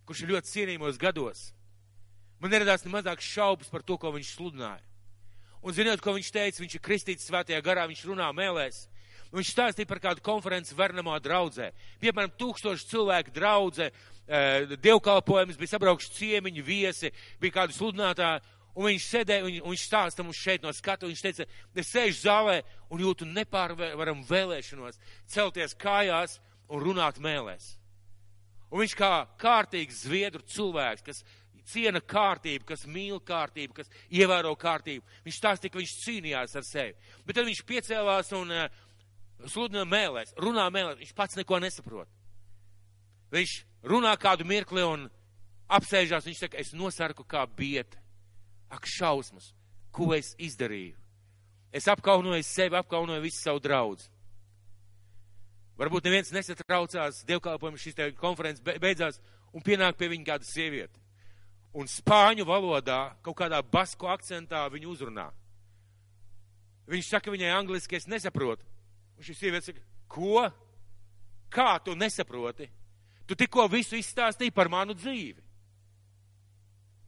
kurš 0.10 0.24
ir 0.24 0.34
ļoti 0.34 0.54
cienījumos 0.54 0.98
gados. 1.02 1.44
Man 2.42 2.54
neradās 2.54 2.86
ne 2.86 2.94
mazāk 2.94 3.22
šaubas 3.22 3.70
par 3.70 3.86
to, 3.86 4.00
ko 4.02 4.12
viņš 4.14 4.34
sludināja. 4.34 4.84
Un 5.62 5.74
zinot, 5.74 6.02
ko 6.02 6.14
viņš 6.18 6.30
teica, 6.34 6.62
viņš 6.62 6.78
ir 6.78 6.84
kristīts 6.86 7.30
svētajā 7.30 7.62
garā, 7.66 7.86
viņš 7.90 8.04
runā 8.10 8.30
mēlēs. 8.34 8.86
Viņš 9.36 9.50
stāstīja 9.52 9.90
par 9.90 10.00
kādu 10.04 10.24
konferenci 10.24 10.76
Vernamā 10.78 11.18
draudzē. 11.24 11.72
Piemēram, 12.00 12.32
tūkstoši 12.40 12.88
cilvēku 12.88 13.34
draudzē, 13.36 13.90
e, 13.92 14.78
dievkalpojums, 14.80 15.58
bija 15.60 15.74
sabraukši 15.74 16.14
ciemiņi, 16.16 16.64
viesi, 16.64 17.12
bija 17.42 17.60
kādi 17.62 17.76
sludinātāji. 17.76 18.44
Un 18.78 18.86
viņš 18.86 19.08
sēdēja, 19.10 19.44
un, 19.44 19.56
un 19.66 19.74
viņš 19.74 19.84
stāsta 19.88 20.24
mums 20.24 20.38
šeit 20.38 20.64
no 20.64 20.72
skatu, 20.76 21.10
viņš 21.10 21.24
teica, 21.26 21.48
es 21.74 21.90
sēžu 21.90 22.20
zālē 22.28 22.60
un 22.94 23.02
jūtu 23.02 23.26
nepārvaram 23.26 24.22
vēlēšanos 24.28 25.00
celties 25.34 25.74
kājās 25.82 26.38
un 26.70 26.84
runāt 26.86 27.18
mēlēs. 27.18 27.74
Un 28.70 28.84
viņš 28.84 28.94
kā 29.00 29.12
kārtīgs 29.42 30.04
zviedru 30.06 30.44
cilvēks, 30.46 31.06
kas 31.08 31.24
ciena 31.68 32.00
kārtību, 32.04 32.68
kas 32.68 32.86
mīl 32.88 33.20
kārtību, 33.24 33.80
kas 33.80 33.90
ievēro 34.14 34.54
kārtību, 34.60 35.04
viņš 35.26 35.40
stāstīja, 35.40 35.74
ka 35.74 35.82
viņš 35.82 35.96
cīnījās 36.04 36.56
ar 36.60 36.68
sevi. 36.68 36.96
Bet 37.26 37.40
tad 37.40 37.48
viņš 37.48 37.64
piecēlās 37.68 38.32
un 38.38 38.54
uh, 38.56 38.68
sludina 39.46 39.86
mēlēs, 39.86 40.34
runā 40.42 40.66
mēlēs, 40.74 41.00
viņš 41.02 41.14
pats 41.18 41.38
neko 41.38 41.60
nesaprot. 41.62 42.10
Viņš 43.34 43.54
runā 43.88 44.14
kādu 44.20 44.48
mirkli 44.48 44.84
un 44.88 45.08
apsēžās, 45.68 46.26
viņš 46.28 46.44
saka, 46.46 46.60
es 46.62 46.74
nosarku 46.74 47.26
kā 47.28 47.44
biete. 47.46 48.00
Ak, 48.72 48.88
šausmas, 48.88 49.54
ko 49.96 50.12
es 50.16 50.34
izdarīju? 50.40 50.98
Es 51.72 51.88
apkaunoju 51.88 52.44
sevi, 52.44 52.76
apkaunoju 52.80 53.24
visu 53.24 53.40
savu 53.40 53.62
draugu. 53.64 54.04
Varbūt 55.78 56.08
neviens 56.08 56.32
nesatraucās, 56.34 57.22
dievkalpojums 57.28 57.84
šīs 57.84 58.16
konferences 58.18 58.64
beidzās, 58.82 59.20
un 59.54 59.62
pienāk 59.62 60.00
pie 60.00 60.10
viņa 60.10 60.26
kāda 60.32 60.48
sieviete. 60.48 61.00
Un 61.78 61.86
spāņu 61.92 62.48
valodā, 62.48 63.14
kaut 63.22 63.38
kādā 63.38 63.60
basku 63.62 64.10
akcentā 64.10 64.64
viņu 64.74 64.90
uzrunā. 64.96 65.28
Viņš 66.90 67.12
saka 67.12 67.30
viņai 67.30 67.52
angliski, 67.54 68.00
es 68.00 68.08
nesaprotu. 68.10 68.66
Un 69.18 69.26
šī 69.26 69.36
sieviete 69.36 69.72
saka, 69.72 69.84
ko? 70.12 70.46
Kā 71.50 71.78
tu 71.84 71.96
nesaproti? 71.98 72.68
Tu 73.28 73.36
tikko 73.36 73.66
visu 73.72 73.98
izstāstīji 73.98 74.54
par 74.56 74.70
manu 74.72 74.96
dzīvi. 74.96 75.44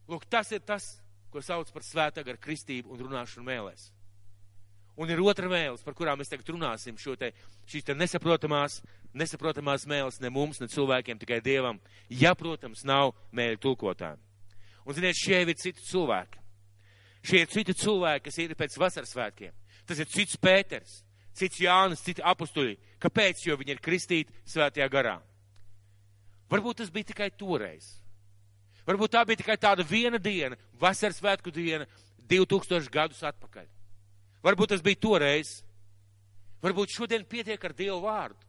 Lūk, 0.09 0.25
tas 0.25 0.49
ir 0.55 0.63
tas, 0.65 0.97
ko 1.29 1.41
sauc 1.45 1.69
par 1.71 1.85
svētā 1.85 2.23
gar 2.25 2.39
kristību 2.41 2.91
un 2.91 3.03
runāšanu 3.05 3.45
mēlēs. 3.45 3.89
Un 4.99 5.11
ir 5.13 5.21
otra 5.23 5.47
mēlis, 5.47 5.83
par 5.85 5.95
kurām 5.95 6.19
mēs 6.19 6.31
tagad 6.31 6.49
runāsim, 6.51 6.97
te, 7.19 7.29
šīs 7.71 7.85
te 7.87 7.93
nesaprotamās, 7.95 8.81
nesaprotamās 9.15 9.85
mēlis 9.87 10.19
ne 10.19 10.31
mums, 10.33 10.59
ne 10.59 10.67
cilvēkiem, 10.67 11.21
tikai 11.21 11.39
Dievam. 11.45 11.79
Ja, 12.09 12.33
protams, 12.35 12.83
nav 12.83 13.13
mēļu 13.31 13.61
tulkotājiem. 13.63 14.19
Un, 14.83 14.97
ziniet, 14.97 15.15
šie 15.15 15.43
ir 15.45 15.53
citi 15.55 15.85
cilvēki. 15.85 16.41
Šie 17.23 17.43
ir 17.43 17.51
citi 17.51 17.75
cilvēki, 17.77 18.25
kas 18.25 18.41
ir 18.41 18.57
pēc 18.59 18.75
vasaras 18.81 19.13
svētkiem. 19.13 19.55
Tas 19.87 20.01
ir 20.01 20.09
cits 20.09 20.35
Pēters 20.41 20.99
cits 21.39 21.61
Jānis, 21.63 22.03
citi 22.03 22.23
apustuļi. 22.25 22.77
Kāpēc? 23.01 23.45
Jo 23.47 23.57
viņi 23.59 23.75
ir 23.75 23.81
kristīti 23.83 24.35
svētajā 24.49 24.89
garā. 24.91 25.17
Varbūt 26.49 26.81
tas 26.81 26.91
bija 26.93 27.11
tikai 27.11 27.29
toreiz. 27.37 27.93
Varbūt 28.87 29.13
tā 29.13 29.23
bija 29.27 29.41
tikai 29.43 29.57
tāda 29.61 29.85
viena 29.85 30.17
diena, 30.17 30.57
vasaras 30.81 31.19
svētku 31.21 31.53
diena, 31.53 31.85
2000 32.29 32.89
gadus 32.93 33.21
atpakaļ. 33.27 33.67
Varbūt 34.45 34.73
tas 34.73 34.83
bija 34.85 35.01
toreiz. 35.01 35.59
Varbūt 36.63 36.95
šodien 36.95 37.25
pietiek 37.27 37.63
ar 37.63 37.75
Dievu 37.75 38.01
vārdu. 38.03 38.39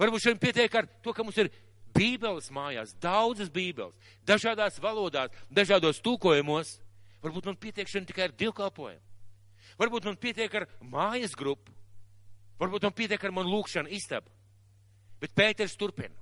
Varbūt 0.00 0.24
šodien 0.24 0.40
pietiek 0.42 0.74
ar 0.74 0.88
to, 1.04 1.12
ka 1.12 1.24
mums 1.24 1.36
ir 1.40 1.50
bībeles 1.96 2.50
mājās, 2.52 2.94
daudzas 3.00 3.50
bībeles, 3.52 3.94
dažādās 4.28 4.80
valodās, 4.82 5.32
dažādos 5.48 6.02
tūkojumos. 6.04 6.76
Varbūt 7.24 7.48
man 7.48 7.60
pietiek 7.60 7.88
šodien 7.88 8.08
tikai 8.10 8.26
ar 8.28 8.34
dievkalpojumu. 8.36 9.02
Varbūt 9.80 10.08
man 10.08 10.18
pietiek 10.20 10.52
ar 10.56 10.66
mājas 10.80 11.36
grupu. 11.36 11.72
Varbūt 12.60 12.86
man 12.86 12.94
pietiek 12.96 13.24
ar 13.24 13.34
manu 13.36 13.52
lūkšanu 13.52 13.92
istabu. 13.92 14.30
Bet 15.20 15.34
Pēters 15.36 15.76
turpina. 15.76 16.14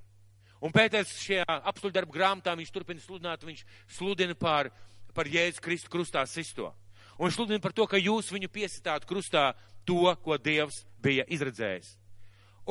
Un 0.63 0.73
Pēters 0.73 1.11
šajā 1.21 1.59
apstuļdarbu 1.71 2.15
grāmatā 2.15 2.55
viņš 2.57 2.71
turpina 2.73 3.03
sludināt, 3.03 3.43
viņš 3.45 3.63
sludina 3.97 4.35
par, 4.39 4.71
par 5.15 5.27
Jēzus 5.29 5.63
Kristu 5.63 5.91
krustā 5.91 6.23
sisto. 6.27 6.71
Un 7.17 7.27
viņš 7.27 7.37
sludina 7.37 7.63
par 7.63 7.75
to, 7.75 7.87
ka 7.87 7.99
jūs 7.99 8.31
viņu 8.33 8.49
piesitāt 8.51 9.05
krustā 9.07 9.51
to, 9.87 10.09
ko 10.23 10.39
Dievs 10.41 10.83
bija 11.03 11.27
izredzējis. 11.31 11.93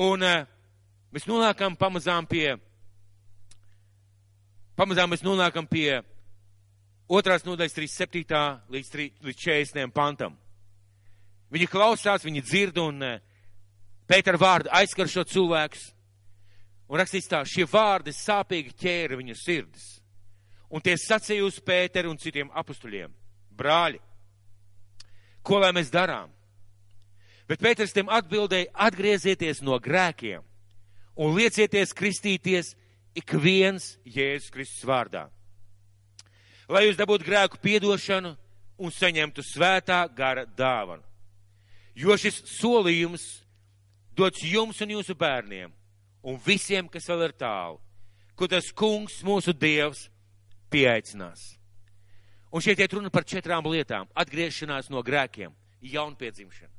Un 0.05 0.25
uh, 0.27 0.47
mēs 1.15 1.29
nonākam 1.31 1.77
pamazām 1.79 2.27
pie, 2.27 2.57
pamazām 4.77 5.13
mēs 5.13 5.23
nonākam 5.25 5.69
pie 5.71 6.01
otrās 7.09 7.45
nodaļas 7.47 7.77
37. 7.77 8.43
līdz, 8.75 8.91
3, 8.97 9.07
līdz 9.29 9.45
40. 9.45 9.95
pantam. 9.95 10.35
Viņi 11.55 11.71
klausās, 11.71 12.27
viņi 12.27 12.43
dzird 12.43 12.81
un 12.83 13.07
uh, 13.07 13.34
Pētera 14.09 14.41
vārdi 14.41 14.73
aizskar 14.73 15.09
šo 15.09 15.25
cilvēkus. 15.29 15.91
Un 16.89 17.01
rakstīts 17.01 17.31
tā, 17.31 17.41
šie 17.49 17.65
vārdi 17.69 18.13
sāpīgi 18.13 18.75
ķēra 18.81 19.17
viņu 19.17 19.37
sirdis. 19.41 19.87
Un 20.69 20.83
tie 20.85 20.97
sacīja 21.01 21.47
uz 21.47 21.61
Pēteru 21.65 22.13
un 22.13 22.21
citiem 22.21 22.51
apustuļiem. 22.53 23.13
Brāļi, 23.55 24.01
ko 25.47 25.61
lai 25.63 25.71
mēs 25.77 25.93
darām? 25.95 26.33
Bet 27.49 27.61
Pēters 27.63 27.93
tiem 27.95 28.11
atbildēja, 28.13 28.73
atgriezieties 28.87 29.63
no 29.65 29.79
grēkiem 29.81 30.43
un 31.15 31.37
liecieties 31.37 31.95
kristīties 31.97 32.73
ik 33.15 33.37
viens 33.39 33.95
Jēzus 34.05 34.51
Kristus 34.53 34.85
vārdā. 34.89 35.29
Lai 36.69 36.87
jūs 36.87 36.99
dabūtu 36.99 37.27
grēku 37.27 37.61
piedošanu 37.63 38.35
un 38.81 38.93
saņemtu 38.93 39.45
svētā 39.45 40.01
gara 40.17 40.47
dāvanu. 40.49 41.05
Jo 41.95 42.17
šis 42.19 42.41
solījums 42.57 43.44
dots 44.17 44.45
jums 44.47 44.81
un 44.85 44.95
jūsu 44.97 45.17
bērniem 45.19 45.73
un 46.25 46.39
visiem, 46.47 46.89
kas 46.89 47.09
vēl 47.11 47.29
ir 47.29 47.35
tālu, 47.37 47.81
ko 48.35 48.49
tas 48.51 48.71
kungs, 48.73 49.21
mūsu 49.27 49.53
dievs, 49.53 50.09
pieaicinās. 50.73 51.43
Un 52.55 52.63
šeit 52.63 52.79
iet 52.79 52.95
runa 52.95 53.11
par 53.11 53.27
četrām 53.27 53.67
lietām. 53.67 54.07
Atgriešanās 54.15 54.91
no 54.91 55.03
grēkiem, 55.03 55.51
jaunpiedzimšana. 55.83 56.71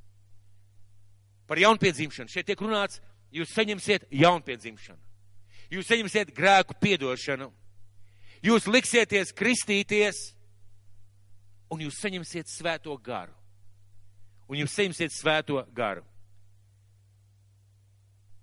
Par 1.46 1.60
jaunpiedzimšanu. 1.60 2.32
Šeit 2.32 2.48
tiek 2.48 2.62
runāts, 2.64 3.02
jūs 3.36 3.52
saņemsiet 3.54 4.08
jaunpiedzimšanu. 4.16 5.02
Jūs 5.76 5.90
saņemsiet 5.92 6.32
grēku 6.36 6.78
piedošanu. 6.80 7.50
Jūs 8.46 8.70
liksieties 8.70 9.34
kristīties 9.36 10.22
un 11.74 11.84
jūs 11.84 12.00
saņemsiet 12.00 12.50
svēto 12.50 12.96
garu. 13.04 13.34
Un 14.48 14.62
jūs 14.62 14.76
saņemsiet 14.78 15.12
svēto 15.12 15.64
garu. 15.76 16.06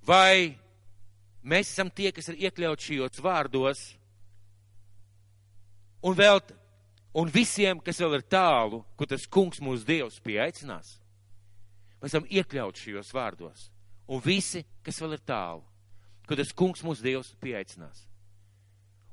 Vai 0.07 0.59
mēs 1.42 1.72
esam 1.72 1.90
tie, 1.90 2.11
kas 2.14 2.30
ir 2.32 2.40
iekļauts 2.48 2.88
šajos 2.88 3.22
vārdos, 3.22 3.82
un 6.03 6.16
vēl, 6.18 6.40
un 7.18 7.30
visiem, 7.30 7.80
kas 7.82 8.00
vēl 8.03 8.18
ir 8.18 8.26
tālu, 8.26 8.82
kur 8.98 9.11
tas 9.11 9.28
kungs 9.30 9.62
mūsu 9.62 9.86
dievs 9.86 10.18
pieaicinās? 10.24 10.96
Mēs 12.03 12.11
esam 12.11 12.26
iekļauts 12.26 12.82
šajos 12.82 13.12
vārdos, 13.14 13.68
un 14.11 14.22
visi, 14.24 14.64
kas 14.82 14.98
vēl 14.98 15.14
ir 15.14 15.22
tālu, 15.26 15.62
kur 16.26 16.38
tas 16.38 16.50
kungs 16.57 16.82
mūsu 16.82 17.05
dievs 17.05 17.30
pieaicinās. 17.42 18.09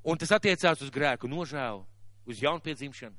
Un 0.10 0.18
tas 0.18 0.32
attiecās 0.34 0.82
uz 0.82 0.90
grēku 0.94 1.30
nožēlu, 1.30 1.84
uz 2.26 2.42
jaunpiedzimšanu. 2.42 3.16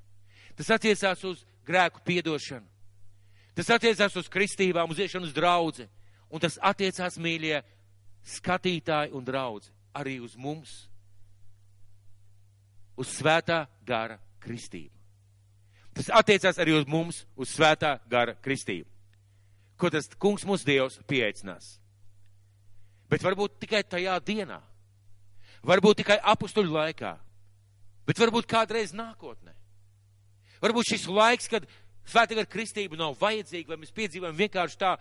Tas 0.57 0.71
attiecās 0.75 1.23
uz 1.29 1.45
grēku 1.67 2.03
piedošanu. 2.07 2.67
Tas 3.55 3.71
attiecās 3.75 4.17
uz 4.17 4.29
kristībām, 4.33 4.91
uz 4.91 4.99
iešanu 5.03 5.29
uz 5.29 5.35
draudzi. 5.37 5.87
Un 6.31 6.43
tas 6.43 6.59
attiecās, 6.63 7.19
mīļie, 7.19 7.59
skatītāji 8.37 9.15
un 9.17 9.27
draudzi, 9.27 9.73
arī 9.97 10.21
uz 10.23 10.37
mums, 10.39 10.75
uz 13.01 13.11
svētā 13.17 13.65
gara 13.87 14.19
kristību. 14.45 14.95
Tas 15.97 16.11
attiecās 16.21 16.59
arī 16.63 16.77
uz 16.79 16.87
mums, 16.89 17.25
uz 17.37 17.51
svētā 17.51 17.97
gara 18.11 18.37
kristību. 18.39 18.87
Ko 19.81 19.91
tas 19.91 20.07
kungs 20.21 20.45
mūsu 20.47 20.69
dievs 20.69 21.01
pieaicinās. 21.09 21.79
Bet 23.11 23.25
varbūt 23.27 23.57
tikai 23.65 23.83
tajā 23.83 24.15
dienā, 24.23 24.61
varbūt 25.67 26.03
tikai 26.05 26.21
apustuļu 26.33 26.71
laikā, 26.77 27.15
bet 28.07 28.21
varbūt 28.23 28.47
kādreiz 28.47 28.95
nākotnē. 28.95 29.57
Varbūt 30.63 30.93
šis 30.93 31.09
laiks, 31.11 31.49
kad 31.51 31.67
svētīga 32.07 32.45
kristība 32.47 32.99
nav 33.01 33.17
vajadzīga, 33.19 33.73
vai 33.73 33.81
mēs 33.81 33.95
piedzīvojam 33.97 34.37
vienkārši 34.37 34.79
tā 34.79 34.93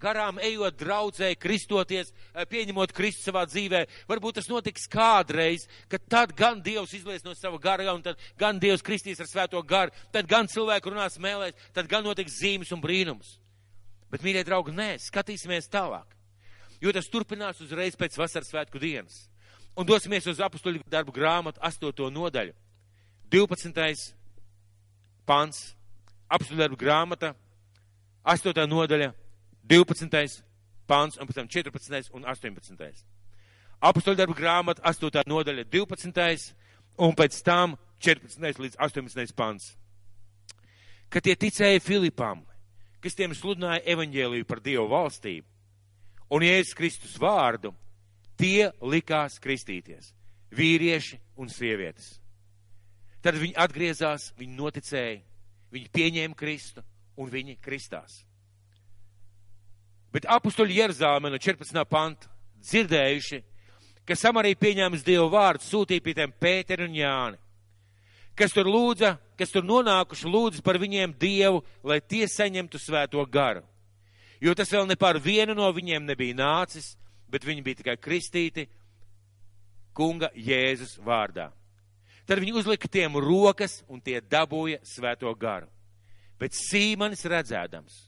garām 0.00 0.38
ejot 0.42 0.76
draudzē, 0.78 1.32
kristoties, 1.38 2.12
eh, 2.34 2.44
pieņemot 2.44 2.92
Kristu 2.92 3.30
savā 3.30 3.44
dzīvē. 3.46 3.86
Varbūt 4.08 4.34
tas 4.40 4.48
notiks 4.48 4.88
kādreiz, 4.88 5.66
kad 5.88 6.00
tad 6.08 6.34
gan 6.36 6.62
Dievs 6.62 6.94
izlies 6.94 7.24
no 7.24 7.34
sava 7.34 7.58
gara, 7.58 7.92
un 7.94 8.02
tad 8.02 8.16
gan 8.38 8.58
Dievs 8.58 8.82
kristīs 8.82 9.20
ar 9.20 9.26
svēto 9.26 9.62
garu, 9.66 9.90
tad 10.12 10.26
gan 10.26 10.46
cilvēku 10.46 10.92
runās 10.92 11.18
mēlēs, 11.18 11.54
tad 11.74 11.88
gan 11.88 12.04
notiks 12.04 12.40
zīmes 12.40 12.72
un 12.72 12.80
brīnums. 12.80 13.38
Bet, 14.10 14.22
mīļie 14.22 14.44
draugi, 14.44 14.72
nē, 14.72 14.96
skatīsimies 14.98 15.68
tālāk. 15.68 16.16
Jo 16.80 16.92
tas 16.92 17.08
turpinās 17.10 17.60
uzreiz 17.60 17.96
pēc 17.98 18.16
vasaras 18.16 18.48
svētku 18.48 18.80
dienas. 18.80 19.28
Un 19.76 19.86
dosimies 19.86 20.26
uz 20.26 20.40
apustuļu 20.40 20.82
darbu 20.90 21.12
grāmatu 21.12 21.60
8. 21.60 22.10
nodaļu. 22.10 22.54
12 23.30 24.14
pants, 25.28 25.74
apstudarbu 26.32 26.78
grāmata, 26.80 27.34
8. 28.24 28.64
nodaļa, 28.68 29.12
12. 29.68 30.42
pants, 30.88 31.18
un 31.20 31.28
pēc 31.28 31.36
tam 31.36 31.48
14. 31.48 32.10
un 32.16 32.24
18. 32.24 33.04
Apstudarbu 33.84 34.34
grāmata, 34.34 34.82
8. 34.88 35.22
nodaļa, 35.28 35.66
12. 35.68 36.54
un 37.04 37.12
pēc 37.14 37.42
tam 37.44 37.76
14. 38.00 38.62
līdz 38.64 38.78
18. 38.80 39.34
pants. 39.36 39.74
Kad 41.12 41.24
tie 41.24 41.36
ticēja 41.36 41.80
Filipam, 41.80 42.42
kas 43.04 43.16
tiem 43.16 43.34
sludināja 43.36 43.84
evaņģēliju 43.92 44.48
par 44.48 44.60
Dievu 44.64 44.88
valstību 44.90 45.46
un 46.34 46.44
Jēzus 46.44 46.76
Kristus 46.76 47.16
vārdu, 47.20 47.74
tie 48.36 48.70
likās 48.80 49.38
kristīties- 49.40 50.14
vīrieši 50.58 51.18
un 51.36 51.48
sievietes. 51.48 52.18
Tad 53.22 53.34
viņi 53.34 53.54
atgriezās, 53.54 54.32
viņi 54.38 54.56
noticēja, 54.56 55.22
viņi 55.72 55.90
pieņēma 55.92 56.36
Kristu 56.36 56.82
un 57.16 57.30
viņi 57.30 57.58
kristās. 57.60 58.24
Bet 60.12 60.28
apustuļi 60.28 60.78
Jeruzālē 60.80 61.30
no 61.30 61.38
14. 61.38 61.84
panta 61.88 62.30
dzirdējuši, 62.64 63.42
ka 64.08 64.16
Samarija 64.16 64.56
pieņēmis 64.56 65.04
Dievu 65.04 65.28
vārdu, 65.32 65.66
sūtīja 65.66 66.04
pie 66.04 66.14
tiem 66.16 66.32
Pēteri 66.32 66.86
un 66.88 66.96
Jāni, 66.96 67.40
kas 68.38 68.54
tur 68.56 68.70
lūdza, 68.70 69.16
kas 69.38 69.52
tur 69.52 69.66
nonākuši 69.66 70.30
lūdza 70.32 70.64
par 70.64 70.78
viņiem 70.80 71.12
Dievu, 71.20 71.60
lai 71.84 72.00
tie 72.00 72.24
saņemtu 72.30 72.80
svēto 72.80 73.24
garu. 73.28 73.64
Jo 74.40 74.54
tas 74.54 74.70
vēl 74.70 74.86
ne 74.86 74.96
par 74.96 75.18
vienu 75.20 75.56
no 75.58 75.68
viņiem 75.74 76.06
nebija 76.06 76.36
nācis, 76.38 76.94
bet 77.28 77.44
viņi 77.44 77.64
bija 77.66 77.82
tikai 77.82 77.96
kristīti 78.00 78.68
kunga 79.92 80.30
Jēzus 80.34 80.96
vārdā. 81.04 81.50
Tad 82.28 82.40
viņi 82.40 82.54
uzlika 82.60 82.88
tiem 82.88 83.16
rokas 83.18 83.82
un 83.88 84.00
tie 84.04 84.20
dabūja 84.20 84.82
svēto 84.86 85.32
garu. 85.34 85.66
Bet 86.38 86.54
Sīmanis 86.54 87.24
redzēdams, 87.26 88.07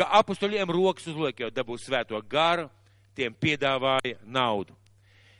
ka 0.00 0.08
apustuļiem 0.20 0.72
rokas 0.72 1.10
uzliek 1.12 1.44
jau 1.44 1.50
dabūs 1.52 1.84
svēto 1.84 2.18
garu, 2.30 2.68
tiem 3.16 3.36
piedāvāja 3.36 4.16
naudu. 4.24 4.76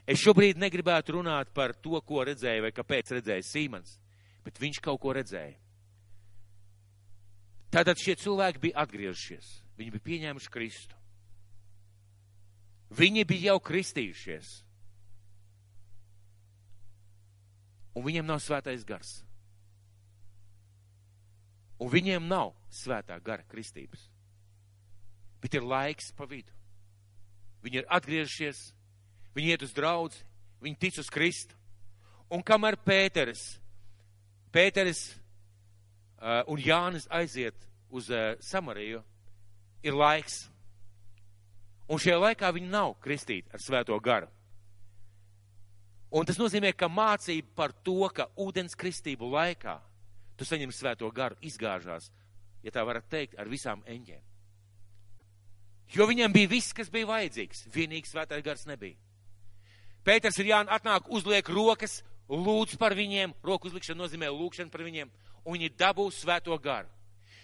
Es 0.05 0.21
šobrīd 0.21 0.59
negribētu 0.61 1.17
runāt 1.17 1.53
par 1.55 1.73
to, 1.73 1.97
ko 2.05 2.25
redzēja 2.27 2.65
vai 2.67 2.73
kāpēc 2.75 3.15
redzēja 3.17 3.47
Sīmans, 3.47 3.99
bet 4.45 4.59
viņš 4.61 4.81
kaut 4.85 5.01
ko 5.03 5.15
redzēja. 5.17 5.57
Tātad 7.71 8.01
šie 8.03 8.17
cilvēki 8.19 8.65
bija 8.65 8.83
atgriezušies, 8.83 9.53
viņi 9.79 9.95
bija 9.95 10.09
pieņēmuši 10.09 10.51
Kristu. 10.51 10.99
Viņi 12.99 13.23
bija 13.31 13.53
jau 13.53 13.61
kristījušies. 13.63 14.51
un 17.95 18.07
viņiem 18.07 18.27
nav 18.27 18.41
svētais 18.43 18.85
gars. 18.87 19.21
Un 21.81 21.91
viņiem 21.93 22.27
nav 22.29 22.55
svētā 22.73 23.17
gara 23.25 23.45
kristības. 23.49 24.10
Bet 25.41 25.57
ir 25.57 25.65
laiks 25.65 26.11
pa 26.17 26.27
vidu. 26.29 26.53
Viņi 27.65 27.83
ir 27.83 27.89
atgriežies, 27.93 28.61
viņi 29.37 29.55
iet 29.55 29.65
uz 29.65 29.73
draudzi, 29.77 30.23
viņi 30.65 30.81
tic 30.81 30.99
uz 31.01 31.11
Kristu. 31.13 31.57
Un 32.31 32.45
kamēr 32.47 32.79
Pēteris, 32.79 33.59
Pēteris 34.55 35.01
uh, 36.21 36.43
un 36.47 36.61
Jānis 36.63 37.09
aiziet 37.11 37.57
uz 37.91 38.11
uh, 38.13 38.37
Samariju, 38.41 39.03
ir 39.83 39.97
laiks. 39.97 40.45
Un 41.91 41.99
šajā 41.99 42.21
laikā 42.21 42.53
viņi 42.55 42.71
nav 42.71 42.95
kristīti 43.03 43.51
ar 43.53 43.63
svēto 43.63 43.97
garu. 44.01 44.31
Un 46.11 46.27
tas 46.27 46.39
nozīmē, 46.39 46.73
ka 46.75 46.89
mācība 46.91 47.55
par 47.55 47.75
to, 47.87 48.03
ka 48.15 48.27
ūdens 48.39 48.75
kristību 48.79 49.29
laikā 49.31 49.77
tu 50.39 50.47
saņem 50.47 50.73
svēto 50.75 51.11
garu, 51.15 51.37
izgāžās, 51.45 52.09
ja 52.65 52.73
tā 52.75 52.83
varat 52.87 53.07
teikt, 53.13 53.37
ar 53.39 53.51
visām 53.51 53.83
eņģēm. 53.87 54.30
Jo 55.91 56.07
viņam 56.07 56.33
bija 56.33 56.51
viss, 56.51 56.75
kas 56.77 56.91
bija 56.93 57.09
vajadzīgs, 57.09 57.65
vienīgi 57.75 58.11
svētais 58.11 58.45
gars 58.47 58.67
nebija. 58.69 58.97
Pēters 60.07 60.39
ir 60.41 60.53
jāna 60.53 60.77
atnāk, 60.79 61.11
uzliek 61.11 61.49
rokas, 61.51 62.01
lūdz 62.31 62.79
par 62.81 62.95
viņiem, 62.97 63.35
roku 63.45 63.69
uzlikšana 63.69 64.05
nozīmē 64.05 64.31
lūkšana 64.31 64.71
par 64.71 64.85
viņiem, 64.87 65.11
un 65.45 65.59
viņi 65.59 65.75
dabūs 65.77 66.23
svēto 66.23 66.57
garu. 66.63 66.89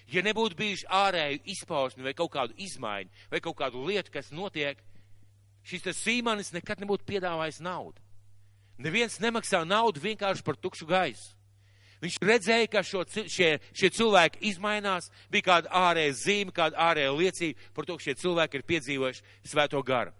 Ja 0.06 0.22
nebūtu 0.22 0.54
bijuši 0.54 0.86
ārēju 0.86 1.42
izpausmi 1.52 2.06
vai 2.06 2.14
kaut 2.14 2.30
kādu 2.32 2.54
izmaiņu, 2.62 3.10
vai 3.32 3.42
kaut 3.42 3.58
kādu 3.58 3.82
lietu, 3.88 4.12
kas 4.14 4.30
notiek, 4.30 4.78
šis 5.66 5.90
sīmanis 5.98 6.54
nekad 6.54 6.80
nebūtu 6.80 7.04
piedāvājis 7.08 7.58
naudu. 7.66 7.98
Neviens 8.78 9.18
nemaksā 9.20 9.64
naudu 9.66 10.00
vienkārši 10.04 10.44
par 10.46 10.56
tukšu 10.56 10.86
gaisu. 10.86 11.35
Viņš 12.02 12.18
redzēja, 12.20 12.68
ka 12.68 12.82
šo, 12.84 13.04
šie, 13.08 13.54
šie 13.72 13.90
cilvēki 13.96 14.42
izmainās, 14.50 15.08
bija 15.32 15.46
kāda 15.46 15.72
ārēja 15.88 16.12
zīme, 16.18 16.52
kāda 16.54 16.76
ārēja 16.90 17.14
liecība 17.16 17.72
par 17.74 17.88
to, 17.88 17.96
ka 17.96 18.04
šie 18.04 18.16
cilvēki 18.20 18.60
ir 18.60 18.66
piedzīvojuši 18.68 19.24
svēto 19.52 19.80
garu. 19.86 20.12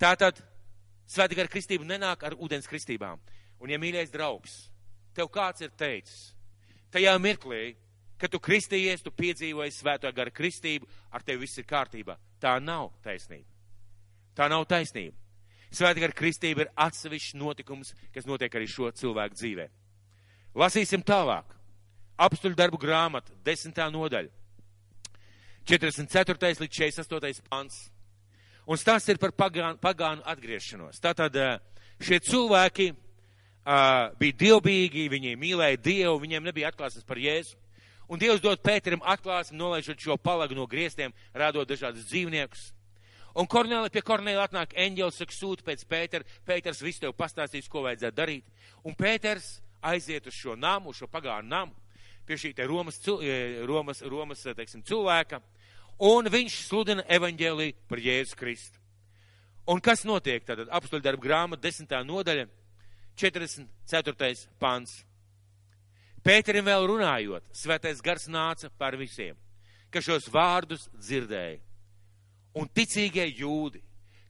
Tātad 0.00 0.40
svēta 1.06 1.38
gara 1.38 1.50
kristība 1.52 1.86
nenāk 1.86 2.26
ar 2.26 2.34
ūdens 2.34 2.66
kristībām. 2.70 3.22
Un, 3.62 3.70
ja 3.70 3.78
mīļais 3.80 4.10
draugs, 4.12 4.56
tev 5.14 5.30
kāds 5.32 5.62
ir 5.62 5.70
teicis, 5.78 6.34
tajā 6.92 7.14
mirklī, 7.22 7.76
kad 8.18 8.32
tu 8.32 8.40
kristījies, 8.42 9.02
tu 9.04 9.14
piedzīvoji 9.14 9.74
svēto 9.74 10.10
gara 10.14 10.34
kristību, 10.34 10.88
ar 11.14 11.22
tevi 11.22 11.44
viss 11.46 11.62
ir 11.62 11.68
kārtībā. 11.68 12.18
Tā 12.42 12.58
nav 12.62 12.90
taisnība. 13.04 13.46
Tā 14.34 14.50
nav 14.50 14.66
taisnība. 14.66 15.16
Svētgara 15.74 16.14
kristība 16.14 16.64
ir 16.64 16.70
atsevišķs 16.78 17.34
notikums, 17.38 17.94
kas 18.14 18.26
notiek 18.26 18.52
arī 18.54 18.66
šo 18.70 18.90
cilvēku 18.94 19.38
dzīvē. 19.38 19.66
Lasīsim 20.54 21.02
tālāk. 21.02 21.50
Apstuļu 22.14 22.54
darbu 22.54 22.78
grāmata, 22.78 23.32
desmitā 23.46 23.88
nodaļa. 23.90 24.30
44. 25.66 26.60
līdz 26.60 26.76
48. 26.76 27.42
pants. 27.50 27.88
Un 28.64 28.78
stāsts 28.80 29.10
ir 29.12 29.18
par 29.20 29.32
pagānu, 29.36 29.80
pagānu 29.82 30.22
atgriešanos. 30.28 31.00
Tātad 31.02 31.34
eh, 31.36 31.56
šie 32.00 32.20
cilvēki 32.24 32.92
uh, 32.92 34.12
bija 34.20 34.38
dievbijīgi, 34.40 35.08
viņi 35.12 35.34
mīlēja 35.40 35.80
Dievu, 35.84 36.20
viņiem 36.22 36.46
nebija 36.48 36.70
atklāsmes 36.72 37.04
par 37.08 37.20
Jēzu. 37.20 37.58
Un 38.08 38.20
Dievs 38.20 38.42
dod 38.44 38.60
Pēterim 38.60 39.02
atklāsmi, 39.04 39.56
nolaižot 39.58 40.00
šo 40.00 40.16
palagu 40.20 40.56
no 40.56 40.68
griestiem, 40.68 41.12
rādot 41.32 41.68
dažādus 41.68 42.04
dzīvniekus. 42.10 42.70
Un 43.34 43.48
Kornēli, 43.50 43.90
pie 43.90 44.04
Kornēla 44.04 44.44
atnāk 44.46 44.76
eņģels, 44.78 45.16
saka, 45.18 45.34
sūta 45.34 45.64
pēc 45.66 45.84
Pētera. 45.90 46.28
Pēters 46.46 46.82
visu 46.84 47.02
tev 47.02 47.16
pastāstīs, 47.18 47.68
ko 47.68 47.82
vajadzētu 47.88 48.16
darīt. 48.16 48.68
Un 48.84 48.94
Pēters 48.94 49.56
aiziet 49.84 50.26
uz 50.30 50.36
šo 50.36 50.56
namu, 50.56 50.92
uz 50.92 51.00
šo 51.00 51.08
pagānu 51.10 51.48
namu, 51.48 51.74
pie 52.26 52.38
šī 52.40 52.54
te 52.56 52.66
Romas, 52.68 53.00
Romas, 53.68 54.02
Romas 54.02 54.44
teiksim, 54.44 54.82
cilvēka, 54.86 55.40
un 56.08 56.30
viņš 56.32 56.58
sludina 56.68 57.04
evaņģēlī 57.12 57.70
par 57.88 58.02
Jēzu 58.02 58.38
Kristu. 58.40 58.80
Un 59.70 59.80
kas 59.80 60.04
notiek? 60.04 60.44
Tātad 60.44 60.68
apstuļu 60.76 61.04
darba 61.04 61.24
grāmata, 61.24 61.64
desmitā 61.64 62.02
nodaļa, 62.04 62.48
44. 63.16 64.48
pants. 64.60 64.98
Pēterim 66.24 66.64
vēl 66.66 66.88
runājot, 66.88 67.46
svētais 67.52 68.00
gars 68.04 68.26
nāca 68.32 68.70
par 68.80 68.96
visiem, 68.96 69.36
kas 69.92 70.08
šos 70.08 70.28
vārdus 70.32 70.88
dzirdēja 70.96 71.60
un 72.58 72.70
ticīgie 72.70 73.26
jūdi, 73.40 73.82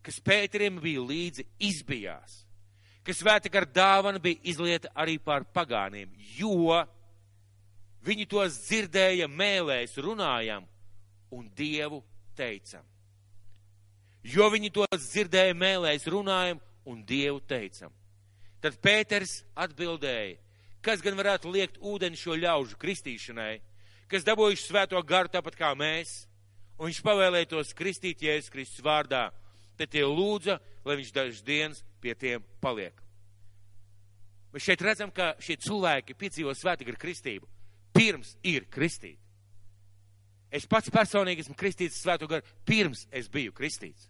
kas 0.04 0.20
Pēterim 0.24 0.80
bija 0.82 1.02
līdzi, 1.04 1.46
izbijās, 1.68 2.43
ka 3.04 3.12
svēta 3.12 3.52
gar 3.52 3.66
dāvana 3.68 4.20
bija 4.22 4.40
izlieta 4.48 4.90
arī 4.96 5.18
pār 5.20 5.44
pagāniem, 5.54 6.08
jo 6.38 6.80
viņi 8.04 8.26
tos 8.28 8.56
dzirdēja 8.64 9.28
mēlēs 9.28 9.96
runājam 10.00 10.64
un 11.34 11.48
Dievu 11.56 12.02
teicam. 12.36 12.84
Jo 14.24 14.48
viņi 14.52 14.72
tos 14.72 15.10
dzirdēja 15.10 15.56
mēlēs 15.56 16.08
runājam 16.08 16.60
un 16.88 17.04
Dievu 17.04 17.42
teicam. 17.44 17.92
Tad 18.64 18.78
Pēters 18.80 19.42
atbildēja, 19.60 20.38
kas 20.84 21.02
gan 21.04 21.16
varētu 21.18 21.52
liekt 21.52 21.80
ūdeni 21.84 22.16
šo 22.16 22.36
ļaužu 22.40 22.78
kristīšanai, 22.80 23.58
kas 24.08 24.24
dabūjuši 24.24 24.64
svēto 24.64 25.00
garu 25.04 25.28
tāpat 25.32 25.56
kā 25.58 25.72
mēs, 25.76 26.22
un 26.78 26.88
viņš 26.88 27.02
pavēlēja 27.04 27.50
tos 27.52 27.74
kristīt 27.76 28.24
Jēzus 28.24 28.52
Kristus 28.52 28.84
vārdā, 28.84 29.26
tad 29.76 29.92
tie 29.92 30.04
lūdza, 30.08 30.56
lai 30.84 30.96
viņš 31.00 31.12
dažas 31.12 31.44
dienas 31.44 31.84
pie 32.04 32.14
tiem 32.18 32.44
paliek. 32.62 32.96
Mēs 34.54 34.68
šeit 34.68 34.82
redzam, 34.84 35.10
ka 35.10 35.32
šie 35.42 35.56
cilvēki 35.64 36.14
piedzīvo 36.18 36.52
svētīgu 36.54 36.94
kristību, 37.00 37.48
pirms 37.96 38.36
ir 38.46 38.68
kristīti. 38.70 39.18
Es 40.54 40.68
pats 40.70 40.92
personīgi 40.94 41.42
esmu 41.42 41.56
kristīts 41.58 41.98
svēto 42.04 42.28
garu, 42.30 42.46
pirms 42.68 43.08
es 43.10 43.26
biju 43.32 43.54
kristīts. 43.56 44.06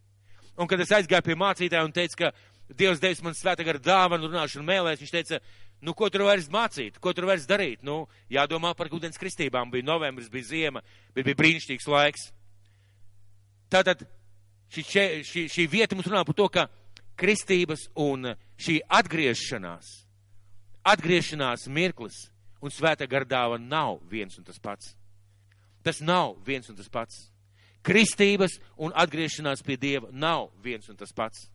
Un 0.61 0.68
kad 0.70 0.82
es 0.84 0.92
aizgāju 0.92 1.24
pie 1.24 1.36
mācītāja 1.40 1.86
un 1.86 1.95
teicu, 1.95 2.18
ka 2.20 2.34
Dievs 2.72 3.01
devis 3.01 3.20
man 3.20 3.34
svēta 3.36 3.64
gara 3.64 3.80
dāvanu, 3.80 4.30
runāšanu 4.30 4.64
mēlēs, 4.64 5.01
viņš 5.03 5.11
teica, 5.12 5.38
nu, 5.84 5.92
ko 5.97 6.09
tur 6.09 6.24
vairs 6.24 6.47
mācīt, 6.53 6.97
ko 7.03 7.12
tur 7.12 7.26
vairs 7.28 7.45
darīt? 7.49 7.82
Nu, 7.84 8.07
jādomā 8.32 8.72
par 8.76 8.88
ūdens 8.88 9.20
kristībām. 9.20 9.72
Bija 9.72 9.84
novembris, 9.84 10.30
bija 10.32 10.49
ziema, 10.49 10.80
bet 11.12 11.26
bija 11.28 11.40
brīnišķīgs 11.42 11.90
laiks. 11.92 12.30
Tātad 13.72 14.07
šī, 14.72 14.84
šī, 15.28 15.45
šī 15.53 15.66
vieta 15.68 15.97
mums 15.97 16.09
runā 16.09 16.24
par 16.24 16.38
to, 16.38 16.49
ka 16.49 16.66
kristības 17.17 17.89
un 17.95 18.35
šī 18.61 18.81
atgriešanās, 18.89 19.91
atgriešanās 20.85 21.69
mirklis 21.69 22.27
un 22.65 22.73
svēta 22.73 23.09
gardāva 23.11 23.59
nav 23.61 24.01
viens 24.11 24.39
un 24.39 24.45
tas 24.45 24.59
pats. 24.59 24.95
Tas 25.85 26.01
nav 26.01 26.39
viens 26.47 26.69
un 26.71 26.77
tas 26.77 26.89
pats. 26.89 27.29
Kristības 27.85 28.57
un 28.81 28.95
atgriešanās 28.97 29.62
pie 29.65 29.77
Dieva 29.77 30.09
nav 30.12 30.49
viens 30.65 30.89
un 30.89 30.97
tas 30.97 31.12
pats. 31.12 31.49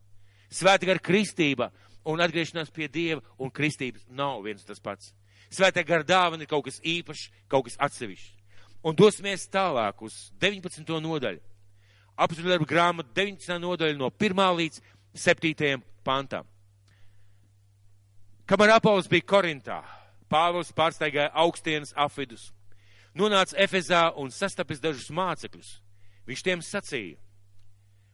Svēta 0.49 0.85
gara 0.85 1.01
kristība 1.01 1.71
un 2.05 2.21
atgriešanās 2.21 2.69
pie 2.73 2.87
Dieva 2.87 3.23
un 3.37 3.49
kristības 3.49 4.05
nav 4.09 4.43
viens 4.45 4.61
un 4.61 4.69
tas 4.69 4.81
pats. 4.81 5.13
Svētā 5.49 5.81
gara 5.85 6.05
dāvana 6.05 6.45
ir 6.45 6.49
kaut 6.49 6.67
kas 6.67 6.77
īpašs, 6.85 7.29
kaut 7.49 7.65
kas 7.65 7.79
atsevišķs. 7.81 8.35
Un 8.85 8.95
dosimies 8.95 9.49
tālāk 9.51 10.05
uz 10.05 10.29
19. 10.39 10.85
nodaļu 11.01 11.41
apziņu 12.19 12.51
darba 12.51 12.67
grāmatu 12.67 13.13
19. 13.15 13.59
nodaļa 13.63 13.97
no 13.99 14.09
1. 14.11 14.41
līdz 14.59 14.81
7. 15.13 15.81
pantam. 16.03 16.45
Kamēr 18.49 18.75
Apols 18.77 19.09
bija 19.09 19.25
Korintā, 19.29 19.79
Pāvils 20.29 20.71
pārsteigāja 20.73 21.31
augstienas 21.37 21.93
apvidus, 21.97 22.51
nonāca 23.17 23.57
Efezā 23.57 24.09
un 24.17 24.29
sastapis 24.33 24.81
dažus 24.81 25.09
mācekļus. 25.13 25.79
Viņš 26.29 26.43
tiem 26.45 26.61
sacīja, 26.61 27.17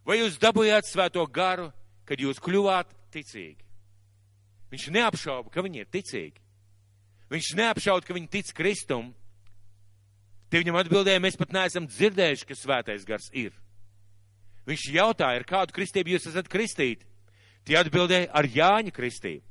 vai 0.08 0.22
jūs 0.22 0.40
dabūjāt 0.40 0.88
svēto 0.88 1.24
garu, 1.28 1.70
kad 2.08 2.20
jūs 2.20 2.40
kļuvāt 2.44 2.92
ticīgi? 3.12 3.64
Viņš 4.72 4.88
neapšauba, 4.96 5.52
ka 5.52 5.64
viņi 5.64 5.84
ir 5.84 5.92
ticīgi. 5.92 6.42
Viņš 7.32 7.52
neapšauba, 7.60 8.06
ka 8.06 8.16
viņi 8.16 8.32
tic 8.32 8.52
Kristum. 8.56 9.14
Tie 10.52 10.62
viņam 10.62 10.80
atbildēja, 10.80 11.24
mēs 11.24 11.40
pat 11.40 11.54
neesam 11.56 11.88
dzirdējuši, 11.90 12.48
ka 12.48 12.58
svētais 12.60 13.08
gars 13.08 13.30
ir. 13.34 13.56
Viņš 14.66 14.86
jautāja, 14.96 15.42
ar 15.42 15.46
kādu 15.48 15.76
kristību 15.76 16.16
jūs 16.16 16.30
esat 16.32 16.50
kristīti? 16.50 17.06
Tie 17.66 17.78
atbildēja 17.78 18.32
ar 18.34 18.48
Jāņa 18.50 18.94
kristību. 18.94 19.44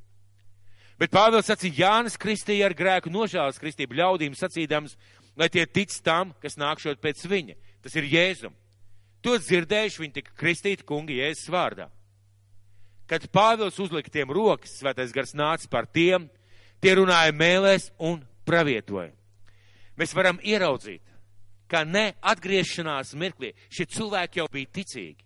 Bet 0.99 1.11
Pāvils 1.11 1.49
sacīja, 1.49 1.75
Jānis 1.81 2.15
kristīja 2.19 2.69
ar 2.69 2.75
grēku 2.75 3.11
nožēlas 3.11 3.59
kristību 3.59 3.97
ļaudīm 3.99 4.35
sacīdams, 4.35 4.95
lai 5.35 5.49
tie 5.51 5.65
tic 5.67 5.91
tam, 6.03 6.31
kas 6.39 6.55
nākšot 6.59 7.01
pēc 7.03 7.25
viņa. 7.27 7.55
Tas 7.83 7.95
ir 7.99 8.07
Jēzum. 8.07 8.55
To 9.25 9.35
dzirdējuši, 9.41 10.01
viņi 10.03 10.15
tika 10.15 10.35
kristīti 10.39 10.87
kungi 10.87 11.19
Jēzus 11.19 11.51
vārdā. 11.51 11.89
Kad 13.09 13.27
Pāvils 13.33 13.77
uzlika 13.81 14.11
tiem 14.13 14.31
rokas, 14.33 14.77
svētais 14.79 15.11
gars 15.13 15.35
nāca 15.37 15.67
par 15.69 15.85
tiem, 15.85 16.29
tie 16.81 16.95
runāja 16.97 17.35
mēlēs 17.35 17.91
un 17.99 18.23
pravietoja. 18.47 19.11
Mēs 19.99 20.15
varam 20.15 20.39
ieraudzīt, 20.43 21.03
ka 21.71 21.83
ne 21.85 22.13
atgriešanās 22.21 23.13
mirklī 23.17 23.53
šie 23.69 23.87
cilvēki 23.97 24.41
jau 24.41 24.47
bija 24.51 24.71
ticīgi. 24.79 25.23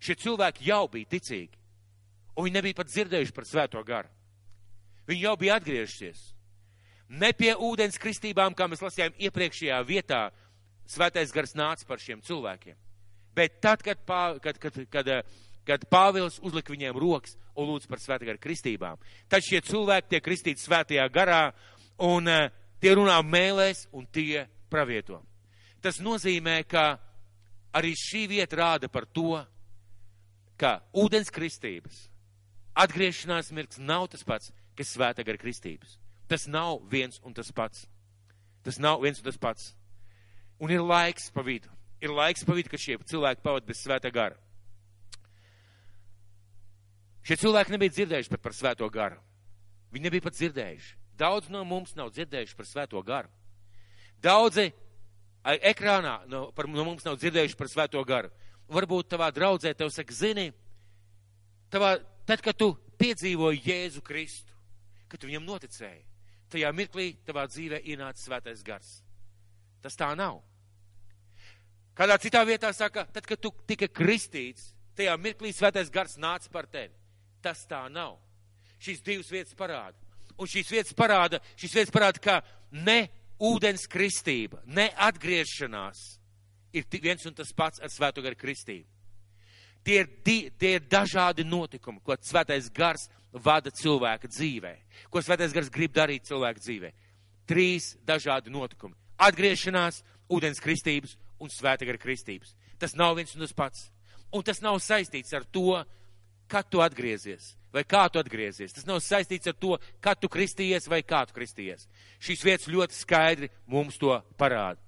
Šie 0.00 0.16
cilvēki 0.16 0.68
jau 0.70 0.84
bija 0.88 1.10
ticīgi. 1.16 1.56
Un 2.36 2.46
viņi 2.46 2.56
nebija 2.56 2.78
pat 2.78 2.88
dzirdējuši 2.88 3.34
par 3.36 3.46
svēto 3.48 3.82
garu. 3.84 4.08
Viņi 5.10 5.24
jau 5.26 5.34
bija 5.36 5.58
atgriežušies. 5.58 6.20
Ne 7.20 7.32
pie 7.34 7.50
ūdens 7.58 7.98
kristībām, 7.98 8.54
kā 8.54 8.68
mēs 8.70 8.82
lasījām 8.84 9.16
iepriekšējā 9.18 9.80
vietā, 9.88 10.28
svētais 10.86 11.34
gars 11.34 11.56
nāca 11.58 11.86
par 11.88 11.98
šiem 11.98 12.22
cilvēkiem. 12.22 12.76
Bet 13.34 13.58
tad, 13.62 13.82
kad, 13.82 13.98
pā, 14.06 14.38
kad, 14.42 14.58
kad, 14.62 14.78
kad, 14.90 15.10
kad 15.66 15.86
Pāvils 15.90 16.38
uzlika 16.42 16.72
viņiem 16.72 16.98
rokas 16.98 17.36
un 17.58 17.68
lūdz 17.70 17.90
par 17.90 18.02
svētā 18.02 18.28
gara 18.28 18.40
kristībām, 18.42 18.98
tad 19.30 19.44
šie 19.46 19.60
cilvēki 19.66 20.14
tiek 20.14 20.24
kristīti 20.24 20.62
svētajā 20.62 21.06
garā 21.12 21.42
un 22.06 22.30
uh, 22.30 22.48
tie 22.82 22.94
runā 22.96 23.18
mēlēs 23.26 23.88
un 23.92 24.06
tie 24.10 24.46
pravieto. 24.70 25.20
Tas 25.80 26.00
nozīmē, 26.04 26.60
ka 26.68 26.98
arī 27.76 27.94
šī 27.96 28.26
vieta 28.28 28.58
rāda 28.60 28.90
par 28.92 29.06
to, 29.08 29.40
ka 30.60 30.80
ūdens 30.92 31.32
kristības 31.32 32.10
atgriešanās 32.76 33.50
mirks 33.52 33.80
nav 33.80 34.08
tas 34.12 34.24
pats, 34.24 34.52
kas 34.76 34.92
svēta 34.94 35.24
gara 35.26 35.40
kristības. 35.40 35.96
Tas 36.30 36.46
nav 36.46 36.84
viens 36.90 37.18
un 37.26 37.34
tas 37.34 37.50
pats. 37.52 37.86
Tas 38.64 38.78
nav 38.78 39.00
viens 39.02 39.18
un 39.18 39.26
tas 39.26 39.38
pats. 39.40 39.72
Un 40.60 40.70
ir 40.70 40.84
laiks 40.84 41.30
pa 41.34 41.42
vidu. 41.42 41.70
Ir 42.00 42.12
laiks 42.14 42.44
pa 42.46 42.54
vidu, 42.56 42.70
kad 42.70 42.80
šie 42.80 42.98
cilvēki 43.10 43.42
pavada 43.44 43.66
bez 43.66 43.80
svēta 43.82 44.12
gara. 44.12 44.36
Šie 47.26 47.36
cilvēki 47.40 47.74
nebija 47.74 47.92
dzirdējuši 47.96 48.32
pat 48.32 48.44
par 48.44 48.56
svēto 48.56 48.88
garu. 48.92 49.18
Viņi 49.92 50.06
nebija 50.06 50.24
pat 50.24 50.36
dzirdējuši. 50.38 50.94
Daudz 51.20 51.50
no 51.52 51.64
mums 51.68 51.96
nav 51.98 52.12
dzirdējuši 52.14 52.56
par 52.56 52.68
svēto 52.68 53.02
garu. 53.04 53.28
Daudzi 54.22 54.70
ekrānā 55.44 56.20
no, 56.28 56.48
par, 56.56 56.68
no 56.68 56.84
mums 56.84 57.06
nav 57.06 57.18
dzirdējuši 57.20 57.58
par 57.58 57.70
svēto 57.72 58.02
garu. 58.06 58.30
Varbūt 58.70 59.10
tavā 59.10 59.30
draudzē 59.34 59.72
tev 59.74 59.90
saka, 59.90 60.14
zini, 60.14 60.50
tavā, 61.72 61.96
tad, 62.28 62.42
kad 62.44 62.56
tu 62.58 62.74
piedzīvoji 63.00 63.64
Jēzu 63.66 64.02
Kristu, 64.06 64.54
kad 65.10 65.20
tu 65.20 65.30
viņam 65.30 65.46
noticēji, 65.48 66.04
tajā 66.52 66.70
mirklī 66.76 67.12
tavā 67.26 67.46
dzīvē 67.50 67.80
ienāca 67.90 68.22
svētais 68.22 68.62
gars. 68.66 69.00
Tas 69.82 69.96
tā 69.98 70.12
nav. 70.18 70.42
Kādā 71.96 72.16
citā 72.20 72.42
vietā 72.46 72.70
saka, 72.76 73.06
tad, 73.12 73.26
kad 73.26 73.40
tu 73.40 73.50
tika 73.68 73.88
kristīts, 73.88 74.70
tajā 74.96 75.16
mirklī 75.20 75.50
svētais 75.56 75.90
gars 75.92 76.18
nāca 76.20 76.52
par 76.52 76.68
tevi. 76.70 76.94
Tas 77.42 77.64
tā 77.68 77.82
nav. 77.92 78.18
Šīs 78.80 79.02
divas 79.04 79.30
vietas 79.32 79.56
parāda. 79.56 79.96
Un 80.40 80.48
šīs 80.48 80.70
vietas 80.72 80.96
parāda, 80.96 81.40
šīs 81.60 81.74
vietas 81.76 81.92
parāda, 81.92 82.20
ka 82.22 82.38
ne 82.72 83.10
ūdens 83.40 83.86
kristība, 83.90 84.60
neatgriešanās 84.68 86.00
ir 86.76 86.86
viens 87.02 87.26
un 87.26 87.34
tas 87.34 87.52
pats 87.56 87.80
ar 87.82 87.92
svēto 87.92 88.22
garu 88.22 88.38
kristību. 88.38 88.86
Tie 89.84 90.02
ir, 90.02 90.08
di, 90.24 90.36
tie 90.60 90.74
ir 90.76 90.84
dažādi 90.84 91.44
notikumi, 91.48 92.02
ko 92.04 92.16
svētais 92.20 92.68
gars 92.76 93.06
vada 93.32 93.72
cilvēka 93.72 94.28
dzīvē, 94.28 94.74
ko 95.08 95.22
svētais 95.24 95.54
gars 95.56 95.70
grib 95.72 95.94
darīt 95.96 96.28
cilvēka 96.28 96.60
dzīvē. 96.60 96.90
Trīs 97.48 97.94
dažādi 98.06 98.52
notikumi- 98.52 98.94
atgriešanās, 99.26 100.02
ūdens 100.30 100.60
kristības 100.60 101.16
un 101.40 101.48
svēta 101.48 101.86
gara 101.86 101.98
kristības. 101.98 102.54
Tas 102.78 102.94
nav 102.94 103.16
viens 103.16 103.34
un 103.34 103.40
tas 103.40 103.52
pats. 103.52 103.90
Un 104.32 104.42
tas 104.42 104.60
nav 104.60 104.76
saistīts 104.78 105.32
ar 105.34 105.44
to, 105.44 105.84
kad 106.50 106.66
tu 106.70 106.82
atgriezies, 106.82 107.54
vai 107.72 107.84
kā 107.86 108.02
tu 108.10 108.18
atgriezies. 108.18 108.74
Tas 108.74 108.86
nav 108.88 108.98
saistīts 109.04 109.50
ar 109.50 109.56
to, 109.58 109.76
kad 110.02 110.18
tu 110.20 110.28
kristījies 110.28 110.88
vai 110.90 111.02
kā 111.06 111.22
tu 111.28 111.36
kristījies. 111.36 111.86
Šīs 112.18 112.44
vietas 112.44 112.70
ļoti 112.70 112.98
skaidri 112.98 113.50
mums 113.70 113.98
to 114.00 114.16
parāda. 114.40 114.80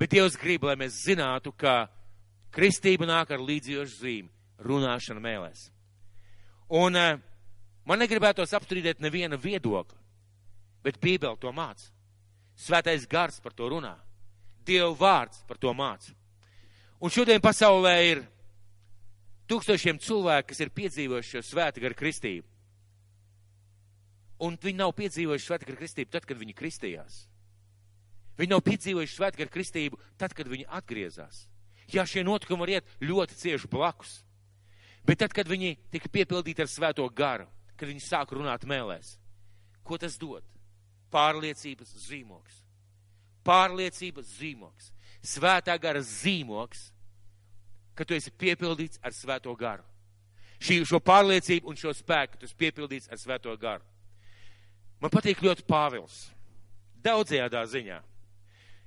Bet 0.00 0.14
Dievs 0.14 0.38
grib, 0.40 0.64
lai 0.64 0.78
mēs 0.80 1.02
zinātu, 1.04 1.52
ka 1.52 1.90
kristība 2.56 3.04
nāk 3.08 3.34
ar 3.34 3.44
līdzjošu 3.44 4.00
zīmi- 4.00 4.30
runāšana 4.68 5.20
mēlēs. 5.20 5.68
Un 6.70 6.96
uh, 6.96 7.18
man 7.84 8.00
negribētos 8.00 8.54
apstrīdēt 8.56 9.00
neviena 9.00 9.36
viedokli, 9.36 9.98
bet 10.82 11.00
Bībele 11.00 11.36
to 11.36 11.52
māca. 11.52 11.90
Svētais 12.56 13.06
gars 13.08 13.40
par 13.40 13.52
to 13.52 13.68
runā. 13.68 13.96
Dieva 14.64 14.94
vārds 14.96 15.44
par 15.48 15.58
to 15.58 15.72
māca. 15.74 16.12
Un 17.00 17.10
šodien 17.10 17.40
pasaulē 17.40 17.94
ir 18.10 18.26
tūkstošiem 19.50 19.98
cilvēku, 20.02 20.52
kas 20.52 20.62
ir 20.62 20.72
piedzīvojuši 20.74 21.36
šo 21.36 21.42
svēta 21.50 21.82
gara 21.82 21.96
kristību. 21.98 22.46
Un 24.46 24.56
viņi 24.56 24.78
nav 24.78 24.94
piedzīvojuši 24.96 25.46
svēta 25.46 25.68
gara 25.68 25.80
kristību 25.82 26.14
tad, 26.14 26.24
kad 26.28 26.38
viņi 26.40 26.56
kristījās. 26.56 27.24
Viņi 28.40 28.54
nav 28.54 28.62
piedzīvojuši 28.64 29.16
svēta 29.18 29.42
gara 29.42 29.52
kristību 29.52 29.98
tad, 30.20 30.32
kad 30.36 30.48
viņi 30.48 30.68
atgriezās. 30.78 31.44
Jā, 31.90 32.06
šie 32.06 32.22
notikumi 32.24 32.62
var 32.62 32.72
iet 32.76 32.92
ļoti 33.02 33.36
cieši 33.36 33.68
blakus. 33.70 34.20
Bet 35.04 35.20
tad, 35.20 35.34
kad 35.34 35.48
viņi 35.48 35.74
tika 35.92 36.08
piepildīti 36.12 36.62
ar 36.62 36.70
svēto 36.70 37.04
garu, 37.12 37.48
kad 37.76 37.88
viņi 37.88 38.04
sāk 38.04 38.32
runāt 38.36 38.66
mēlēs, 38.68 39.16
ko 39.84 39.98
tas 39.98 40.16
dod? 40.20 40.44
Pārliecības 41.10 41.90
zīmoks. 42.06 42.60
Pārliecības 43.44 44.28
zīmoks. 44.38 44.90
Svētā 45.26 45.74
gara 45.80 46.00
zīmoks 46.04 46.90
ka 48.00 48.08
tu 48.08 48.16
esi 48.16 48.32
piepildīts 48.32 49.00
ar 49.04 49.12
svēto 49.12 49.52
garu. 49.60 49.84
Šī, 50.60 50.78
šo 50.88 51.00
pārliecību 51.04 51.68
un 51.68 51.76
šo 51.76 51.92
spēku 51.96 52.40
tu 52.40 52.48
esi 52.48 52.56
piepildīts 52.56 53.10
ar 53.12 53.20
svēto 53.20 53.52
garu. 53.60 53.84
Man 55.00 55.12
patīk 55.12 55.40
ļoti 55.44 55.64
Pāvils. 55.68 56.30
Daudzajādā 57.04 57.62
ziņā. 57.68 57.98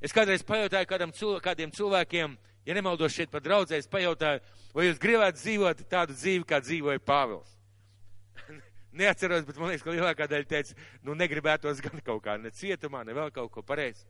Es 0.04 0.14
kādreiz 0.14 0.42
pajautāju 0.46 0.90
kādam, 0.90 1.14
kādiem 1.42 1.74
cilvēkiem, 1.74 2.34
ja 2.66 2.76
nemaldos 2.78 3.14
šeit 3.14 3.32
par 3.34 3.42
draudzē, 3.46 3.78
es 3.80 3.90
pajautāju, 3.90 4.42
vai 4.74 4.88
jūs 4.90 5.02
gribētu 5.02 5.40
dzīvot 5.40 5.86
tādu 5.90 6.18
dzīvi, 6.18 6.46
kā 6.50 6.60
dzīvoja 6.62 7.02
Pāvils. 7.06 7.54
Neatceros, 9.00 9.46
bet 9.48 9.62
man 9.62 9.72
liekas, 9.72 9.86
ka 9.86 9.94
lielākā 9.94 10.28
daļa 10.30 10.50
teica, 10.50 10.78
nu 11.06 11.18
negribētos 11.18 11.82
gan 11.86 12.02
kaut 12.06 12.26
kā, 12.26 12.38
ne 12.42 12.54
cietumā, 12.54 13.06
ne 13.06 13.16
vēl 13.18 13.34
kaut 13.34 13.54
ko 13.54 13.66
pareizi. 13.66 14.06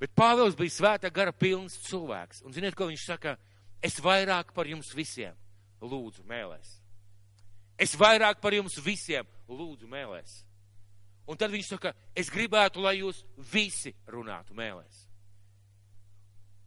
Bet 0.00 0.12
Pāvils 0.16 0.56
bija 0.56 0.72
svētā 0.72 1.10
gara 1.12 1.32
pilns 1.32 1.76
cilvēks. 1.88 2.44
Un 2.44 2.56
ziniet, 2.56 2.76
ko 2.76 2.88
viņš 2.88 3.04
saka? 3.08 3.36
Es 3.84 3.98
vairāk 4.00 4.54
par 4.56 4.68
jums 4.70 4.94
visiem 4.96 5.36
lūdzu 5.84 6.24
mēlēs. 6.28 6.78
Es 7.76 7.92
vairāk 7.98 8.40
par 8.40 8.54
jums 8.56 8.78
visiem 8.80 9.28
lūdzu 9.50 9.88
mēlēs. 9.90 10.38
Un 11.28 11.40
tad 11.40 11.52
viņš 11.52 11.70
saka, 11.72 11.94
es 12.16 12.30
gribētu, 12.32 12.82
lai 12.84 12.98
jūs 13.00 13.22
visi 13.52 13.94
runātu 14.08 14.56
mēlēs. 14.56 15.04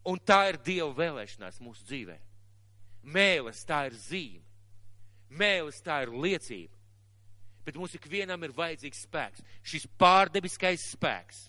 Un 0.08 0.18
tā 0.18 0.48
ir 0.50 0.58
Dieva 0.64 0.90
vēlēšanās 0.96 1.60
mūsu 1.62 1.84
dzīvē. 1.86 2.16
Mēlis 3.08 3.62
tā 3.68 3.84
ir 3.88 3.96
zīme. 3.98 4.44
Mēlis 5.28 5.82
tā 5.84 6.00
ir 6.04 6.12
liecība. 6.14 6.74
Bet 7.66 7.76
mums 7.76 7.94
ikvienam 7.98 8.42
ir 8.46 8.54
vajadzīgs 8.56 9.04
spēks. 9.04 9.44
Šis 9.62 9.84
pārdebiskais 10.00 10.86
spēks, 10.94 11.42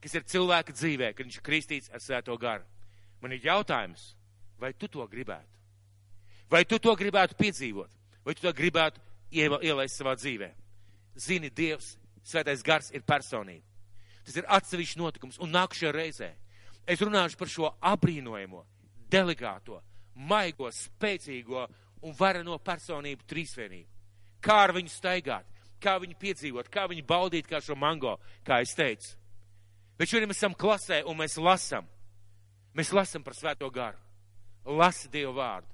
kas 0.00 0.14
ir 0.14 0.26
cilvēka 0.30 0.76
dzīvē, 0.76 1.10
kad 1.12 1.26
viņš 1.26 1.40
ir 1.40 1.46
kristīts 1.46 1.90
ar 1.90 2.02
svēto 2.04 2.36
garu. 2.38 2.62
Man 3.20 3.34
ir 3.34 3.42
jautājums, 3.42 4.12
Vai 4.64 4.72
tu 4.72 4.88
to 4.88 5.04
gribētu? 5.04 5.58
Vai 6.48 6.62
tu 6.64 6.78
to 6.80 6.94
gribētu 6.96 7.36
piedzīvot? 7.36 7.90
Vai 8.24 8.32
tu 8.32 8.46
to 8.46 8.52
gribētu 8.56 9.02
ielaist 9.34 9.98
savā 9.98 10.14
dzīvē? 10.16 10.48
Zini, 11.20 11.50
Dievs, 11.52 11.98
svētais 12.24 12.62
gars 12.64 12.88
ir 12.96 13.04
personība. 13.04 13.66
Tas 14.24 14.38
ir 14.40 14.46
atsevišķs 14.48 14.96
notikums. 14.96 15.40
Un 15.44 15.52
nākamajā 15.52 15.90
reizē 15.92 16.30
es 16.88 17.02
runāšu 17.04 17.36
par 17.40 17.50
šo 17.52 17.68
apbrīnojamo, 17.92 18.62
delegāto, 19.12 19.82
maigo, 20.14 20.70
spēcīgo 20.72 21.66
un 22.04 22.16
vareno 22.16 22.56
personību 22.56 23.28
trīsvienību. 23.28 23.90
Kā 24.44 24.62
ar 24.64 24.72
viņu 24.76 24.92
staigāt, 24.94 25.44
kā 25.80 25.98
viņu 26.00 26.16
piedzīvot, 26.20 26.72
kā 26.72 26.86
viņu 26.88 27.04
baudīt, 27.08 27.50
kā 27.50 27.60
šo 27.60 27.76
mango, 27.76 28.16
kā 28.44 28.62
es 28.64 28.72
teicu. 28.76 29.12
Bet 30.00 30.08
šodien 30.08 30.32
mēs 30.32 30.40
esam 30.40 30.56
klasē 30.56 31.02
un 31.04 31.20
mēs 31.20 31.36
lasam. 31.36 31.84
Mēs 32.74 32.96
lasam 32.96 33.22
par 33.22 33.36
svēto 33.36 33.68
garu 33.70 34.00
lasi 34.64 35.08
Dievu 35.12 35.34
vārdu, 35.36 35.68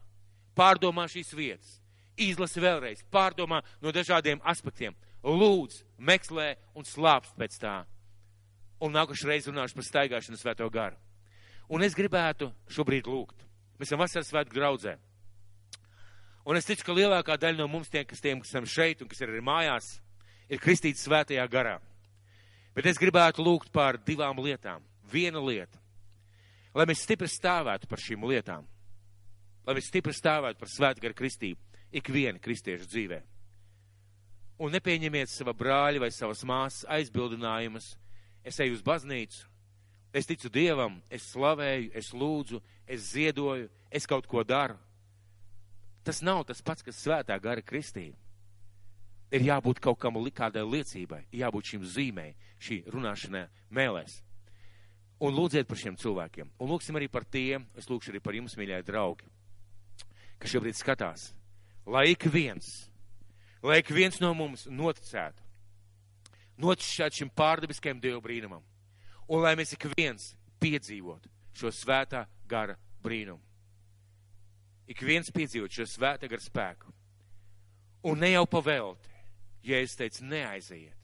pārdomā 0.56 1.06
šīs 1.10 1.32
vietas, 1.36 1.78
izlasi 2.20 2.62
vēlreiz, 2.62 3.04
pārdomā 3.12 3.62
no 3.82 3.92
dažādiem 3.94 4.42
aspektiem, 4.44 4.96
lūdz, 5.24 5.82
meklē 5.98 6.54
un 6.74 6.86
slāpst 6.86 7.36
pēc 7.38 7.58
tā. 7.62 7.76
Un 8.80 8.94
nākošais 8.96 9.28
reiz 9.28 9.48
runāšu 9.48 9.76
par 9.76 9.86
staigāšanu 9.86 10.40
svēto 10.40 10.66
garu. 10.72 10.96
Un 11.70 11.84
es 11.84 11.94
gribētu 11.94 12.50
šobrīd 12.72 13.06
lūgt. 13.06 13.44
Mēs 13.78 13.92
esam 13.92 14.00
vasaras 14.00 14.28
svētku 14.32 14.56
draudzē. 14.56 14.96
Un 16.48 16.56
es 16.56 16.66
ticu, 16.66 16.86
ka 16.86 16.96
lielākā 16.96 17.36
daļa 17.36 17.60
no 17.60 17.68
mums 17.68 17.92
tiem, 17.92 18.06
kas 18.08 18.24
tiem, 18.24 18.40
kas 18.40 18.50
esam 18.50 18.66
šeit 18.66 19.04
un 19.04 19.08
kas 19.08 19.20
ir 19.20 19.30
arī 19.30 19.42
mājās, 19.44 19.92
ir 20.48 20.60
kristīts 20.60 21.04
svētajā 21.04 21.44
garā. 21.52 21.76
Bet 22.74 22.88
es 22.88 22.98
gribētu 22.98 23.44
lūgt 23.44 23.70
par 23.72 24.00
divām 24.00 24.40
lietām. 24.40 24.82
Viena 25.12 25.42
lieta, 25.42 25.78
lai 26.74 26.86
mēs 26.88 27.04
stipri 27.04 27.28
stāvētu 27.28 27.88
par 27.90 28.00
šīm 28.00 28.24
lietām 28.30 28.66
lai 29.70 29.78
mēs 29.78 29.86
stipri 29.86 30.10
stāvētu 30.16 30.58
par 30.58 30.70
svētgaru 30.70 31.14
kristību 31.14 31.70
ikviena 32.00 32.42
kristiešu 32.42 32.88
dzīvē. 32.90 33.20
Un 34.60 34.74
nepieņemiet 34.74 35.30
sava 35.30 35.54
brāļa 35.56 36.02
vai 36.02 36.10
savas 36.12 36.42
māsas 36.44 36.84
aizbildinājumus. 36.90 37.94
Es 38.44 38.58
eju 38.60 38.74
uz 38.74 38.82
baznīcu, 38.82 39.46
es 40.16 40.26
ticu 40.26 40.50
Dievam, 40.52 40.98
es 41.12 41.28
slavēju, 41.30 41.92
es 41.96 42.10
lūdzu, 42.16 42.60
es 42.88 43.12
ziedoju, 43.12 43.68
es 43.90 44.08
kaut 44.10 44.26
ko 44.26 44.42
daru. 44.44 44.76
Tas 46.04 46.22
nav 46.24 46.42
tas 46.48 46.62
pats, 46.64 46.82
kas 46.82 47.00
svētā 47.04 47.36
gara 47.40 47.62
kristība. 47.62 48.16
Ir 49.30 49.44
jābūt 49.46 49.78
kaut 49.78 50.00
kam 50.00 50.16
kādai 50.34 50.64
liecībai, 50.66 51.26
jābūt 51.30 51.72
šīm 51.72 51.84
zīmēm, 51.84 52.34
šī 52.58 52.82
runāšanai 52.90 53.46
mēlēs. 53.70 54.22
Un 55.20 55.36
lūdziet 55.36 55.68
par 55.68 55.76
šiem 55.76 55.96
cilvēkiem. 56.00 56.50
Un 56.58 56.68
lūgsim 56.68 56.96
arī 56.96 57.08
par 57.08 57.24
tiem, 57.24 57.68
es 57.76 57.86
lūgšu 57.86 58.10
arī 58.10 58.20
par 58.20 58.34
jums, 58.34 58.56
mīļie 58.56 58.82
draugi 58.82 59.28
kas 60.40 60.54
šobrīd 60.54 60.78
skatās, 60.78 61.30
lai 61.86 62.10
ik 62.14 62.26
viens, 62.32 62.88
lai 63.62 63.80
ik 63.82 63.92
viens 63.94 64.20
no 64.22 64.32
mums 64.36 64.66
noticētu, 64.66 65.44
noticētu 66.60 67.22
šim 67.22 67.32
pārdabiskajam 67.36 68.00
Dievu 68.00 68.22
brīnumam, 68.24 68.64
un 69.28 69.44
lai 69.44 69.54
mēs 69.58 69.76
ik 69.76 69.86
viens 69.96 70.32
piedzīvotu 70.60 71.30
šo 71.56 71.72
svētā 71.74 72.24
gara 72.48 72.76
brīnumu. 73.04 73.42
Ik 74.90 75.04
viens 75.06 75.30
piedzīvot 75.30 75.70
šo 75.70 75.86
svētā 75.86 76.26
gara 76.26 76.42
spēku. 76.42 76.90
Un 78.10 78.18
ne 78.18 78.32
jau 78.32 78.46
pavelti, 78.48 79.12
ja 79.62 79.78
es 79.78 79.94
teicu, 79.94 80.24
neaiziet. 80.26 80.96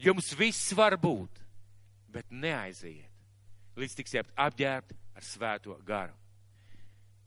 Jums 0.00 0.32
viss 0.36 0.72
var 0.76 0.96
būt, 1.00 1.40
bet 2.12 2.28
neaiziet, 2.32 3.08
līdz 3.78 3.96
tiksiet 3.96 4.32
apģērbti 4.36 4.96
ar 5.16 5.24
svēto 5.24 5.76
garu. 5.86 6.19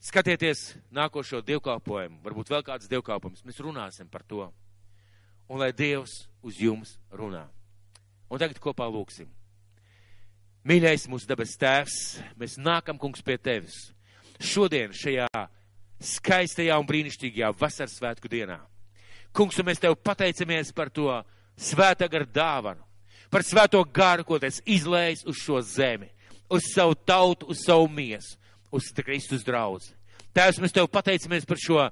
Skatieties 0.03 0.73
nākošo 0.91 1.39
dievkalpojumu, 1.47 2.17
varbūt 2.25 2.49
vēl 2.51 2.63
kāds 2.67 2.89
dievkalpojums. 2.91 3.45
Mēs 3.47 3.61
runāsim 3.63 4.09
par 4.11 4.25
to. 4.27 4.49
Un 5.47 5.61
lai 5.61 5.71
Dievs 5.71 6.25
uz 6.43 6.59
jums 6.59 6.97
runā. 7.15 7.45
Un 8.27 8.41
tagad 8.41 8.59
kopā 8.59 8.89
lūksim. 8.91 9.29
Mīļais 10.67 11.07
mūsu 11.11 11.27
dabas 11.27 11.55
tēvs, 11.59 11.95
mēs 12.39 12.57
nākam, 12.59 12.99
kungs, 12.99 13.23
pie 13.23 13.37
tevis. 13.39 13.77
Šodien 14.43 14.91
šajā 14.95 15.29
skaistajā 16.03 16.75
un 16.79 16.87
brīnišķīgajā 16.87 17.53
vasaras 17.59 17.95
svētku 17.95 18.31
dienā. 18.31 18.59
Kungs, 19.35 19.59
un 19.59 19.71
mēs 19.71 19.79
tev 19.83 19.95
pateicamies 20.03 20.75
par 20.75 20.91
to 20.91 21.07
svētā 21.55 22.11
gara 22.11 22.27
dāvanu, 22.27 22.83
par 23.31 23.47
svēto 23.47 23.79
garu, 23.87 24.27
ko 24.27 24.39
tas 24.39 24.59
izlējis 24.67 25.23
uz 25.31 25.39
šo 25.39 25.63
zemi, 25.63 26.11
uz 26.51 26.67
savu 26.73 26.95
tautu, 27.07 27.47
uz 27.47 27.63
savu 27.63 27.87
miesu 27.87 28.35
uz 28.73 28.89
Kristus 28.97 29.45
draudz. 29.45 29.91
Tēvs, 30.33 30.59
mēs 30.61 30.73
tev 30.73 30.89
pateicamies 30.91 31.45
par 31.45 31.59
šo 31.61 31.83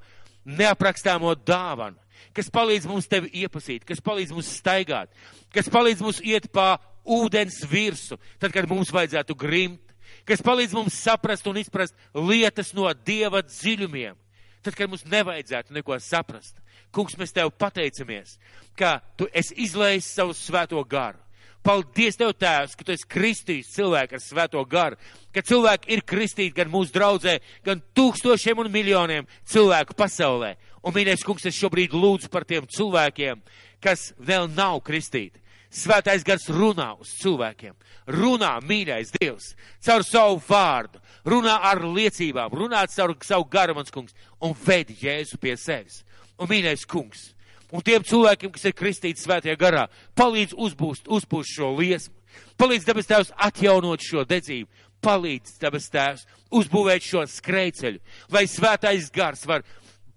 neaprakstāmo 0.49 1.33
dāvanu, 1.45 1.99
kas 2.35 2.49
palīdz 2.53 2.87
mums 2.89 3.09
tevi 3.09 3.29
iepazīt, 3.43 3.85
kas 3.85 4.01
palīdz 4.03 4.33
mums 4.33 4.49
staigāt, 4.57 5.11
kas 5.53 5.69
palīdz 5.71 6.01
mums 6.05 6.21
iet 6.25 6.49
pa 6.53 6.75
ūdens 7.05 7.61
virsu, 7.69 8.17
tad, 8.41 8.53
kad 8.53 8.69
mums 8.69 8.93
vajadzētu 8.93 9.37
grimt, 9.37 9.93
kas 10.25 10.41
palīdz 10.45 10.73
mums 10.77 10.97
saprast 10.97 11.47
un 11.49 11.61
izprast 11.61 11.97
lietas 12.17 12.73
no 12.77 12.89
Dieva 12.93 13.43
dziļumiem, 13.45 14.17
tad, 14.65 14.77
kad 14.77 14.89
mums 14.89 15.05
nevajadzētu 15.09 15.77
neko 15.77 15.97
saprast. 16.01 16.57
Kungs, 16.91 17.15
mēs 17.15 17.31
tev 17.31 17.53
pateicamies, 17.55 18.35
ka 18.75 18.99
tu 19.15 19.29
esi 19.31 19.55
izlējis 19.63 20.09
savu 20.17 20.33
svēto 20.35 20.81
garu 20.83 21.21
Paldies 21.61 22.17
Tev, 22.17 22.33
Tēvs, 22.33 22.73
ka 22.77 22.85
Tu 22.85 22.95
esi 22.95 23.07
kristījis 23.09 23.73
cilvēku 23.75 24.17
ar 24.17 24.23
svēto 24.23 24.61
garu, 24.69 24.97
ka 25.33 25.43
cilvēki 25.45 25.91
ir 25.93 26.01
kristīti 26.07 26.55
gan 26.57 26.71
mūsu 26.73 26.95
draudzē, 26.95 27.37
gan 27.65 27.83
tūkstošiem 27.97 28.63
un 28.63 28.71
miljoniem 28.73 29.29
cilvēku 29.45 29.93
pasaulē. 29.97 30.55
Un, 30.81 30.95
mīļais 30.95 31.21
kungs, 31.25 31.45
es 31.45 31.59
šobrīd 31.61 31.93
lūdzu 31.93 32.31
par 32.33 32.47
tiem 32.49 32.65
cilvēkiem, 32.65 33.43
kas 33.83 34.09
vēl 34.17 34.49
nav 34.55 34.81
kristīti. 34.85 35.37
Svētais 35.71 36.25
gars 36.27 36.49
runā 36.51 36.89
uz 36.99 37.13
cilvēkiem. 37.21 37.75
Runā, 38.11 38.55
mīļais 38.67 39.13
Dievs, 39.15 39.53
caur 39.85 40.03
savu 40.03 40.41
vārdu, 40.49 40.99
runā 41.23 41.53
ar 41.69 41.79
liecībām, 41.85 42.51
runā 42.57 42.81
caur 42.91 43.13
savu 43.23 43.45
garu, 43.53 43.77
mans 43.77 43.93
kungs, 43.93 44.17
un 44.41 44.57
vedi 44.65 44.97
Jēzu 44.99 45.37
pie 45.39 45.53
sevis. 45.55 46.01
Un, 46.41 46.49
mīļais 46.49 46.83
kungs, 46.89 47.29
un 47.71 47.83
tiem 47.85 48.03
cilvēkiem, 48.07 48.51
kas 48.55 48.67
ir 48.67 48.77
kristīti 48.77 49.23
svētajā 49.23 49.57
garā, 49.59 49.87
palīdz 50.17 50.55
uzbūst, 50.57 51.09
uzpūst 51.11 51.55
šo 51.57 51.71
liesmu, 51.79 52.13
palīdz 52.61 52.87
debes 52.87 53.09
tēvs 53.09 53.33
atjaunot 53.47 54.03
šo 54.05 54.25
dedzību, 54.27 54.69
palīdz 55.01 55.57
debes 55.61 55.89
tēvs 55.91 56.25
uzbūvēt 56.53 57.05
šo 57.05 57.25
skrejceļu, 57.27 58.01
lai 58.31 58.45
svētais 58.49 59.09
gars 59.13 59.45
var 59.49 59.65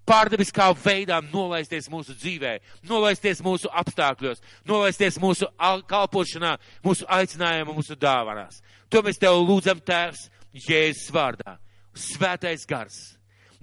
pārdabiskā 0.08 0.68
veidā 0.76 1.20
nolaisties 1.24 1.88
mūsu 1.92 2.14
dzīvē, 2.18 2.58
nolaisties 2.88 3.40
mūsu 3.44 3.70
apstākļos, 3.72 4.42
nolaisties 4.68 5.18
mūsu 5.22 5.48
kalpošanā, 5.88 6.56
mūsu 6.84 7.08
aicinājumā, 7.08 7.72
mūsu 7.72 7.96
dāvanās. 7.96 8.60
To 8.92 9.02
mēs 9.04 9.20
tev 9.20 9.40
lūdzam, 9.40 9.80
Tēvs, 9.80 10.28
Jēzus 10.66 11.10
vārdā. 11.14 11.56
Svētais 11.94 12.66
gars. 12.68 12.98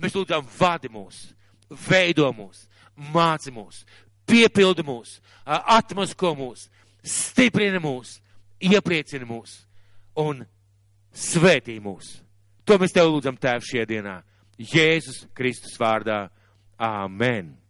Mēs 0.01 0.15
lūdzam, 0.17 0.47
vadi 0.57 0.89
mūs, 0.91 1.27
veido 1.87 2.31
mūs, 2.33 2.65
māci 3.13 3.53
mūs, 3.53 3.83
piepildi 4.29 4.85
mūs, 4.85 5.19
atmasko 5.45 6.33
mūs, 6.37 6.67
stiprina 7.03 7.81
mūs, 7.81 8.19
iepriecina 8.61 9.27
mūs 9.27 9.61
un 10.21 10.43
svētī 11.11 11.79
mūs. 11.83 12.19
To 12.65 12.77
mēs 12.79 12.93
tev 12.95 13.09
lūdzam, 13.09 13.39
Tēvs, 13.41 13.71
šajā 13.71 13.87
dienā. 13.89 14.19
Jēzus 14.61 15.25
Kristus 15.33 15.73
vārdā. 15.81 16.27
Āmen! 16.81 17.60